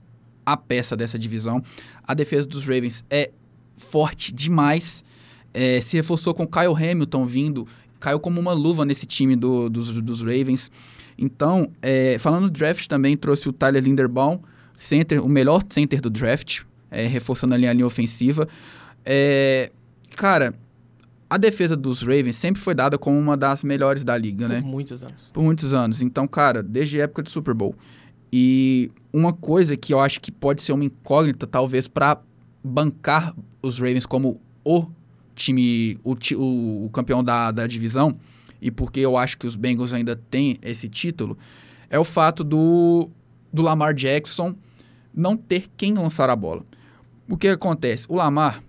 a 0.53 0.57
peça 0.57 0.97
dessa 0.97 1.19
divisão. 1.19 1.63
A 2.05 2.15
defesa 2.15 2.47
dos 2.47 2.65
Ravens 2.65 3.05
é 3.11 3.31
forte 3.77 4.33
demais. 4.33 5.05
É, 5.53 5.81
se 5.81 5.97
reforçou 5.97 6.33
com 6.33 6.47
Kyle 6.47 6.75
Hamilton 6.75 7.27
vindo, 7.27 7.67
caiu 7.99 8.21
como 8.21 8.41
uma 8.41 8.53
luva 8.53 8.85
nesse 8.85 9.07
time 9.07 9.37
do, 9.37 9.69
dos, 9.69 9.91
dos 10.03 10.21
Ravens. 10.21 10.71
Então, 11.19 11.71
é, 11.83 12.19
falando 12.19 12.49
do 12.49 12.51
draft 12.51 12.87
também, 12.87 13.17
trouxe 13.17 13.49
o 13.49 13.53
Tyler 13.53 13.83
Linderbaum, 13.83 14.41
center, 14.75 15.25
o 15.25 15.29
melhor 15.29 15.63
center 15.69 16.01
do 16.01 16.09
draft, 16.09 16.63
é, 16.91 17.07
reforçando 17.07 17.55
ali 17.55 17.67
a 17.67 17.73
linha 17.73 17.87
ofensiva. 17.87 18.49
É, 19.05 19.71
cara, 20.17 20.55
a 21.29 21.37
defesa 21.37 21.77
dos 21.77 22.03
Ravens 22.03 22.37
sempre 22.37 22.61
foi 22.61 22.75
dada 22.75 22.99
como 22.99 23.19
uma 23.19 23.37
das 23.37 23.63
melhores 23.63 24.03
da 24.03 24.17
liga, 24.17 24.47
Por 24.47 24.55
né? 24.55 24.61
Por 24.61 24.67
muitos 24.67 25.05
anos. 25.05 25.31
Por 25.33 25.43
muitos 25.43 25.73
anos. 25.73 26.03
Então, 26.03 26.27
cara, 26.27 26.63
desde 26.63 27.01
a 27.01 27.05
época 27.05 27.23
do 27.23 27.31
Super 27.31 27.55
Bowl. 27.55 27.75
E 28.33 28.91
uma 29.13 29.33
coisa 29.33 29.77
que 29.77 29.93
eu 29.93 30.01
acho 30.01 30.21
que 30.21 30.31
pode 30.31 30.63
ser 30.63 30.73
uma 30.73 30.85
incógnita, 30.85 31.47
talvez, 31.47 31.89
para 31.89 32.21
bancar 32.63 33.35
os 33.63 33.79
Ravens 33.79 34.07
como 34.07 34.41
o 34.65 34.87
time, 35.35 35.99
o, 36.05 36.15
o, 36.37 36.85
o 36.87 36.91
campeão 36.91 37.25
da, 37.25 37.51
da 37.51 37.67
divisão, 37.67 38.17
e 38.61 38.71
porque 38.71 39.01
eu 39.01 39.17
acho 39.17 39.39
que 39.39 39.47
os 39.47 39.57
Bengals 39.57 39.93
ainda 39.93 40.15
têm 40.15 40.59
esse 40.63 40.89
título, 40.89 41.37
é 41.89 41.99
o 41.99 42.05
fato 42.05 42.45
do, 42.45 43.09
do 43.53 43.63
Lamar 43.63 43.95
Jackson 43.95 44.55
não 45.15 45.37
ter 45.37 45.65
quem 45.77 45.95
lançar 45.95 46.31
a 46.31 46.37
bola. 46.37 46.65
O 47.29 47.37
que 47.37 47.49
acontece? 47.49 48.07
O 48.09 48.17
Lamar, 48.17 48.63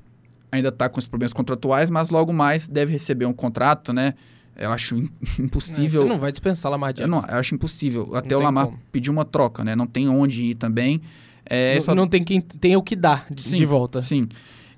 ainda 0.52 0.70
está 0.70 0.90
com 0.90 1.00
os 1.00 1.08
problemas 1.08 1.34
contratuais, 1.34 1.90
mas 1.90 2.10
logo 2.10 2.34
mais 2.34 2.68
deve 2.68 2.92
receber 2.92 3.26
um 3.26 3.34
contrato, 3.34 3.94
né? 3.94 4.14
Eu 4.56 4.72
acho 4.72 4.96
impossível. 5.40 6.04
Você 6.04 6.10
não 6.10 6.20
vai 6.20 6.32
dispensar 6.32 6.70
o 6.70 6.72
Lamar 6.72 6.94
Jackson. 6.94 7.04
Eu, 7.04 7.22
não, 7.22 7.28
eu 7.28 7.38
acho 7.38 7.56
impossível. 7.56 8.16
Até 8.16 8.36
o 8.36 8.40
Lamar 8.40 8.66
como. 8.66 8.80
pedir 8.92 9.10
uma 9.10 9.26
troca, 9.26 9.64
né? 9.64 9.76
Não 9.76 9.88
tem 9.88 10.08
onde 10.10 10.44
ir 10.44 10.56
também. 10.56 11.02
É, 11.46 11.76
não, 11.76 11.82
só... 11.82 11.96
não, 11.96 12.08
tem 12.08 12.24
quem 12.24 12.40
tem 12.42 12.76
o 12.76 12.84
que 12.84 12.96
dar 12.96 13.28
de, 13.30 13.42
sim, 13.42 13.58
de 13.58 13.66
volta. 13.66 14.02
Sim. 14.02 14.28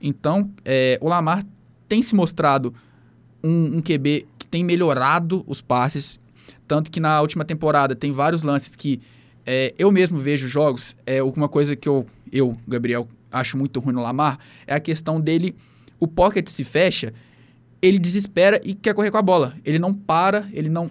Então, 0.01 0.49
é, 0.65 0.97
o 1.01 1.07
Lamar 1.07 1.43
tem 1.87 2.01
se 2.01 2.15
mostrado 2.15 2.73
um, 3.43 3.77
um 3.77 3.81
QB 3.81 4.27
que 4.39 4.47
tem 4.47 4.63
melhorado 4.63 5.43
os 5.47 5.61
passes. 5.61 6.19
Tanto 6.67 6.89
que 6.89 6.99
na 6.99 7.21
última 7.21 7.43
temporada 7.43 7.95
tem 7.95 8.11
vários 8.11 8.41
lances 8.41 8.75
que 8.75 9.01
é, 9.45 9.73
eu 9.77 9.91
mesmo 9.91 10.17
vejo 10.17 10.47
jogos. 10.47 10.95
É 11.05 11.21
uma 11.21 11.49
coisa 11.49 11.75
que 11.75 11.87
eu, 11.87 12.05
eu, 12.31 12.57
Gabriel, 12.67 13.07
acho 13.31 13.57
muito 13.57 13.79
ruim 13.79 13.93
no 13.93 14.01
Lamar 14.01 14.37
é 14.65 14.75
a 14.75 14.79
questão 14.79 15.19
dele. 15.19 15.55
O 15.99 16.07
pocket 16.07 16.47
se 16.47 16.63
fecha, 16.63 17.13
ele 17.83 17.99
desespera 17.99 18.61
e 18.63 18.73
quer 18.73 18.93
correr 18.93 19.11
com 19.11 19.17
a 19.17 19.21
bola. 19.21 19.55
Ele 19.65 19.77
não 19.77 19.93
para, 19.93 20.47
ele 20.53 20.69
não 20.69 20.89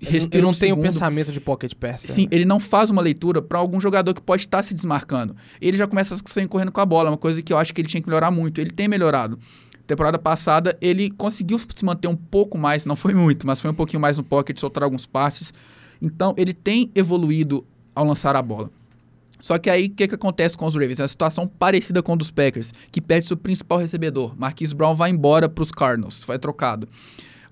respira. 0.00 0.38
Ele 0.38 0.42
não 0.42 0.50
um 0.50 0.52
tem 0.52 0.72
o 0.72 0.76
pensamento 0.76 1.30
de 1.30 1.38
pocket 1.38 1.72
pass. 1.72 2.00
Sim, 2.00 2.22
né? 2.22 2.28
ele 2.32 2.44
não 2.44 2.58
faz 2.58 2.90
uma 2.90 3.00
leitura 3.00 3.40
para 3.40 3.60
algum 3.60 3.80
jogador 3.80 4.12
que 4.12 4.20
pode 4.20 4.42
estar 4.42 4.60
se 4.64 4.74
desmarcando. 4.74 5.36
Ele 5.60 5.76
já 5.76 5.86
começa 5.86 6.16
a 6.16 6.18
sair 6.26 6.48
correndo 6.48 6.72
com 6.72 6.80
a 6.80 6.84
bola, 6.84 7.10
uma 7.10 7.16
coisa 7.16 7.40
que 7.40 7.52
eu 7.52 7.58
acho 7.58 7.72
que 7.72 7.80
ele 7.80 7.88
tinha 7.88 8.02
que 8.02 8.08
melhorar 8.08 8.32
muito. 8.32 8.60
Ele 8.60 8.72
tem 8.72 8.88
melhorado. 8.88 9.38
Temporada 9.86 10.18
passada, 10.18 10.76
ele 10.80 11.10
conseguiu 11.10 11.60
se 11.60 11.84
manter 11.84 12.08
um 12.08 12.16
pouco 12.16 12.58
mais, 12.58 12.84
não 12.84 12.96
foi 12.96 13.14
muito, 13.14 13.46
mas 13.46 13.60
foi 13.60 13.70
um 13.70 13.74
pouquinho 13.74 14.00
mais 14.00 14.18
no 14.18 14.24
pocket, 14.24 14.58
soltar 14.58 14.82
alguns 14.82 15.06
passes. 15.06 15.54
Então, 16.02 16.34
ele 16.36 16.52
tem 16.52 16.90
evoluído 16.92 17.64
ao 17.94 18.04
lançar 18.04 18.34
a 18.34 18.42
bola. 18.42 18.68
Só 19.40 19.58
que 19.58 19.68
aí, 19.68 19.86
o 19.86 19.90
que, 19.90 20.08
que 20.08 20.14
acontece 20.14 20.56
com 20.56 20.66
os 20.66 20.74
Ravens? 20.74 20.98
É 20.98 21.02
uma 21.02 21.08
situação 21.08 21.46
parecida 21.46 22.02
com 22.02 22.12
a 22.12 22.16
dos 22.16 22.30
Packers, 22.30 22.72
que 22.90 23.00
perde 23.00 23.26
seu 23.26 23.36
principal 23.36 23.78
recebedor. 23.78 24.34
Marquise 24.36 24.74
Brown 24.74 24.94
vai 24.94 25.10
embora 25.10 25.48
para 25.48 25.62
os 25.62 25.70
Cardinals, 25.70 26.24
foi 26.24 26.38
trocado. 26.38 26.88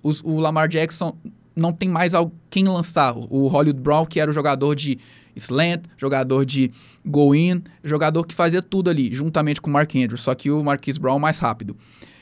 Os, 0.03 0.21
o 0.23 0.39
Lamar 0.39 0.69
Jackson 0.69 1.17
não 1.55 1.73
tem 1.73 1.89
mais 1.89 2.13
quem 2.51 2.65
lançar. 2.65 3.15
O 3.17 3.47
Hollywood 3.49 3.81
Brown, 3.81 4.07
que 4.07 4.19
era 4.19 4.31
o 4.31 4.35
jogador 4.35 4.75
de 4.75 4.99
slant, 5.37 5.85
jogador 5.97 6.45
de 6.45 6.71
go-in, 7.05 7.63
jogador 7.83 8.25
que 8.27 8.35
fazia 8.35 8.63
tudo 8.63 8.91
ali, 8.91 9.13
juntamente 9.13 9.61
com 9.61 9.69
o 9.69 9.73
Mark 9.73 9.95
Andrews, 9.95 10.23
só 10.23 10.35
que 10.35 10.51
o 10.51 10.63
Marquise 10.63 10.99
Brown 10.99 11.19
mais 11.19 11.39
rápido. 11.39 11.77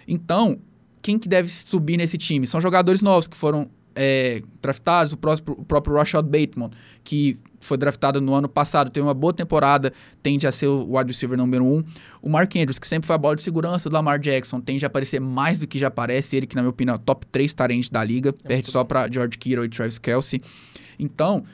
Então, 0.06 0.58
quem 1.00 1.18
que 1.18 1.28
deve 1.28 1.48
subir 1.48 1.96
nesse 1.96 2.16
time? 2.16 2.46
São 2.46 2.60
jogadores 2.60 3.02
novos 3.02 3.26
que 3.26 3.36
foram 3.36 3.68
é, 3.94 4.42
draftados, 4.60 5.12
o, 5.12 5.16
próprio, 5.16 5.54
o 5.58 5.64
próprio 5.64 5.96
Rashad 5.96 6.24
Bateman, 6.24 6.70
que 7.04 7.38
foi 7.64 7.76
draftado 7.76 8.20
no 8.20 8.34
ano 8.34 8.48
passado, 8.48 8.90
teve 8.90 9.06
uma 9.06 9.14
boa 9.14 9.32
temporada, 9.32 9.92
tende 10.22 10.46
a 10.46 10.52
ser 10.52 10.66
o 10.66 10.96
wide 10.96 11.12
receiver 11.12 11.36
número 11.38 11.64
um. 11.64 11.82
O 12.20 12.28
Mark 12.28 12.54
Andrews, 12.56 12.78
que 12.78 12.86
sempre 12.86 13.06
foi 13.06 13.14
a 13.14 13.18
bola 13.18 13.36
de 13.36 13.42
segurança 13.42 13.88
do 13.88 13.94
Lamar 13.94 14.18
Jackson, 14.18 14.60
tende 14.60 14.84
a 14.84 14.88
aparecer 14.88 15.20
mais 15.20 15.58
do 15.58 15.66
que 15.66 15.78
já 15.78 15.88
aparece. 15.88 16.36
Ele, 16.36 16.46
que 16.46 16.56
na 16.56 16.62
minha 16.62 16.70
opinião 16.70 16.94
é 16.94 16.96
o 16.96 17.00
top 17.00 17.26
3 17.26 17.52
tarentes 17.54 17.90
da 17.90 18.02
liga, 18.02 18.34
é 18.44 18.48
perde 18.48 18.70
só 18.70 18.84
para 18.84 19.10
George 19.10 19.38
Kittle 19.38 19.64
e 19.64 19.68
Travis 19.68 19.98
Kelsey. 19.98 20.40
Então, 20.98 21.44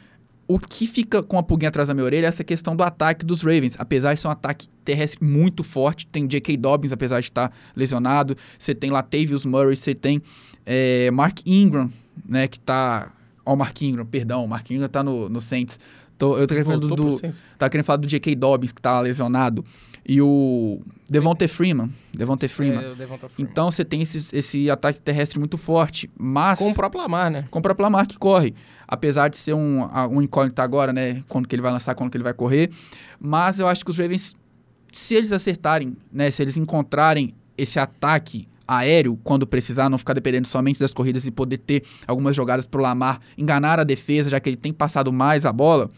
o 0.48 0.58
que 0.58 0.86
fica 0.86 1.22
com 1.22 1.36
a 1.36 1.42
pulguinha 1.42 1.68
atrás 1.68 1.88
da 1.88 1.94
minha 1.94 2.04
orelha 2.04 2.24
é 2.24 2.28
essa 2.28 2.42
questão 2.42 2.74
do 2.74 2.82
ataque 2.82 3.24
dos 3.24 3.42
Ravens. 3.42 3.76
Apesar 3.78 4.14
de 4.14 4.20
ser 4.20 4.28
um 4.28 4.30
ataque 4.30 4.66
terrestre 4.82 5.22
muito 5.22 5.62
forte, 5.62 6.06
tem 6.06 6.26
J.K. 6.26 6.56
Dobbins, 6.56 6.90
apesar 6.90 7.20
de 7.20 7.26
estar 7.26 7.52
lesionado, 7.76 8.34
você 8.58 8.74
tem 8.74 8.90
Latavius 8.90 9.44
Murray, 9.44 9.76
você 9.76 9.94
tem 9.94 10.20
é, 10.64 11.10
Mark 11.10 11.40
Ingram, 11.46 11.92
né, 12.26 12.48
que 12.48 12.58
tá... 12.58 13.12
Ó, 13.48 13.54
o 13.54 13.56
Mark 13.56 13.80
Ingram, 13.80 14.04
perdão, 14.04 14.44
o 14.44 14.48
Mark 14.48 14.70
Ingram 14.70 14.88
tá 14.90 15.02
no, 15.02 15.26
no 15.30 15.40
Saints. 15.40 15.80
Tô, 16.18 16.36
eu 16.36 16.46
tô 16.46 16.54
querendo 16.54 16.66
falar 16.66 16.78
do, 16.78 16.88
do 16.88 17.20
tá 17.56 17.70
querendo 17.70 17.86
falar 17.86 17.96
do 17.96 18.06
J.K. 18.06 18.34
Dobbins, 18.34 18.72
que 18.72 18.82
tá 18.82 19.00
lesionado. 19.00 19.64
E 20.06 20.20
o 20.20 20.82
Devonta 21.08 21.48
Freeman. 21.48 21.90
Devonta 22.12 22.46
Freeman. 22.46 22.78
É, 22.78 22.94
Freeman. 22.94 23.30
Então 23.38 23.70
você 23.70 23.86
tem 23.86 24.02
esse, 24.02 24.36
esse 24.36 24.70
ataque 24.70 25.00
terrestre 25.00 25.38
muito 25.38 25.56
forte, 25.56 26.10
mas... 26.18 26.58
Com 26.58 26.70
o 26.70 26.74
próprio 26.74 27.00
Lamar, 27.00 27.30
né? 27.30 27.46
Com 27.50 27.58
o 27.58 27.62
próprio 27.62 27.84
Lamar 27.84 28.06
que 28.06 28.18
corre. 28.18 28.54
Apesar 28.86 29.28
de 29.28 29.38
ser 29.38 29.54
um, 29.54 29.88
um 30.10 30.20
incógnito 30.20 30.60
agora, 30.60 30.92
né? 30.92 31.22
Quando 31.26 31.48
que 31.48 31.54
ele 31.54 31.62
vai 31.62 31.72
lançar, 31.72 31.94
quando 31.94 32.10
que 32.10 32.18
ele 32.18 32.24
vai 32.24 32.34
correr. 32.34 32.70
Mas 33.18 33.58
eu 33.58 33.66
acho 33.66 33.82
que 33.82 33.90
os 33.90 33.96
Ravens, 33.96 34.36
se 34.92 35.14
eles 35.14 35.32
acertarem, 35.32 35.96
né? 36.12 36.30
Se 36.30 36.42
eles 36.42 36.58
encontrarem 36.58 37.34
esse 37.58 37.78
ataque 37.78 38.48
aéreo 38.66 39.18
quando 39.24 39.46
precisar, 39.46 39.88
não 39.88 39.98
ficar 39.98 40.12
dependendo 40.12 40.46
somente 40.46 40.78
das 40.78 40.92
corridas 40.92 41.26
e 41.26 41.30
poder 41.30 41.58
ter 41.58 41.82
algumas 42.06 42.36
jogadas 42.36 42.66
para 42.66 42.78
o 42.78 42.82
Lamar 42.82 43.20
enganar 43.36 43.80
a 43.80 43.84
defesa, 43.84 44.30
já 44.30 44.38
que 44.38 44.48
ele 44.48 44.56
tem 44.56 44.72
passado 44.72 45.12
mais 45.12 45.44
a 45.44 45.52
bola, 45.52 45.90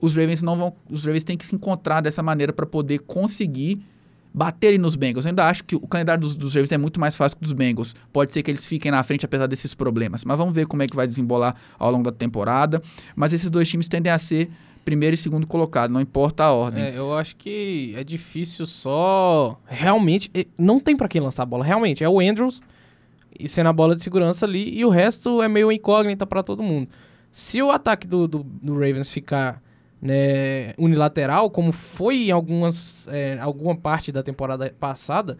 os 0.00 0.16
Ravens 0.16 0.42
não 0.42 0.56
vão, 0.56 0.74
os 0.90 1.04
Ravens 1.04 1.24
têm 1.24 1.36
que 1.36 1.46
se 1.46 1.54
encontrar 1.54 2.00
dessa 2.00 2.22
maneira 2.22 2.52
para 2.52 2.66
poder 2.66 3.00
conseguir 3.00 3.82
baterem 4.32 4.78
nos 4.78 4.96
Bengals. 4.96 5.24
Eu 5.24 5.30
ainda 5.30 5.48
acho 5.48 5.62
que 5.62 5.76
o 5.76 5.86
calendário 5.86 6.22
dos, 6.22 6.34
dos 6.34 6.54
Ravens 6.54 6.72
é 6.72 6.78
muito 6.78 6.98
mais 6.98 7.14
fácil 7.14 7.36
que 7.36 7.42
dos 7.44 7.52
Bengals. 7.52 7.94
Pode 8.12 8.32
ser 8.32 8.42
que 8.42 8.50
eles 8.50 8.66
fiquem 8.66 8.90
na 8.90 9.02
frente 9.04 9.24
apesar 9.24 9.46
desses 9.46 9.74
problemas, 9.74 10.24
mas 10.24 10.36
vamos 10.36 10.52
ver 10.54 10.66
como 10.66 10.82
é 10.82 10.88
que 10.88 10.96
vai 10.96 11.06
desembolar 11.06 11.54
ao 11.78 11.90
longo 11.90 12.04
da 12.04 12.12
temporada. 12.12 12.82
Mas 13.14 13.32
esses 13.32 13.48
dois 13.48 13.68
times 13.68 13.86
tendem 13.86 14.12
a 14.12 14.18
ser 14.18 14.50
primeiro 14.84 15.14
e 15.14 15.16
segundo 15.16 15.46
colocado, 15.46 15.90
não 15.90 16.00
importa 16.00 16.44
a 16.44 16.52
ordem. 16.52 16.84
É, 16.84 16.98
eu 16.98 17.16
acho 17.16 17.36
que 17.36 17.94
é 17.96 18.04
difícil 18.04 18.66
só. 18.66 19.58
Realmente, 19.66 20.30
não 20.58 20.78
tem 20.78 20.96
para 20.96 21.08
quem 21.08 21.20
lançar 21.20 21.44
a 21.44 21.46
bola. 21.46 21.64
Realmente, 21.64 22.04
é 22.04 22.08
o 22.08 22.20
Andrews 22.20 22.60
e 23.38 23.48
sendo 23.48 23.68
a 23.68 23.72
bola 23.72 23.96
de 23.96 24.02
segurança 24.02 24.46
ali, 24.46 24.76
e 24.78 24.84
o 24.84 24.88
resto 24.88 25.42
é 25.42 25.48
meio 25.48 25.72
incógnita 25.72 26.26
para 26.26 26.42
todo 26.42 26.62
mundo. 26.62 26.88
Se 27.32 27.60
o 27.60 27.70
ataque 27.70 28.06
do, 28.06 28.28
do, 28.28 28.44
do 28.44 28.74
Ravens 28.74 29.10
ficar 29.10 29.60
né, 30.00 30.72
unilateral, 30.78 31.50
como 31.50 31.72
foi 31.72 32.28
em 32.28 32.30
algumas, 32.30 33.08
é, 33.08 33.38
alguma 33.40 33.74
parte 33.74 34.12
da 34.12 34.22
temporada 34.22 34.72
passada, 34.78 35.36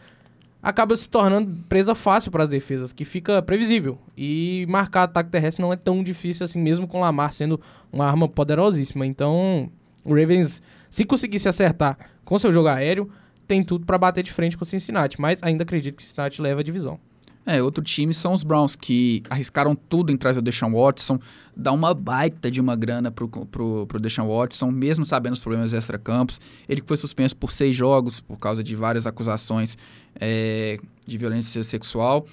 acaba 0.64 0.96
se 0.96 1.08
tornando 1.10 1.54
presa 1.68 1.94
fácil 1.94 2.32
para 2.32 2.42
as 2.42 2.48
defesas, 2.48 2.90
que 2.90 3.04
fica 3.04 3.42
previsível. 3.42 3.98
E 4.16 4.64
marcar 4.66 5.02
ataque 5.02 5.28
terrestre 5.28 5.62
não 5.62 5.70
é 5.70 5.76
tão 5.76 6.02
difícil 6.02 6.42
assim, 6.42 6.58
mesmo 6.58 6.88
com 6.88 7.00
Lamar 7.00 7.34
sendo 7.34 7.60
uma 7.92 8.06
arma 8.06 8.26
poderosíssima. 8.26 9.04
Então, 9.04 9.70
o 10.02 10.14
Ravens, 10.14 10.62
se 10.88 11.04
conseguisse 11.04 11.46
acertar 11.46 11.98
com 12.24 12.38
seu 12.38 12.50
jogo 12.50 12.68
aéreo, 12.68 13.10
tem 13.46 13.62
tudo 13.62 13.84
para 13.84 13.98
bater 13.98 14.24
de 14.24 14.32
frente 14.32 14.56
com 14.56 14.64
o 14.64 14.66
Cincinnati, 14.66 15.20
mas 15.20 15.42
ainda 15.42 15.64
acredito 15.64 15.96
que 15.96 16.02
o 16.02 16.06
Cincinnati 16.06 16.40
leva 16.40 16.60
a 16.60 16.64
divisão. 16.64 16.98
É, 17.46 17.62
outro 17.62 17.84
time 17.84 18.14
são 18.14 18.32
os 18.32 18.42
Browns, 18.42 18.74
que 18.74 19.22
arriscaram 19.28 19.74
tudo 19.74 20.10
em 20.10 20.16
trás 20.16 20.34
do 20.36 20.42
Deshaun 20.42 20.72
Watson, 20.72 21.18
dá 21.54 21.72
uma 21.72 21.92
baita 21.92 22.50
de 22.50 22.58
uma 22.58 22.74
grana 22.74 23.10
pro, 23.10 23.28
pro, 23.28 23.86
pro 23.86 24.00
Deshaun 24.00 24.28
Watson, 24.28 24.70
mesmo 24.70 25.04
sabendo 25.04 25.34
os 25.34 25.40
problemas 25.40 25.72
extra-campos. 25.72 26.40
Ele 26.66 26.82
foi 26.86 26.96
suspenso 26.96 27.36
por 27.36 27.52
seis 27.52 27.76
jogos 27.76 28.18
por 28.18 28.38
causa 28.38 28.64
de 28.64 28.74
várias 28.74 29.06
acusações 29.06 29.76
é, 30.18 30.78
de 31.06 31.18
violência 31.18 31.62
sexual. 31.62 32.26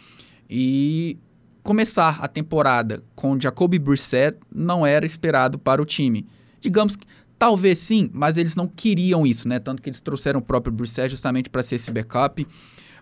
E 0.50 1.18
começar 1.62 2.20
a 2.22 2.28
temporada 2.28 3.04
com 3.14 3.40
Jacoby 3.40 3.80
Brissett 3.80 4.38
não 4.54 4.86
era 4.86 5.06
esperado 5.06 5.60
para 5.60 5.82
o 5.82 5.86
time. 5.86 6.26
Digamos 6.62 6.96
que 6.96 7.06
talvez 7.38 7.80
sim, 7.80 8.10
mas 8.14 8.38
eles 8.38 8.56
não 8.56 8.68
queriam 8.68 9.26
isso, 9.26 9.48
né? 9.48 9.60
Tanto 9.60 9.82
que 9.82 9.90
eles 9.90 10.00
trouxeram 10.00 10.40
o 10.40 10.44
próprio 10.44 10.72
Brissett 10.72 11.10
justamente 11.10 11.50
para 11.50 11.64
ser 11.64 11.76
esse 11.76 11.92
backup. 11.92 12.48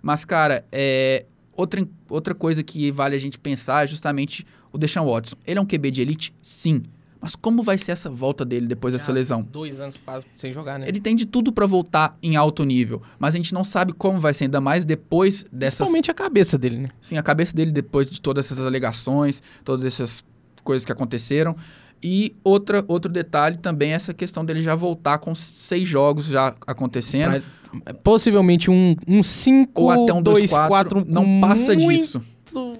Mas, 0.02 0.24
cara, 0.24 0.66
é, 0.72 1.26
outra, 1.60 1.88
outra 2.10 2.34
coisa 2.34 2.64
que 2.64 2.92
vale 2.92 3.16
a 3.16 3.20
gente 3.20 3.38
pensar 3.38 3.84
é 3.84 3.88
justamente 3.88 4.46
o 4.72 4.78
Deshaun 4.78 5.06
Watson. 5.06 5.36
Ele 5.46 5.60
é 5.60 5.62
um 5.62 5.66
QB 5.66 5.92
de 5.92 6.02
elite? 6.02 6.34
Sim. 6.42 6.84
Mas 7.22 7.36
como 7.36 7.62
vai 7.62 7.78
ser 7.78 7.92
essa 7.92 8.10
volta 8.10 8.46
dele 8.46 8.66
depois 8.66 8.94
dessa 8.94 9.12
lesão? 9.12 9.42
Dois 9.42 9.78
anos 9.78 10.00
sem 10.38 10.54
jogar, 10.54 10.80
né? 10.80 10.88
Ele 10.88 11.02
tem 11.02 11.18
de 11.18 11.26
tudo 11.26 11.52
para 11.52 11.66
voltar 11.66 12.18
em 12.24 12.38
alto 12.38 12.64
nível, 12.64 13.02
mas 13.20 13.36
a 13.36 13.38
gente 13.38 13.54
não 13.54 13.64
sabe 13.64 13.92
como 13.92 14.22
vai 14.22 14.34
ser, 14.34 14.46
ainda 14.46 14.62
mais 14.62 14.86
depois 14.86 15.46
dessas... 15.52 15.80
Principalmente 15.80 16.10
a 16.10 16.14
cabeça 16.14 16.58
dele, 16.58 16.78
né? 16.78 16.90
Sim, 17.02 17.18
a 17.18 17.24
cabeça 17.24 17.54
dele 17.54 17.72
depois 17.72 18.10
de 18.10 18.22
todas 18.22 18.46
essas 18.46 18.66
alegações, 18.66 19.44
todas 19.66 19.84
essas 19.84 20.24
coisas 20.64 20.86
que 20.86 20.94
aconteceram. 20.94 21.58
E 22.02 22.36
outra, 22.44 22.84
outro 22.88 23.12
detalhe 23.12 23.58
também 23.58 23.92
é 23.92 23.96
essa 23.96 24.14
questão 24.14 24.46
dele 24.46 24.64
já 24.64 24.76
voltar 24.76 25.18
com 25.18 25.36
seis 25.36 25.88
jogos 25.88 26.26
já 26.26 26.56
acontecendo. 26.66 27.42
Pra, 27.42 27.94
possivelmente 28.04 28.72
um 28.72 28.96
5 29.22 29.80
um 29.80 29.84
ou 29.84 29.92
até 29.92 30.14
um 30.14 30.24
2-4. 30.24 31.06
Não 31.08 31.42
passa 31.42 31.76
disso. 31.76 32.22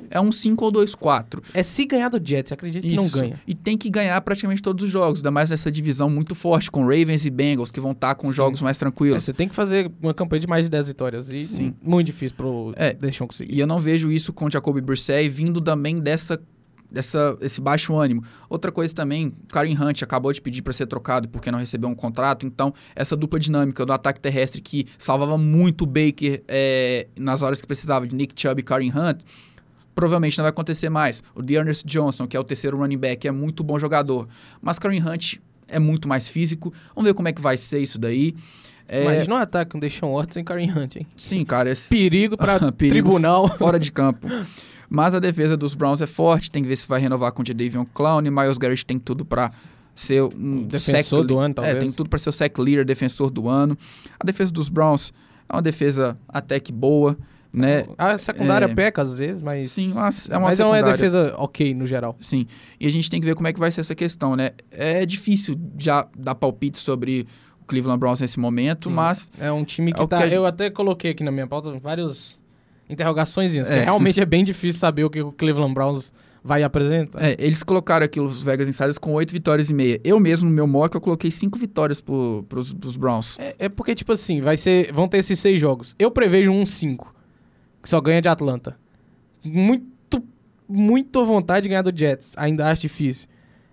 É 0.10 0.20
um 0.20 0.32
5 0.32 0.66
ou 0.66 0.72
2-4. 0.72 1.44
É 1.54 1.62
se 1.62 1.86
ganhar 1.86 2.10
do 2.10 2.20
Jets, 2.24 2.52
acredito 2.52 2.82
que 2.82 2.96
não 2.96 3.08
ganha. 3.08 3.40
E 3.46 3.54
tem 3.54 3.78
que 3.78 3.90
ganhar 3.90 4.20
praticamente 4.22 4.62
todos 4.62 4.84
os 4.84 4.90
jogos, 4.90 5.20
ainda 5.20 5.32
mais 5.32 5.50
nessa 5.50 5.72
divisão 5.72 6.10
muito 6.10 6.34
forte, 6.34 6.72
com 6.72 6.82
Ravens 6.82 7.26
e 7.26 7.30
Bengals, 7.30 7.72
que 7.72 7.80
vão 7.80 7.92
estar 7.92 8.10
tá 8.10 8.16
com 8.16 8.30
Sim. 8.30 8.34
jogos 8.34 8.62
mais 8.62 8.78
tranquilos. 8.78 9.18
É, 9.18 9.22
você 9.22 9.34
tem 9.34 9.48
que 9.48 9.54
fazer 9.54 9.92
uma 10.02 10.14
campanha 10.14 10.40
de 10.40 10.48
mais 10.48 10.66
de 10.66 10.72
10 10.72 10.88
vitórias. 10.88 11.30
E 11.30 11.42
Sim. 11.42 11.74
muito 11.84 12.08
difícil 12.08 12.36
pro 12.36 12.74
é, 12.76 12.94
Deixão 12.94 13.28
conseguir. 13.28 13.54
E 13.54 13.60
eu 13.60 13.68
não 13.68 13.80
vejo 13.80 14.12
isso 14.12 14.34
com 14.34 14.46
o 14.46 14.52
Jacoby 14.52 14.82
Brissett 14.82 15.30
vindo 15.30 15.62
também 15.62 16.00
dessa 16.00 16.40
dessa, 16.92 17.38
esse 17.42 17.62
baixo 17.62 17.96
ânimo. 17.96 18.24
Outra 18.50 18.72
coisa 18.72 18.94
também, 18.94 19.34
Karen 19.50 19.76
Hunt 19.80 20.02
acabou 20.02 20.32
de 20.34 20.42
pedir 20.42 20.62
para 20.62 20.74
ser 20.74 20.88
trocado 20.88 21.30
porque 21.30 21.52
não 21.52 21.60
recebeu 21.60 21.90
um 21.90 21.96
contrato, 21.96 22.46
então 22.46 22.74
essa 22.96 23.16
dupla 23.16 23.40
dinâmica 23.40 23.86
do 23.86 23.94
ataque 23.94 24.20
terrestre 24.20 24.62
que 24.62 24.88
salvava 24.98 25.38
muito 25.38 25.84
o 25.84 25.88
Baker 25.88 26.44
é, 26.48 27.08
nas 27.18 27.42
horas 27.42 27.62
que 27.62 27.68
precisava 27.68 28.08
de 28.08 28.16
Nick 28.16 28.40
Chubb 28.40 28.60
e 28.60 28.64
Karen 28.64 28.90
Hunt, 28.90 29.22
provavelmente 29.94 30.38
não 30.38 30.44
vai 30.44 30.50
acontecer 30.50 30.90
mais. 30.90 31.22
O 31.36 31.42
Dearness 31.42 31.84
Johnson, 31.84 32.28
que 32.28 32.36
é 32.36 32.40
o 32.40 32.44
terceiro 32.44 32.78
running 32.78 32.98
back, 32.98 33.28
é 33.28 33.32
muito 33.32 33.64
bom 33.64 33.78
jogador, 33.78 34.28
mas 34.62 34.80
Karen 34.80 35.02
Hunt 35.02 35.36
é 35.68 35.80
muito 35.80 36.08
mais 36.08 36.28
físico. 36.28 36.74
Vamos 36.96 37.08
ver 37.08 37.14
como 37.14 37.28
é 37.28 37.34
que 37.34 37.42
vai 37.42 37.58
ser 37.58 37.80
isso 37.80 38.00
daí. 38.00 38.36
É... 38.88 39.04
Imagina 39.04 39.36
um 39.36 39.38
ataque 39.38 39.72
com 39.72 39.80
Deshaun 39.80 40.16
Watson 40.16 40.40
e 40.40 40.44
Karen 40.44 40.72
Hunt, 40.72 40.96
hein? 40.96 41.08
Sim, 41.16 41.46
cara. 41.46 41.70
Esse... 41.70 41.90
Perigo 41.90 42.36
para 42.36 42.60
tribunal. 42.74 43.48
Fora 43.56 43.80
de 43.80 43.92
campo. 43.92 44.28
Mas 44.90 45.14
a 45.14 45.20
defesa 45.20 45.56
dos 45.56 45.74
Browns 45.74 46.02
é 46.02 46.08
forte, 46.08 46.50
tem 46.50 46.64
que 46.64 46.70
ver 46.70 46.76
se 46.76 46.88
vai 46.88 47.00
renovar 47.00 47.32
com 47.32 47.44
o 47.44 47.46
Jadavion 47.46 47.86
Clown. 47.94 48.26
E 48.26 48.32
Miles 48.32 48.58
Garrett 48.58 48.86
tem 48.86 48.98
tudo 48.98 49.24
para 49.24 49.52
ser 49.94 50.24
um 50.24 50.64
defensor 50.64 51.26
do 51.26 51.38
ano, 51.38 51.54
talvez. 51.54 51.76
É, 51.76 51.80
tem 51.80 51.92
tudo 51.92 52.10
para 52.10 52.18
ser 52.18 52.30
o 52.30 52.32
sec 52.32 52.58
leader, 52.58 52.86
defensor 52.86 53.30
do 53.30 53.48
ano. 53.48 53.78
A 54.20 54.26
defesa 54.26 54.52
dos 54.52 54.70
Browns 54.70 55.14
é 55.48 55.54
uma 55.54 55.62
defesa 55.62 56.18
até 56.28 56.60
que 56.60 56.72
boa, 56.72 57.18
né? 57.52 57.84
A 57.98 58.18
secundária 58.18 58.66
é... 58.66 58.74
peca 58.74 59.02
às 59.02 59.18
vezes, 59.18 59.42
mas 59.42 59.72
Sim, 59.72 59.94
mas 59.94 60.30
é 60.30 60.38
uma 60.38 60.48
Mas 60.48 60.58
secundária... 60.58 60.82
é 60.82 60.86
uma 60.86 60.92
defesa 60.92 61.36
OK 61.38 61.74
no 61.74 61.86
geral. 61.86 62.16
Sim. 62.22 62.46
E 62.80 62.88
a 62.88 62.90
gente 62.90 63.10
tem 63.10 63.20
que 63.20 63.26
ver 63.26 63.36
como 63.36 63.48
é 63.48 63.54
que 63.54 63.60
vai 63.60 63.72
ser 63.72 63.82
essa 63.82 63.96
questão, 63.96 64.36
né? 64.36 64.52
É 64.72 65.06
difícil 65.06 65.60
já 65.78 66.08
dar 66.18 66.36
palpite 66.36 66.78
sobre 66.78 67.28
o 67.62 67.66
Cleveland 67.66 68.00
Browns 68.00 68.22
nesse 68.22 68.40
momento, 68.40 68.90
Sim. 68.90 68.96
mas 68.96 69.32
é 69.40 69.52
um 69.52 69.64
time 69.64 69.92
que 69.92 70.02
é 70.02 70.08
tá, 70.08 70.28
que 70.28 70.34
eu 70.34 70.46
até 70.46 70.70
coloquei 70.70 71.12
aqui 71.12 71.24
na 71.24 71.32
minha 71.32 71.48
pauta 71.48 71.78
vários 71.80 72.40
interrogações, 72.90 73.56
é. 73.56 73.84
realmente 73.84 74.20
é 74.20 74.26
bem 74.26 74.44
difícil 74.44 74.80
saber 74.80 75.04
o 75.04 75.10
que 75.10 75.22
o 75.22 75.32
Cleveland 75.32 75.74
Browns 75.74 76.12
vai 76.44 76.64
apresentar. 76.64 77.24
É, 77.24 77.36
eles 77.38 77.64
colocaram 77.64 78.06
aqui 78.06 78.20
os 78.20 78.42
Vegas 78.42 78.68
Insiders 78.68 78.98
com 78.98 79.14
oito 79.14 79.32
vitórias 79.32 79.70
e 79.70 79.74
meia. 79.74 80.00
Eu 80.04 80.20
mesmo, 80.20 80.50
no 80.50 80.56
meu 80.56 80.66
mock, 80.66 80.96
eu 80.96 81.02
coloquei 81.02 81.32
cinco 81.32 81.58
vitórias 81.58 82.02
pro, 82.02 82.46
pros, 82.50 82.74
pros 82.74 82.96
Browns. 82.96 83.38
É, 83.40 83.56
é, 83.60 83.70
porque, 83.70 83.94
tipo 83.94 84.12
assim, 84.12 84.42
vai 84.42 84.58
ser, 84.58 84.92
vão 84.92 85.08
ter 85.08 85.18
esses 85.18 85.40
seis 85.40 85.60
jogos. 85.60 85.96
Eu 86.00 86.10
prevejo 86.10 86.52
um 86.52 86.66
cinco, 86.66 87.14
que 87.82 87.90
só 87.90 88.02
ganha 88.02 88.22
de 88.22 88.28
Atlanta. 88.28 88.78
Muito, 89.44 90.24
muito 90.68 91.26
vontade 91.26 91.64
de 91.64 91.70
ganhar 91.70 91.82
do 91.82 91.96
Jets. 91.96 92.34
Ainda 92.38 92.68
acho 92.70 92.82
difícil. 92.82 93.29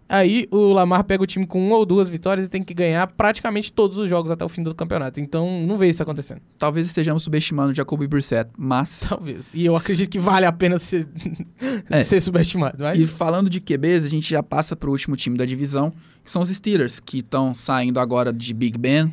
Aí 0.08 0.46
o 0.52 0.72
Lamar 0.72 1.02
pega 1.04 1.22
o 1.22 1.26
time 1.26 1.46
com 1.46 1.64
uma 1.64 1.76
ou 1.76 1.84
duas 1.84 2.08
vitórias 2.08 2.46
e 2.46 2.48
tem 2.48 2.62
que 2.62 2.72
ganhar 2.72 3.06
praticamente 3.08 3.72
todos 3.72 3.98
os 3.98 4.08
jogos 4.08 4.30
até 4.30 4.44
o 4.44 4.48
fim 4.48 4.62
do 4.62 4.74
campeonato. 4.74 5.20
Então 5.20 5.66
não 5.66 5.76
vejo 5.76 5.90
isso 5.90 6.02
acontecendo. 6.02 6.40
Talvez 6.58 6.86
estejamos 6.86 7.24
subestimando 7.24 7.72
o 7.72 7.74
Jacoby 7.74 8.06
Brissett, 8.06 8.50
mas. 8.56 9.00
Talvez. 9.08 9.50
E 9.52 9.66
eu 9.66 9.74
acredito 9.74 10.08
que 10.08 10.20
vale 10.20 10.46
a 10.46 10.52
pena 10.52 10.78
ser, 10.78 11.08
é. 11.90 12.04
ser 12.04 12.20
subestimado. 12.20 12.76
Mas... 12.78 12.98
E 12.98 13.06
falando 13.06 13.50
de 13.50 13.60
QBs, 13.60 14.04
a 14.04 14.08
gente 14.08 14.30
já 14.30 14.42
passa 14.42 14.76
para 14.76 14.88
o 14.88 14.92
último 14.92 15.16
time 15.16 15.36
da 15.36 15.44
divisão, 15.44 15.92
que 16.24 16.30
são 16.30 16.42
os 16.42 16.50
Steelers, 16.50 17.00
que 17.00 17.18
estão 17.18 17.54
saindo 17.54 17.98
agora 17.98 18.32
de 18.32 18.54
Big 18.54 18.78
Ben. 18.78 19.12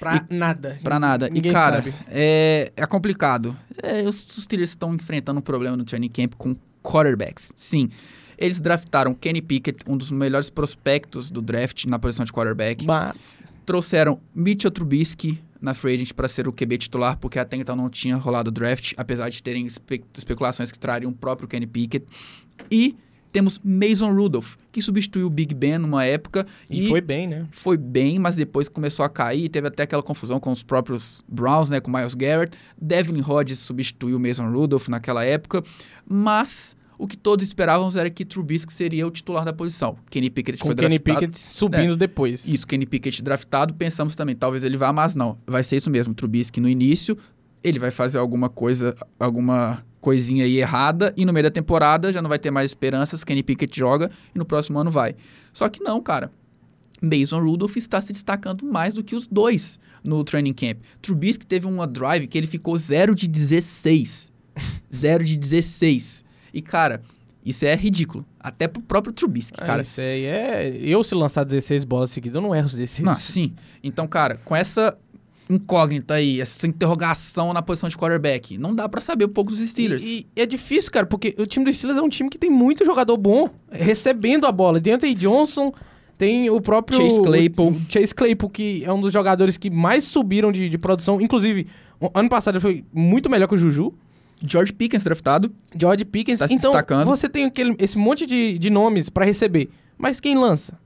Pra 0.00 0.26
e, 0.28 0.34
nada. 0.34 0.80
Pra 0.82 0.98
nada. 0.98 1.28
Ninguém 1.28 1.52
e, 1.52 1.54
cara, 1.54 1.76
sabe. 1.76 1.94
É, 2.08 2.72
é 2.76 2.86
complicado. 2.86 3.56
É, 3.80 4.02
os, 4.02 4.26
os 4.26 4.42
Steelers 4.42 4.70
estão 4.70 4.92
enfrentando 4.92 5.38
um 5.38 5.42
problema 5.42 5.76
no 5.76 5.84
training 5.84 6.08
camp 6.08 6.34
com 6.36 6.56
quarterbacks. 6.82 7.52
Sim. 7.54 7.88
Eles 8.42 8.58
draftaram 8.58 9.14
Kenny 9.14 9.40
Pickett, 9.40 9.84
um 9.86 9.96
dos 9.96 10.10
melhores 10.10 10.50
prospectos 10.50 11.30
do 11.30 11.40
draft 11.40 11.84
na 11.84 11.96
posição 11.96 12.24
de 12.24 12.32
quarterback. 12.32 12.84
Mas... 12.84 13.38
Trouxeram 13.64 14.20
Mitchell 14.34 14.70
Trubisky 14.70 15.40
na 15.60 15.74
free 15.74 15.94
agent 15.94 16.12
para 16.12 16.26
ser 16.26 16.48
o 16.48 16.52
QB 16.52 16.76
titular, 16.78 17.16
porque 17.18 17.38
até 17.38 17.56
então 17.56 17.76
não 17.76 17.88
tinha 17.88 18.16
rolado 18.16 18.48
o 18.48 18.52
draft, 18.52 18.94
apesar 18.96 19.28
de 19.28 19.40
terem 19.40 19.64
espe 19.64 20.02
especulações 20.18 20.72
que 20.72 20.78
trariam 20.78 21.12
o 21.12 21.14
próprio 21.14 21.46
Kenny 21.46 21.68
Pickett. 21.68 22.04
E 22.68 22.96
temos 23.30 23.60
Mason 23.64 24.12
Rudolph, 24.12 24.56
que 24.72 24.82
substituiu 24.82 25.28
o 25.28 25.30
Big 25.30 25.54
Ben 25.54 25.78
numa 25.78 26.04
época. 26.04 26.44
E, 26.68 26.86
e, 26.86 26.88
foi 26.88 27.00
bem, 27.00 27.28
né? 27.28 27.46
Foi 27.52 27.76
bem, 27.76 28.18
mas 28.18 28.34
depois 28.34 28.68
começou 28.68 29.04
a 29.04 29.08
cair. 29.08 29.48
Teve 29.48 29.68
até 29.68 29.84
aquela 29.84 30.02
confusão 30.02 30.40
com 30.40 30.50
os 30.50 30.64
próprios 30.64 31.22
Browns, 31.28 31.70
né? 31.70 31.80
Com 31.80 31.92
Miles 31.92 32.14
Garrett. 32.14 32.58
Devin 32.76 33.22
Hodges 33.22 33.60
substituiu 33.60 34.16
o 34.16 34.20
Mason 34.20 34.50
Rudolph 34.50 34.88
naquela 34.88 35.24
época. 35.24 35.62
Mas 36.04 36.76
o 36.98 37.06
que 37.06 37.16
todos 37.16 37.44
esperavam 37.44 37.88
era 37.96 38.08
que 38.08 38.24
Trubisky 38.24 38.72
seria 38.72 39.06
o 39.06 39.10
titular 39.10 39.44
da 39.44 39.52
posição. 39.52 39.96
Kenny 40.10 40.30
Pickett 40.30 40.58
Com 40.58 40.68
foi 40.68 40.74
Kenny 40.74 40.98
draftado. 40.98 41.20
Pickett 41.20 41.38
subindo 41.38 41.94
é, 41.94 41.96
depois. 41.96 42.46
Isso, 42.46 42.66
Kenny 42.66 42.86
Pickett 42.86 43.22
draftado, 43.22 43.74
pensamos 43.74 44.14
também, 44.14 44.36
talvez 44.36 44.62
ele 44.62 44.76
vá, 44.76 44.92
mas 44.92 45.14
não. 45.14 45.36
Vai 45.46 45.64
ser 45.64 45.76
isso 45.76 45.90
mesmo, 45.90 46.14
Trubisky 46.14 46.60
no 46.60 46.68
início, 46.68 47.16
ele 47.62 47.78
vai 47.78 47.90
fazer 47.90 48.18
alguma 48.18 48.48
coisa, 48.48 48.94
alguma 49.18 49.84
coisinha 50.00 50.44
aí 50.44 50.58
errada 50.58 51.14
e 51.16 51.24
no 51.24 51.32
meio 51.32 51.44
da 51.44 51.50
temporada 51.50 52.12
já 52.12 52.20
não 52.20 52.28
vai 52.28 52.38
ter 52.38 52.50
mais 52.50 52.70
esperanças, 52.70 53.22
Kenny 53.22 53.42
Pickett 53.42 53.78
joga 53.78 54.10
e 54.34 54.38
no 54.38 54.44
próximo 54.44 54.78
ano 54.78 54.90
vai. 54.90 55.14
Só 55.52 55.68
que 55.68 55.82
não, 55.82 56.00
cara. 56.02 56.30
Mason 57.00 57.40
Rudolph 57.40 57.76
está 57.76 58.00
se 58.00 58.12
destacando 58.12 58.64
mais 58.64 58.94
do 58.94 59.02
que 59.02 59.16
os 59.16 59.26
dois 59.26 59.78
no 60.04 60.22
training 60.22 60.52
camp. 60.52 60.78
Trubisky 61.00 61.44
teve 61.44 61.66
uma 61.66 61.86
drive 61.86 62.28
que 62.28 62.38
ele 62.38 62.46
ficou 62.46 62.76
0 62.76 63.14
de 63.14 63.26
16. 63.26 64.30
0 64.94 65.24
de 65.24 65.36
16. 65.36 66.24
E, 66.52 66.60
cara, 66.60 67.02
isso 67.44 67.64
é 67.64 67.74
ridículo. 67.74 68.24
Até 68.38 68.68
pro 68.68 68.82
próprio 68.82 69.12
Trubisky, 69.12 69.58
ah, 69.60 69.66
cara. 69.66 69.82
Isso 69.82 70.00
aí 70.00 70.24
é... 70.24 70.76
Eu, 70.80 71.02
se 71.02 71.14
lançar 71.14 71.44
16 71.44 71.84
bolas 71.84 72.10
seguidas, 72.10 72.36
eu 72.36 72.40
não 72.40 72.54
erro 72.54 72.66
os 72.66 72.74
16. 72.74 73.04
Não, 73.04 73.16
sim. 73.16 73.52
Então, 73.82 74.06
cara, 74.06 74.38
com 74.44 74.54
essa 74.54 74.96
incógnita 75.50 76.14
aí, 76.14 76.40
essa 76.40 76.66
interrogação 76.66 77.52
na 77.52 77.60
posição 77.60 77.88
de 77.88 77.96
quarterback, 77.96 78.56
não 78.56 78.74
dá 78.74 78.88
para 78.88 79.00
saber 79.00 79.26
um 79.26 79.28
pouco 79.28 79.50
dos 79.50 79.60
Steelers. 79.60 80.02
E, 80.02 80.26
e, 80.36 80.40
é 80.40 80.46
difícil, 80.46 80.90
cara, 80.90 81.04
porque 81.04 81.34
o 81.38 81.46
time 81.46 81.64
dos 81.64 81.76
Steelers 81.76 81.98
é 81.98 82.02
um 82.02 82.08
time 82.08 82.30
que 82.30 82.38
tem 82.38 82.50
muito 82.50 82.84
jogador 82.84 83.16
bom 83.16 83.50
recebendo 83.70 84.46
a 84.46 84.52
bola. 84.52 84.80
Deontay 84.80 85.14
Johnson... 85.14 85.72
Tem 86.18 86.48
o 86.48 86.60
próprio 86.60 87.02
Chase 87.02 87.20
Claypool. 87.20 87.80
Chase 87.88 88.14
Claypool, 88.14 88.48
que 88.48 88.84
é 88.84 88.92
um 88.92 89.00
dos 89.00 89.12
jogadores 89.12 89.56
que 89.56 89.68
mais 89.68 90.04
subiram 90.04 90.52
de, 90.52 90.68
de 90.68 90.78
produção. 90.78 91.20
Inclusive, 91.20 91.66
ano 92.14 92.28
passado 92.28 92.54
ele 92.54 92.60
foi 92.60 92.84
muito 92.92 93.28
melhor 93.28 93.48
que 93.48 93.54
o 93.54 93.58
Juju. 93.58 93.92
George 94.44 94.72
Pickens 94.72 95.04
draftado. 95.04 95.52
George 95.78 96.04
Pickens. 96.04 96.38
Tá 96.38 96.46
então, 96.46 96.70
destacando. 96.70 97.06
você 97.06 97.28
tem 97.28 97.44
aquele, 97.44 97.74
esse 97.78 97.96
monte 97.96 98.26
de, 98.26 98.58
de 98.58 98.70
nomes 98.70 99.08
para 99.08 99.24
receber. 99.24 99.70
Mas 99.96 100.20
quem 100.20 100.36
lança? 100.36 100.78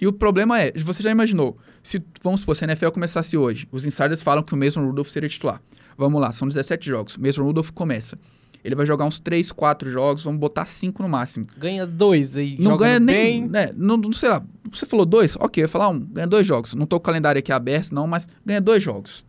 E 0.00 0.06
o 0.06 0.12
problema 0.12 0.60
é, 0.60 0.72
você 0.76 1.02
já 1.02 1.10
imaginou, 1.10 1.58
Se, 1.82 2.02
vamos 2.22 2.40
supor, 2.40 2.56
se 2.56 2.64
a 2.64 2.68
NFL 2.68 2.88
começasse 2.88 3.36
hoje, 3.36 3.68
os 3.70 3.84
insiders 3.84 4.22
falam 4.22 4.42
que 4.42 4.54
o 4.54 4.56
Mason 4.56 4.84
Rudolph 4.84 5.08
seria 5.08 5.28
titular. 5.28 5.60
Vamos 5.96 6.20
lá, 6.20 6.32
são 6.32 6.48
17 6.48 6.86
jogos. 6.86 7.16
O 7.16 7.20
Mason 7.20 7.42
Rudolph 7.42 7.70
começa. 7.70 8.16
Ele 8.64 8.74
vai 8.74 8.86
jogar 8.86 9.04
uns 9.04 9.18
3, 9.18 9.52
4 9.52 9.90
jogos, 9.90 10.24
vamos 10.24 10.38
botar 10.40 10.66
5 10.66 11.02
no 11.02 11.08
máximo. 11.08 11.46
Ganha 11.58 11.86
dois 11.86 12.36
aí, 12.36 12.56
Não 12.58 12.76
ganha 12.76 13.00
nem. 13.00 13.48
Né, 13.48 13.72
não, 13.76 13.96
não 13.96 14.12
sei 14.12 14.28
lá. 14.28 14.42
Você 14.70 14.86
falou 14.86 15.04
dois? 15.04 15.36
Ok, 15.36 15.62
eu 15.62 15.64
ia 15.64 15.68
falar 15.68 15.88
um. 15.88 15.98
Ganha 15.98 16.26
dois 16.26 16.46
jogos. 16.46 16.74
Não 16.74 16.86
tô 16.86 16.96
com 16.96 17.02
o 17.02 17.04
calendário 17.04 17.38
aqui 17.38 17.52
aberto, 17.52 17.94
não, 17.94 18.06
mas 18.06 18.28
ganha 18.44 18.60
dois 18.60 18.82
jogos. 18.82 19.24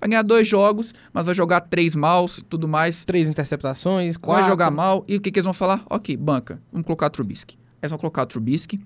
Vai 0.00 0.08
ganhar 0.08 0.22
dois 0.22 0.46
jogos, 0.46 0.94
mas 1.12 1.26
vai 1.26 1.34
jogar 1.34 1.60
três 1.62 1.94
maus 1.96 2.38
e 2.38 2.42
tudo 2.42 2.68
mais. 2.68 3.04
Três 3.04 3.28
interceptações, 3.28 4.16
quatro. 4.16 4.42
Vai 4.42 4.50
jogar 4.50 4.70
mal. 4.70 5.04
E 5.08 5.16
o 5.16 5.20
que, 5.20 5.30
que 5.30 5.38
eles 5.38 5.44
vão 5.44 5.52
falar? 5.52 5.84
Ok, 5.90 6.16
banca. 6.16 6.60
Vamos 6.72 6.86
colocar 6.86 7.10
Trubisky. 7.10 7.58
Eles 7.82 7.90
vão 7.90 7.98
colocar 7.98 8.22
o 8.22 8.26
Trubisky, 8.26 8.80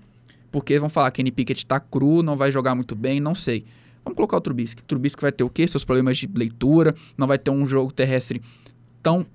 porque 0.50 0.72
eles 0.72 0.80
vão 0.80 0.90
falar 0.90 1.10
que 1.10 1.16
Kenny 1.16 1.30
Pickett 1.30 1.66
tá 1.66 1.78
cru, 1.78 2.22
não 2.22 2.36
vai 2.36 2.50
jogar 2.50 2.74
muito 2.74 2.94
bem, 2.94 3.20
não 3.20 3.34
sei. 3.34 3.64
Vamos 4.04 4.16
colocar 4.16 4.36
o 4.36 4.40
Trubisky. 4.40 4.82
Trubisky 4.82 5.22
vai 5.22 5.32
ter 5.32 5.44
o 5.44 5.50
quê? 5.50 5.66
Seus 5.68 5.84
problemas 5.84 6.18
de 6.18 6.28
leitura, 6.34 6.94
não 7.16 7.26
vai 7.26 7.38
ter 7.38 7.50
um 7.50 7.66
jogo 7.66 7.92
terrestre 7.92 8.42
tão... 9.02 9.26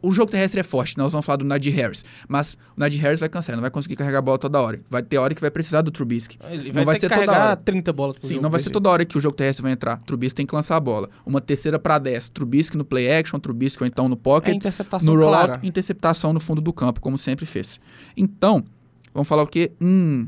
O 0.00 0.10
jogo 0.12 0.30
terrestre 0.30 0.58
é 0.58 0.62
forte, 0.62 0.96
nós 0.96 1.12
vamos 1.12 1.26
falar 1.26 1.36
do 1.36 1.44
Najee 1.44 1.70
Harris. 1.70 2.04
Mas 2.26 2.54
o 2.76 2.80
Najee 2.80 2.98
Harris 2.98 3.20
vai 3.20 3.28
cansar, 3.28 3.54
não 3.54 3.60
vai 3.60 3.70
conseguir 3.70 3.96
carregar 3.96 4.18
a 4.20 4.22
bola 4.22 4.38
toda 4.38 4.58
hora. 4.60 4.80
Vai 4.88 5.02
ter 5.02 5.18
hora 5.18 5.34
que 5.34 5.40
vai 5.40 5.50
precisar 5.50 5.82
do 5.82 5.90
Trubisky. 5.90 6.38
Ele 6.50 6.68
Não 6.68 6.72
vai, 6.72 6.84
vai 6.86 6.94
ter 6.98 7.08
ser 7.08 7.14
toda 7.14 7.32
hora. 7.32 7.56
30 7.56 7.92
bolas 7.92 8.16
por 8.16 8.26
Sim, 8.26 8.34
jogo 8.34 8.42
não 8.42 8.50
vai 8.50 8.58
ser 8.60 8.64
jeito. 8.64 8.72
toda 8.74 8.88
hora 8.88 9.04
que 9.04 9.18
o 9.18 9.20
jogo 9.20 9.36
terrestre 9.36 9.62
vai 9.62 9.72
entrar. 9.72 9.98
Trubisky 10.06 10.36
tem 10.36 10.46
que 10.46 10.54
lançar 10.54 10.76
a 10.76 10.80
bola. 10.80 11.10
Uma 11.26 11.40
terceira 11.40 11.78
para 11.78 11.98
10. 11.98 12.30
Trubisky 12.30 12.78
no 12.78 12.84
play 12.84 13.12
action, 13.12 13.38
Trubisky 13.38 13.82
ou 13.82 13.86
então 13.86 14.08
no 14.08 14.14
É 14.14 14.18
pocket. 14.18 14.54
interceptação 14.56 15.14
no 15.14 15.20
rollout, 15.20 15.46
clara. 15.48 15.60
interceptação 15.66 16.32
no 16.32 16.40
fundo 16.40 16.62
do 16.62 16.72
campo, 16.72 16.98
como 17.00 17.18
sempre 17.18 17.44
fez. 17.44 17.78
Então, 18.16 18.64
vamos 19.12 19.28
falar 19.28 19.42
o 19.42 19.46
quê? 19.46 19.72
Hum, 19.78 20.26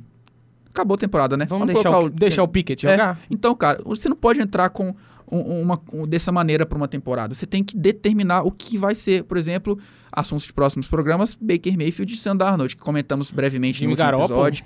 acabou 0.69 0.95
a 0.97 0.99
temporada, 0.99 1.37
né? 1.39 1.47
Vamos 1.47 1.67
deixar 1.67 1.99
o, 1.99 2.11
deixar 2.11 2.43
o 2.43 2.49
Pickett 2.49 2.87
É. 2.87 2.91
jogar? 2.91 3.19
Então, 3.31 3.55
cara, 3.55 3.81
você 3.85 4.09
não 4.09 4.17
pode 4.17 4.41
entrar 4.41 4.69
com 4.69 4.95
um- 5.39 5.63
uma, 5.63 5.81
um- 5.93 6.07
dessa 6.07 6.31
maneira 6.31 6.67
para 6.67 6.77
uma 6.77 6.89
temporada. 6.89 7.35
Você 7.35 7.47
tem 7.47 7.65
que 7.65 7.77
determinar 7.77 8.43
o 8.43 8.51
que 8.51 8.77
vai 8.79 8.95
ser, 8.95 9.25
por 9.25 9.37
exemplo, 9.37 9.79
assuntos 10.11 10.45
de 10.45 10.53
próximos 10.53 10.87
programas, 10.87 11.35
Baker 11.41 11.77
Mayfield 11.77 12.13
e 12.15 12.17
Sam 12.17 12.37
Darnold, 12.37 12.77
que 12.77 12.83
comentamos 12.83 13.31
brevemente 13.31 13.79
Jimmy 13.79 13.89
no 13.89 13.93
último 13.93 14.05
Garoppolo. 14.05 14.33
episódio, 14.47 14.65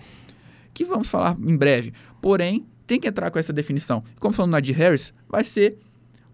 que 0.74 0.84
vamos 0.84 1.08
falar 1.08 1.36
em 1.40 1.56
breve. 1.56 1.92
Porém, 2.20 2.66
tem 2.86 3.00
que 3.00 3.08
entrar 3.08 3.30
com 3.30 3.38
essa 3.38 3.52
definição. 3.52 4.02
Como 4.20 4.34
falando 4.34 4.52
na 4.52 4.60
de 4.60 4.72
Harris, 4.72 5.12
vai 5.28 5.42
ser 5.44 5.78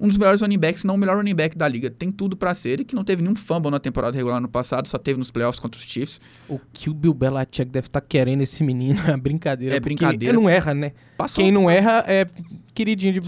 um 0.01 0.09
dos 0.09 0.17
melhores 0.17 0.41
running 0.41 0.59
backs, 0.59 0.81
se 0.81 0.87
não 0.87 0.97
o 0.97 0.99
melhor 0.99 1.17
running 1.17 1.35
back 1.35 1.57
da 1.57 1.69
liga. 1.69 1.89
Tem 1.89 2.11
tudo 2.11 2.37
para 2.37 2.53
ser. 2.55 2.71
Ele 2.71 2.85
que 2.85 2.93
não 2.93 3.05
teve 3.05 3.23
nenhum 3.23 3.37
fumble 3.37 3.71
na 3.71 3.79
temporada 3.79 4.17
regular 4.17 4.41
no 4.41 4.49
passado, 4.49 4.89
só 4.89 4.99
teve 4.99 5.17
nos 5.17 5.31
playoffs 5.31 5.61
contra 5.61 5.79
os 5.79 5.85
Chiefs. 5.87 6.21
O 6.49 6.59
que 6.73 6.91
o 6.91 6.95
Bill 6.95 7.15
Belichick 7.15 7.71
deve 7.71 7.87
estar 7.87 8.01
querendo 8.01 8.41
esse 8.43 8.65
menino 8.65 8.99
é 9.09 9.17
brincadeira. 9.17 9.77
É 9.77 9.79
brincadeira. 9.81 10.35
Ele 10.35 10.43
não 10.43 10.49
erra, 10.49 10.75
né? 10.75 10.93
Passou. 11.17 11.43
Quem 11.45 11.53
não 11.53 11.71
erra 11.71 12.05
é 12.09 12.27
queridinho 12.75 13.13
de 13.13 13.21
Sim. 13.21 13.25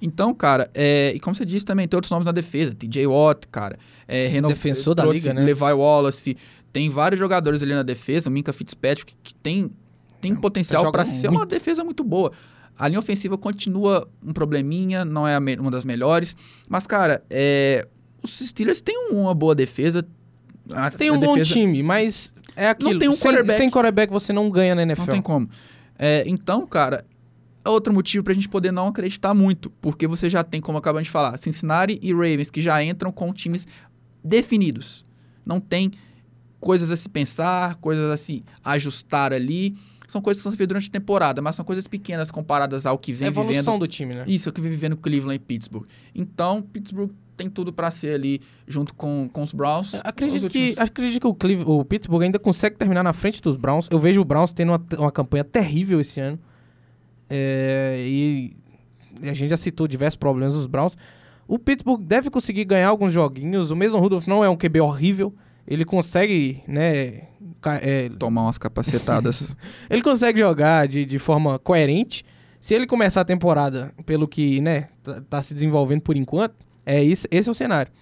Então, 0.00 0.32
cara, 0.32 0.70
é, 0.74 1.12
e 1.14 1.20
como 1.20 1.34
você 1.34 1.44
disse 1.44 1.64
também, 1.64 1.88
tem 1.88 1.96
outros 1.96 2.10
nomes 2.10 2.26
na 2.26 2.32
defesa. 2.32 2.74
TJ 2.74 3.06
Watt, 3.06 3.48
cara. 3.50 3.76
É, 4.06 4.26
renov- 4.28 4.52
Defensor 4.52 4.94
da 4.94 5.04
liga, 5.04 5.34
né? 5.34 5.42
Levi 5.42 5.60
Wallace. 5.72 6.36
Tem 6.72 6.88
vários 6.88 7.18
jogadores 7.18 7.62
ali 7.62 7.72
na 7.74 7.82
defesa. 7.82 8.28
O 8.28 8.32
Minka 8.32 8.52
Fitzpatrick, 8.52 9.14
que 9.22 9.34
tem, 9.34 9.70
tem 10.20 10.34
potencial 10.36 10.82
joga 10.82 10.92
para 10.92 11.06
ser 11.06 11.28
uma 11.28 11.44
defesa 11.44 11.82
muito 11.82 12.04
boa. 12.04 12.30
A 12.78 12.86
linha 12.86 13.00
ofensiva 13.00 13.36
continua 13.36 14.08
um 14.24 14.32
probleminha, 14.32 15.04
não 15.04 15.26
é 15.26 15.36
uma 15.58 15.70
das 15.70 15.84
melhores. 15.84 16.36
Mas, 16.68 16.86
cara, 16.86 17.24
é, 17.28 17.84
os 18.22 18.38
Steelers 18.38 18.80
têm 18.80 18.96
uma 19.10 19.34
boa 19.34 19.54
defesa. 19.54 20.06
A- 20.72 20.90
Tem 20.90 21.10
um 21.10 21.18
bom 21.18 21.32
defesa- 21.34 21.54
time, 21.54 21.82
mas 21.82 22.32
é 22.54 22.68
aquilo. 22.68 22.98
tem 22.98 23.08
um 23.08 23.12
sem, 23.12 23.22
quarterback. 23.32 23.56
sem 23.58 23.68
quarterback 23.70 24.12
você 24.12 24.32
não 24.32 24.48
ganha 24.48 24.76
na 24.76 24.82
NFL. 24.82 25.00
Não 25.06 25.08
tem 25.12 25.22
como. 25.22 25.48
É, 25.98 26.22
então, 26.26 26.64
cara, 26.66 27.04
é 27.68 27.70
outro 27.72 27.92
motivo 27.92 28.24
pra 28.24 28.34
gente 28.34 28.48
poder 28.48 28.72
não 28.72 28.88
acreditar 28.88 29.32
muito. 29.34 29.70
Porque 29.80 30.06
você 30.06 30.28
já 30.28 30.42
tem, 30.42 30.60
como 30.60 30.78
acabamos 30.78 31.06
de 31.06 31.10
falar, 31.10 31.36
Cincinnati 31.38 31.98
e 32.02 32.12
Ravens, 32.12 32.50
que 32.50 32.60
já 32.60 32.82
entram 32.82 33.12
com 33.12 33.32
times 33.32 33.66
definidos. 34.24 35.06
Não 35.44 35.60
tem 35.60 35.90
coisas 36.60 36.90
a 36.90 36.96
se 36.96 37.08
pensar, 37.08 37.76
coisas 37.76 38.10
a 38.10 38.16
se 38.16 38.44
ajustar 38.64 39.32
ali. 39.32 39.76
São 40.08 40.22
coisas 40.22 40.40
que 40.40 40.42
são 40.44 40.52
feitas 40.52 40.68
durante 40.68 40.88
a 40.88 40.92
temporada, 40.92 41.42
mas 41.42 41.54
são 41.54 41.64
coisas 41.64 41.86
pequenas 41.86 42.30
comparadas 42.30 42.86
ao 42.86 42.96
que 42.98 43.12
É 43.12 43.14
vem 43.14 43.28
a 43.28 43.30
evolução 43.30 43.74
vivendo. 43.74 43.78
do 43.80 43.86
time, 43.86 44.14
né? 44.14 44.24
Isso, 44.26 44.48
é 44.48 44.50
o 44.50 44.52
que 44.54 44.60
vem 44.60 44.70
vivendo 44.70 44.96
Cleveland 44.96 45.36
e 45.36 45.38
Pittsburgh. 45.38 45.86
Então, 46.14 46.62
Pittsburgh 46.62 47.10
tem 47.36 47.48
tudo 47.50 47.72
pra 47.72 47.90
ser 47.90 48.14
ali, 48.14 48.40
junto 48.66 48.94
com, 48.94 49.28
com 49.30 49.42
os 49.42 49.52
Browns. 49.52 49.92
os 49.92 50.00
Acredito 50.02 50.48
que, 50.48 50.58
últimos- 50.60 50.78
acredito 50.78 51.20
que 51.20 51.26
o, 51.26 51.34
Cleve- 51.34 51.64
o 51.66 51.84
Pittsburgh 51.84 52.22
ainda 52.22 52.38
consegue 52.38 52.76
terminar 52.76 53.02
na 53.02 53.12
frente 53.12 53.42
dos 53.42 53.54
Browns. 53.56 53.86
Eu 53.90 54.00
vejo 54.00 54.20
o 54.22 54.24
Browns 54.24 54.52
tendo 54.54 54.70
uma, 54.72 54.82
uma 54.98 55.12
campanha 55.12 55.44
terrível 55.44 56.00
esse 56.00 56.18
ano. 56.20 56.38
É, 57.28 57.96
e 58.06 58.56
a 59.22 59.32
gente 59.32 59.50
já 59.50 59.56
citou 59.56 59.86
diversos 59.86 60.16
problemas 60.16 60.54
dos 60.54 60.66
Browns. 60.66 60.96
O 61.46 61.58
Pittsburgh 61.58 62.02
deve 62.02 62.30
conseguir 62.30 62.64
ganhar 62.64 62.88
alguns 62.88 63.12
joguinhos. 63.12 63.70
O 63.70 63.76
mesmo 63.76 63.98
Rudolph 63.98 64.26
não 64.26 64.44
é 64.44 64.48
um 64.48 64.56
QB 64.56 64.80
horrível. 64.80 65.34
Ele 65.66 65.84
consegue, 65.84 66.62
né? 66.66 67.28
é, 67.82 68.08
Tomar 68.18 68.42
umas 68.42 68.58
capacetadas. 68.58 69.56
ele 69.88 70.02
consegue 70.02 70.38
jogar 70.38 70.86
de, 70.86 71.04
de 71.04 71.18
forma 71.18 71.58
coerente. 71.58 72.24
Se 72.60 72.74
ele 72.74 72.86
começar 72.86 73.20
a 73.20 73.24
temporada 73.24 73.92
pelo 74.04 74.26
que, 74.26 74.60
né, 74.60 74.88
tá, 75.02 75.20
tá 75.28 75.42
se 75.42 75.54
desenvolvendo 75.54 76.02
por 76.02 76.16
enquanto, 76.16 76.54
é 76.84 77.02
isso, 77.02 77.26
esse 77.30 77.48
é 77.48 77.52
o 77.52 77.54
cenário. 77.54 77.92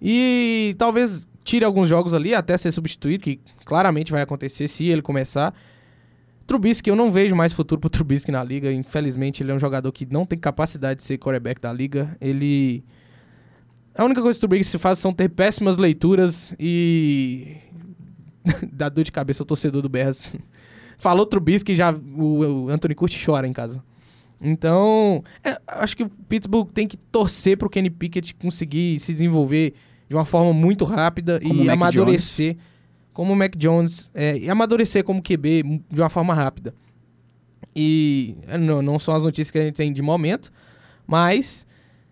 E 0.00 0.74
talvez 0.78 1.26
tire 1.44 1.64
alguns 1.64 1.88
jogos 1.88 2.12
ali 2.12 2.34
até 2.34 2.56
ser 2.58 2.70
substituído, 2.72 3.22
que 3.22 3.40
claramente 3.64 4.12
vai 4.12 4.22
acontecer 4.22 4.68
se 4.68 4.86
ele 4.86 5.02
começar. 5.02 5.54
Trubisky, 6.52 6.90
eu 6.90 6.96
não 6.96 7.10
vejo 7.10 7.34
mais 7.34 7.50
futuro 7.50 7.80
pro 7.80 7.88
Trubisky 7.88 8.30
na 8.30 8.44
liga. 8.44 8.70
Infelizmente, 8.70 9.42
ele 9.42 9.52
é 9.52 9.54
um 9.54 9.58
jogador 9.58 9.90
que 9.90 10.04
não 10.04 10.26
tem 10.26 10.38
capacidade 10.38 11.00
de 11.00 11.02
ser 11.02 11.16
quarterback 11.16 11.58
da 11.58 11.72
liga. 11.72 12.10
Ele. 12.20 12.84
A 13.94 14.04
única 14.04 14.20
coisa 14.20 14.38
que 14.38 14.44
o 14.44 14.48
Trubisky 14.48 14.76
faz 14.76 14.98
são 14.98 15.14
ter 15.14 15.30
péssimas 15.30 15.78
leituras 15.78 16.54
e. 16.60 17.56
dá 18.70 18.90
dor 18.90 19.02
de 19.02 19.10
cabeça 19.10 19.42
ao 19.42 19.46
torcedor 19.46 19.80
do 19.80 19.88
Bears. 19.88 20.36
Falou 20.98 21.24
Trubisky 21.24 21.74
já 21.74 21.90
o, 21.90 22.64
o 22.64 22.68
Anthony 22.68 22.94
Curtis 22.94 23.24
chora 23.24 23.46
em 23.48 23.52
casa. 23.52 23.82
Então, 24.38 25.24
é, 25.42 25.58
acho 25.66 25.96
que 25.96 26.02
o 26.02 26.10
Pittsburgh 26.28 26.68
tem 26.70 26.86
que 26.86 26.98
torcer 26.98 27.56
pro 27.56 27.70
Kenny 27.70 27.88
Pickett 27.88 28.34
conseguir 28.34 28.98
se 29.00 29.12
desenvolver 29.12 29.72
de 30.08 30.14
uma 30.14 30.24
forma 30.26 30.52
muito 30.52 30.84
rápida 30.84 31.40
Como 31.40 31.64
e 31.64 31.70
amadurecer 31.70 32.56
como 33.12 33.32
o 33.32 33.36
Mac 33.36 33.56
Jones 33.56 34.10
é, 34.14 34.38
e 34.38 34.50
amadurecer 34.50 35.04
como 35.04 35.22
QB 35.22 35.82
de 35.90 36.00
uma 36.00 36.08
forma 36.08 36.34
rápida. 36.34 36.74
E 37.74 38.36
é, 38.46 38.58
não, 38.58 38.82
não 38.82 38.98
são 38.98 39.14
as 39.14 39.22
notícias 39.22 39.50
que 39.50 39.58
a 39.58 39.64
gente 39.64 39.76
tem 39.76 39.92
de 39.92 40.02
momento, 40.02 40.52
mas 41.06 41.66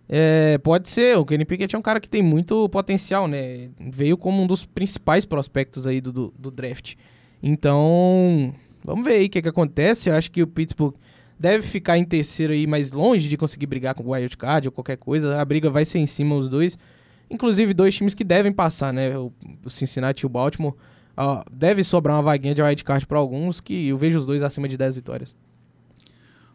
é, 0.08 0.58
pode 0.58 0.88
ser. 0.88 1.16
O 1.16 1.24
Kenny 1.24 1.44
Pickett 1.44 1.74
é 1.74 1.78
um 1.78 1.82
cara 1.82 2.00
que 2.00 2.08
tem 2.08 2.22
muito 2.22 2.68
potencial, 2.68 3.28
né? 3.28 3.68
Veio 3.78 4.16
como 4.16 4.42
um 4.42 4.46
dos 4.46 4.64
principais 4.64 5.24
prospectos 5.24 5.86
aí 5.86 6.00
do, 6.00 6.12
do, 6.12 6.34
do 6.36 6.50
draft. 6.50 6.94
Então, 7.42 8.52
vamos 8.84 9.04
ver 9.04 9.14
aí 9.14 9.26
o 9.26 9.30
que, 9.30 9.40
que 9.40 9.48
acontece. 9.48 10.10
Eu 10.10 10.16
acho 10.16 10.30
que 10.30 10.42
o 10.42 10.46
Pittsburgh 10.46 10.94
deve 11.38 11.66
ficar 11.66 11.96
em 11.96 12.04
terceiro 12.04 12.52
aí, 12.52 12.66
mais 12.66 12.90
longe 12.90 13.28
de 13.28 13.36
conseguir 13.36 13.66
brigar 13.66 13.94
com 13.94 14.02
o 14.02 14.10
Wild 14.12 14.36
Card 14.36 14.68
ou 14.68 14.72
qualquer 14.72 14.96
coisa. 14.96 15.40
A 15.40 15.44
briga 15.44 15.70
vai 15.70 15.84
ser 15.84 15.98
em 15.98 16.06
cima 16.06 16.34
os 16.34 16.48
dois. 16.48 16.76
Inclusive, 17.30 17.72
dois 17.72 17.94
times 17.94 18.12
que 18.12 18.24
devem 18.24 18.52
passar, 18.52 18.92
né? 18.92 19.16
O 19.16 19.32
Cincinnati 19.68 20.24
e 20.24 20.26
o 20.26 20.28
Baltimore. 20.28 20.74
Ó, 21.22 21.42
deve 21.52 21.84
sobrar 21.84 22.16
uma 22.16 22.22
vaguinha 22.22 22.54
de 22.54 22.62
Wild 22.62 22.82
Card 22.82 23.06
para 23.06 23.18
alguns, 23.18 23.60
que 23.60 23.88
eu 23.88 23.98
vejo 23.98 24.18
os 24.18 24.24
dois 24.24 24.42
acima 24.42 24.66
de 24.66 24.76
10 24.78 24.96
vitórias. 24.96 25.36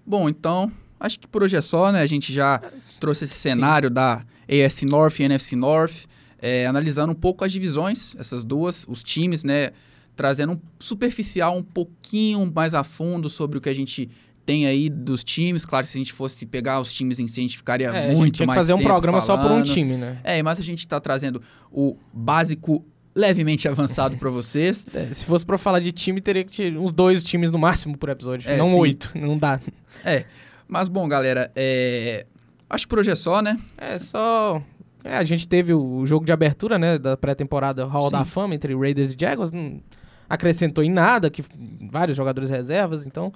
Bom, 0.04 0.28
então, 0.28 0.72
acho 1.00 1.20
que 1.20 1.28
por 1.28 1.44
hoje 1.44 1.56
é 1.56 1.62
só, 1.62 1.92
né? 1.92 2.02
A 2.02 2.08
gente 2.08 2.34
já 2.34 2.60
trouxe 3.00 3.26
esse 3.26 3.36
cenário 3.36 3.92
da 3.92 4.26
AFC 4.50 4.86
North 4.86 5.20
e 5.20 5.24
NFC 5.24 5.56
North, 5.56 6.06
é, 6.40 6.66
analisando 6.66 7.12
um 7.12 7.16
pouco 7.16 7.46
as 7.46 7.52
divisões, 7.52 8.16
essas 8.18 8.44
duas, 8.44 8.86
os 8.88 9.04
times, 9.04 9.44
né? 9.44 9.72
Trazendo 10.16 10.54
um 10.54 10.60
superficial 10.80 11.56
um 11.58 11.64
pouquinho 11.64 12.52
mais 12.54 12.74
a 12.74 12.84
fundo 12.84 13.30
sobre 13.30 13.60
o 13.60 13.62
que 13.62 13.70
a 13.70 13.74
gente 13.74 14.10
tem 14.46 14.66
aí 14.66 14.90
dos 14.90 15.24
times. 15.24 15.66
Claro, 15.66 15.86
se 15.86 15.98
a 15.98 16.00
gente 16.00 16.14
fosse 16.14 16.46
pegar 16.46 16.80
os 16.80 16.92
times 16.92 17.20
em 17.20 17.28
si, 17.28 17.40
a 17.40 17.44
gente 17.44 17.58
ficaria 17.58 17.88
É, 17.88 18.06
a 18.06 18.08
muito 18.16 18.26
gente 18.26 18.36
tinha 18.36 18.46
que 18.46 18.48
mais 18.48 18.60
fazer 18.60 18.74
um 18.74 18.82
programa 18.82 19.22
só 19.22 19.36
por 19.36 19.46
um 19.46 19.50
falando. 19.50 19.66
time, 19.66 19.98
né? 19.98 20.20
É, 20.24 20.42
mas 20.42 20.60
a 20.60 20.64
gente 20.64 20.80
está 20.80 21.00
trazendo 21.00 21.42
o 21.72 21.98
básico 22.14 22.86
levemente 23.16 23.68
avançado 23.68 24.18
para 24.18 24.30
vocês. 24.30 24.86
É, 24.94 25.14
se 25.14 25.26
fosse 25.26 25.46
pra 25.46 25.58
falar 25.58 25.80
de 25.80 25.92
time, 25.92 26.22
teria 26.22 26.44
que 26.44 26.56
ter 26.56 26.78
uns 26.78 26.92
dois 26.92 27.24
times 27.24 27.52
no 27.52 27.58
máximo 27.58 27.98
por 27.98 28.10
episódio. 28.10 28.50
É, 28.50 28.58
não 28.58 28.66
sim. 28.66 28.80
oito, 28.80 29.12
não 29.16 29.38
dá. 29.38 29.60
É, 30.04 30.26
mas 30.68 30.90
bom, 30.90 31.08
galera, 31.08 31.52
é... 31.56 32.26
acho 32.70 32.86
que 32.86 32.90
por 32.90 33.00
hoje 33.00 33.12
é 33.12 33.16
só, 33.16 33.42
né? 33.42 33.60
É 33.78 33.98
só. 34.00 34.62
É, 35.04 35.18
a 35.18 35.24
gente 35.24 35.48
teve 35.48 35.74
o 35.74 36.06
jogo 36.06 36.26
de 36.26 36.32
abertura, 36.32 36.80
né? 36.80 36.98
Da 36.98 37.16
pré-temporada 37.16 37.86
Hall 37.86 38.06
Sim. 38.06 38.12
da 38.12 38.26
Fama 38.26 38.56
entre 38.56 38.76
Raiders 38.76 39.14
e 39.14 39.18
Jaguars. 39.20 39.52
Não 39.52 39.80
acrescentou 40.28 40.84
em 40.84 40.90
nada, 40.90 41.30
que 41.30 41.44
vários 41.92 42.18
jogadores 42.18 42.50
reservas. 42.50 43.06
Então, 43.06 43.32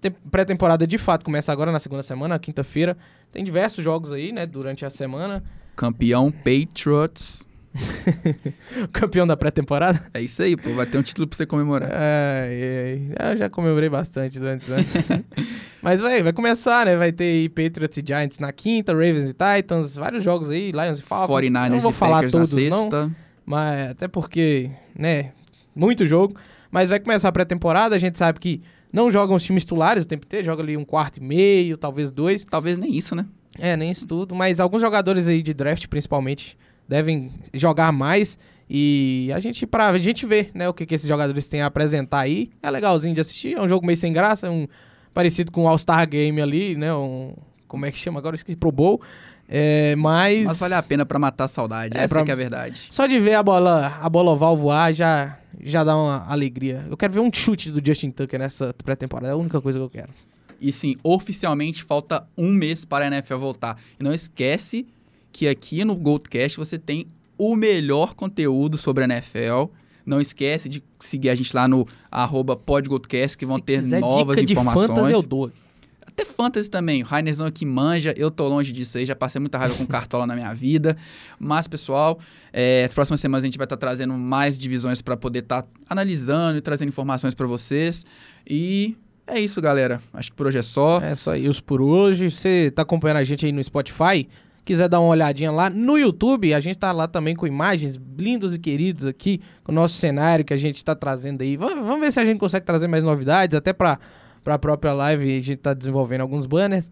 tem- 0.00 0.10
pré-temporada 0.10 0.86
de 0.86 0.96
fato 0.96 1.24
começa 1.24 1.52
agora 1.52 1.70
na 1.70 1.78
segunda 1.78 2.02
semana, 2.02 2.38
quinta-feira. 2.38 2.96
Tem 3.30 3.44
diversos 3.44 3.84
jogos 3.84 4.12
aí, 4.12 4.32
né? 4.32 4.46
Durante 4.46 4.86
a 4.86 4.90
semana. 4.90 5.44
Campeão 5.76 6.32
Patriots. 6.32 7.46
campeão 8.92 9.26
da 9.26 9.36
pré-temporada. 9.36 10.00
É 10.12 10.20
isso 10.20 10.42
aí, 10.42 10.56
pô. 10.56 10.70
Vai 10.74 10.86
ter 10.86 10.98
um 10.98 11.02
título 11.02 11.26
pra 11.26 11.36
você 11.36 11.46
comemorar. 11.46 11.90
Ai, 11.92 13.12
ai, 13.18 13.32
eu 13.32 13.36
já 13.36 13.48
comemorei 13.50 13.88
bastante 13.88 14.38
durante 14.38 14.64
os 14.64 14.70
anos. 14.70 14.86
Mas 15.82 16.00
vai, 16.00 16.22
vai 16.22 16.32
começar, 16.32 16.86
né? 16.86 16.96
Vai 16.96 17.12
ter 17.12 17.24
aí 17.24 17.48
Patriots 17.48 17.96
e 17.98 18.04
Giants 18.06 18.38
na 18.38 18.52
quinta, 18.52 18.92
Ravens 18.92 19.30
e 19.30 19.34
Titans, 19.34 19.94
vários 19.94 20.24
jogos 20.24 20.50
aí, 20.50 20.72
Lions 20.72 20.98
e 20.98 21.02
Falcons. 21.02 21.40
49ers 21.40 21.64
eu 21.64 21.70
não 21.70 21.80
vou 21.80 21.90
e 21.90 21.94
falar 21.94 22.16
Packers 22.22 22.34
na 22.34 22.46
todos, 22.46 22.90
não. 22.90 23.14
Mas 23.46 23.90
até 23.90 24.08
porque, 24.08 24.70
né, 24.98 25.32
muito 25.74 26.06
jogo. 26.06 26.34
Mas 26.70 26.90
vai 26.90 27.00
começar 27.00 27.28
a 27.28 27.32
pré-temporada, 27.32 27.96
a 27.96 27.98
gente 27.98 28.16
sabe 28.18 28.38
que 28.38 28.62
não 28.92 29.10
jogam 29.10 29.36
os 29.36 29.42
times 29.42 29.62
titulares 29.62 30.04
o 30.04 30.08
tempo 30.08 30.24
inteiro, 30.26 30.44
joga 30.46 30.62
ali 30.62 30.76
um 30.76 30.84
quarto 30.84 31.18
e 31.18 31.20
meio, 31.22 31.76
talvez 31.76 32.10
dois. 32.10 32.44
Talvez 32.44 32.78
nem 32.78 32.96
isso, 32.96 33.14
né? 33.14 33.26
É, 33.58 33.76
nem 33.76 33.90
isso 33.90 34.06
tudo, 34.06 34.34
mas 34.34 34.60
alguns 34.60 34.80
jogadores 34.80 35.26
aí 35.28 35.42
de 35.42 35.52
draft, 35.52 35.86
principalmente, 35.88 36.56
devem 36.90 37.30
jogar 37.54 37.92
mais. 37.92 38.36
E 38.68 39.30
a 39.34 39.38
gente, 39.40 39.66
pra 39.66 39.88
a 39.88 39.98
gente 39.98 40.26
ver, 40.26 40.50
né, 40.54 40.68
o 40.68 40.74
que, 40.74 40.84
que 40.84 40.94
esses 40.94 41.08
jogadores 41.08 41.46
têm 41.48 41.62
a 41.62 41.66
apresentar 41.66 42.20
aí. 42.20 42.50
É 42.62 42.68
legalzinho 42.70 43.14
de 43.14 43.20
assistir, 43.20 43.56
é 43.56 43.62
um 43.62 43.68
jogo 43.68 43.86
meio 43.86 43.96
sem 43.96 44.12
graça, 44.12 44.50
um 44.50 44.66
parecido 45.14 45.50
com 45.52 45.64
o 45.64 45.68
All-Star 45.68 46.08
Game 46.08 46.40
ali, 46.42 46.76
né? 46.76 46.92
Um. 46.92 47.34
Como 47.66 47.86
é 47.86 47.92
que 47.92 47.98
chama 47.98 48.18
agora? 48.18 48.34
Eu 48.34 48.38
esqueci, 48.38 48.56
Pro 48.56 48.72
Bowl. 48.72 49.00
É, 49.48 49.94
mas. 49.96 50.44
Mas 50.46 50.58
vale 50.60 50.74
a 50.74 50.82
pena 50.82 51.04
pra 51.06 51.18
matar 51.18 51.44
a 51.44 51.48
saudade. 51.48 51.96
É, 51.96 52.02
Essa 52.02 52.16
pra- 52.16 52.24
que 52.24 52.30
é 52.30 52.34
a 52.34 52.36
verdade. 52.36 52.86
Só 52.90 53.06
de 53.06 53.18
ver 53.18 53.34
a 53.34 53.42
bola, 53.42 53.98
a 54.00 54.08
bola 54.08 54.32
oval 54.32 54.56
voar 54.56 54.92
já, 54.92 55.36
já 55.60 55.82
dá 55.84 55.96
uma 55.96 56.24
alegria. 56.28 56.84
Eu 56.90 56.96
quero 56.96 57.12
ver 57.12 57.20
um 57.20 57.30
chute 57.32 57.70
do 57.70 57.84
Justin 57.84 58.10
Tucker 58.10 58.38
nessa 58.38 58.74
pré-temporada. 58.84 59.28
É 59.28 59.32
a 59.32 59.36
única 59.36 59.60
coisa 59.60 59.78
que 59.78 59.84
eu 59.84 59.90
quero. 59.90 60.10
E 60.60 60.70
sim, 60.70 60.94
oficialmente 61.02 61.82
falta 61.82 62.24
um 62.36 62.52
mês 62.52 62.84
para 62.84 63.04
a 63.04 63.08
NFL 63.08 63.36
voltar. 63.38 63.76
E 63.98 64.04
não 64.04 64.12
esquece 64.12 64.86
que 65.32 65.48
aqui 65.48 65.84
no 65.84 65.94
Goldcast 65.94 66.58
você 66.58 66.78
tem 66.78 67.06
o 67.38 67.56
melhor 67.56 68.14
conteúdo 68.14 68.76
sobre 68.76 69.04
a 69.04 69.06
NFL. 69.06 69.70
Não 70.04 70.20
esquece 70.20 70.68
de 70.68 70.82
seguir 70.98 71.30
a 71.30 71.34
gente 71.34 71.54
lá 71.54 71.68
no 71.68 71.86
arroba 72.10 72.56
podgoldcast, 72.56 73.36
que 73.36 73.46
vão 73.46 73.56
Se 73.56 73.62
ter 73.62 73.82
novas 73.82 74.36
dica 74.36 74.52
informações. 74.52 74.88
de 74.88 74.94
fantasy, 74.94 75.12
eu 75.12 75.22
dou. 75.22 75.52
Até 76.06 76.24
fantasy 76.24 76.68
também. 76.68 77.02
O 77.02 77.06
Rainerzão 77.06 77.46
aqui 77.46 77.64
manja. 77.64 78.12
Eu 78.16 78.30
tô 78.30 78.46
longe 78.48 78.72
disso 78.72 78.98
aí. 78.98 79.06
Já 79.06 79.14
passei 79.14 79.40
muita 79.40 79.56
raiva 79.56 79.74
com 79.74 79.86
cartola 79.86 80.26
na 80.26 80.34
minha 80.34 80.52
vida. 80.52 80.96
Mas, 81.38 81.66
pessoal, 81.68 82.18
é, 82.52 82.88
próximas 82.88 83.20
semanas 83.20 83.44
a 83.44 83.46
gente 83.46 83.56
vai 83.56 83.64
estar 83.64 83.76
trazendo 83.76 84.14
mais 84.14 84.58
divisões 84.58 85.00
para 85.00 85.16
poder 85.16 85.40
estar 85.40 85.66
analisando 85.88 86.58
e 86.58 86.60
trazendo 86.60 86.88
informações 86.88 87.34
para 87.34 87.46
vocês. 87.46 88.04
E 88.48 88.96
é 89.26 89.38
isso, 89.38 89.60
galera. 89.62 90.02
Acho 90.12 90.30
que 90.30 90.36
por 90.36 90.46
hoje 90.48 90.58
é 90.58 90.62
só. 90.62 91.00
É 91.00 91.14
só 91.14 91.36
isso 91.36 91.62
por 91.62 91.80
hoje. 91.80 92.30
Você 92.30 92.70
tá 92.74 92.82
acompanhando 92.82 93.18
a 93.18 93.24
gente 93.24 93.46
aí 93.46 93.52
no 93.52 93.62
Spotify? 93.62 94.28
Quiser 94.70 94.88
dar 94.88 95.00
uma 95.00 95.08
olhadinha 95.08 95.50
lá 95.50 95.68
no 95.68 95.98
YouTube, 95.98 96.54
a 96.54 96.60
gente 96.60 96.78
tá 96.78 96.92
lá 96.92 97.08
também 97.08 97.34
com 97.34 97.44
imagens 97.44 97.98
lindos 98.16 98.54
e 98.54 98.58
queridos 98.58 99.04
aqui, 99.04 99.40
com 99.64 99.72
o 99.72 99.74
nosso 99.74 99.94
cenário 99.96 100.44
que 100.44 100.54
a 100.54 100.56
gente 100.56 100.84
tá 100.84 100.94
trazendo 100.94 101.42
aí. 101.42 101.56
Va- 101.56 101.74
Vamos 101.74 101.98
ver 101.98 102.12
se 102.12 102.20
a 102.20 102.24
gente 102.24 102.38
consegue 102.38 102.64
trazer 102.64 102.86
mais 102.86 103.02
novidades, 103.02 103.56
até 103.56 103.72
pra, 103.72 103.98
pra 104.44 104.56
própria 104.60 104.92
live 104.92 105.24
a 105.24 105.40
gente 105.40 105.56
tá 105.56 105.74
desenvolvendo 105.74 106.20
alguns 106.20 106.46
banners. 106.46 106.88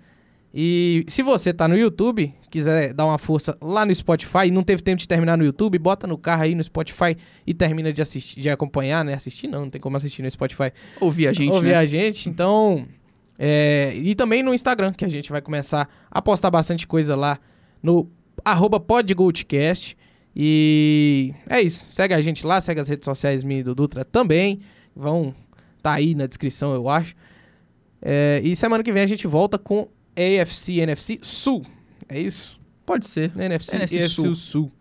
E 0.53 1.05
se 1.07 1.23
você 1.23 1.53
tá 1.53 1.69
no 1.69 1.79
YouTube, 1.79 2.35
quiser 2.51 2.93
dar 2.93 3.05
uma 3.07 3.17
força 3.17 3.57
lá 3.63 3.87
no 3.87 3.95
Spotify 3.95 4.47
e 4.47 4.51
não 4.51 4.65
teve 4.65 4.83
tempo 4.83 4.97
de 5.01 5.07
terminar 5.07 5.39
no 5.39 5.45
YouTube, 5.45 5.79
bota 5.79 6.05
no 6.05 6.19
carro 6.19 6.43
aí 6.43 6.57
no 6.57 6.65
Spotify 6.65 7.17
e 7.47 7.55
termina 7.55 7.93
de 7.93 8.03
assistir, 8.03 8.41
de 8.41 8.51
acompanhar, 8.51 9.05
né? 9.05 9.15
Assistir 9.15 9.47
não, 9.47 9.61
não 9.61 9.71
tem 9.71 9.81
como 9.81 9.97
assistir 9.97 10.23
no 10.23 10.29
Spotify 10.29 10.73
Ouvir 11.01 11.29
a 11.29 11.33
gente, 11.33 11.53
ouvir 11.53 11.69
né? 11.69 11.75
a 11.77 11.87
gente. 11.87 12.29
Então, 12.29 12.87
é, 13.39 13.93
e 13.95 14.17
também 14.17 14.43
no 14.43 14.53
Instagram, 14.53 14.93
que 14.93 15.05
a 15.05 15.09
gente 15.09 15.31
vai 15.31 15.41
começar 15.41 15.89
a 16.11 16.21
postar 16.21 16.51
bastante 16.51 16.85
coisa 16.85 17.15
lá 17.15 17.39
no 17.83 18.11
arroba 18.45 18.79
podgoldcast. 18.81 19.97
E 20.35 21.35
é 21.49 21.61
isso. 21.61 21.87
Segue 21.91 22.15
a 22.15 22.23
gente 22.23 22.47
lá, 22.47 22.61
segue 22.61 22.81
as 22.81 22.89
redes 22.89 23.05
sociais 23.05 23.43
minha 23.43 23.61
e 23.61 23.63
do 23.63 23.75
Dutra 23.75 24.05
também. 24.05 24.61
Vão 24.95 25.35
tá 25.83 25.95
aí 25.95 26.15
na 26.15 26.27
descrição, 26.27 26.75
eu 26.75 26.89
acho. 26.89 27.15
É, 28.01 28.41
e 28.45 28.55
semana 28.55 28.83
que 28.85 28.93
vem 28.93 29.03
a 29.03 29.07
gente 29.07 29.27
volta 29.27 29.59
com 29.59 29.89
AFC 30.17 30.81
NFC 30.81 31.19
Sul. 31.23 31.65
É 32.09 32.21
isso? 32.21 32.59
Pode 32.87 33.07
ser. 33.07 33.33
NFC, 33.39 33.77
NFC 33.77 34.09
Sul. 34.09 34.35
Sul. 34.35 34.73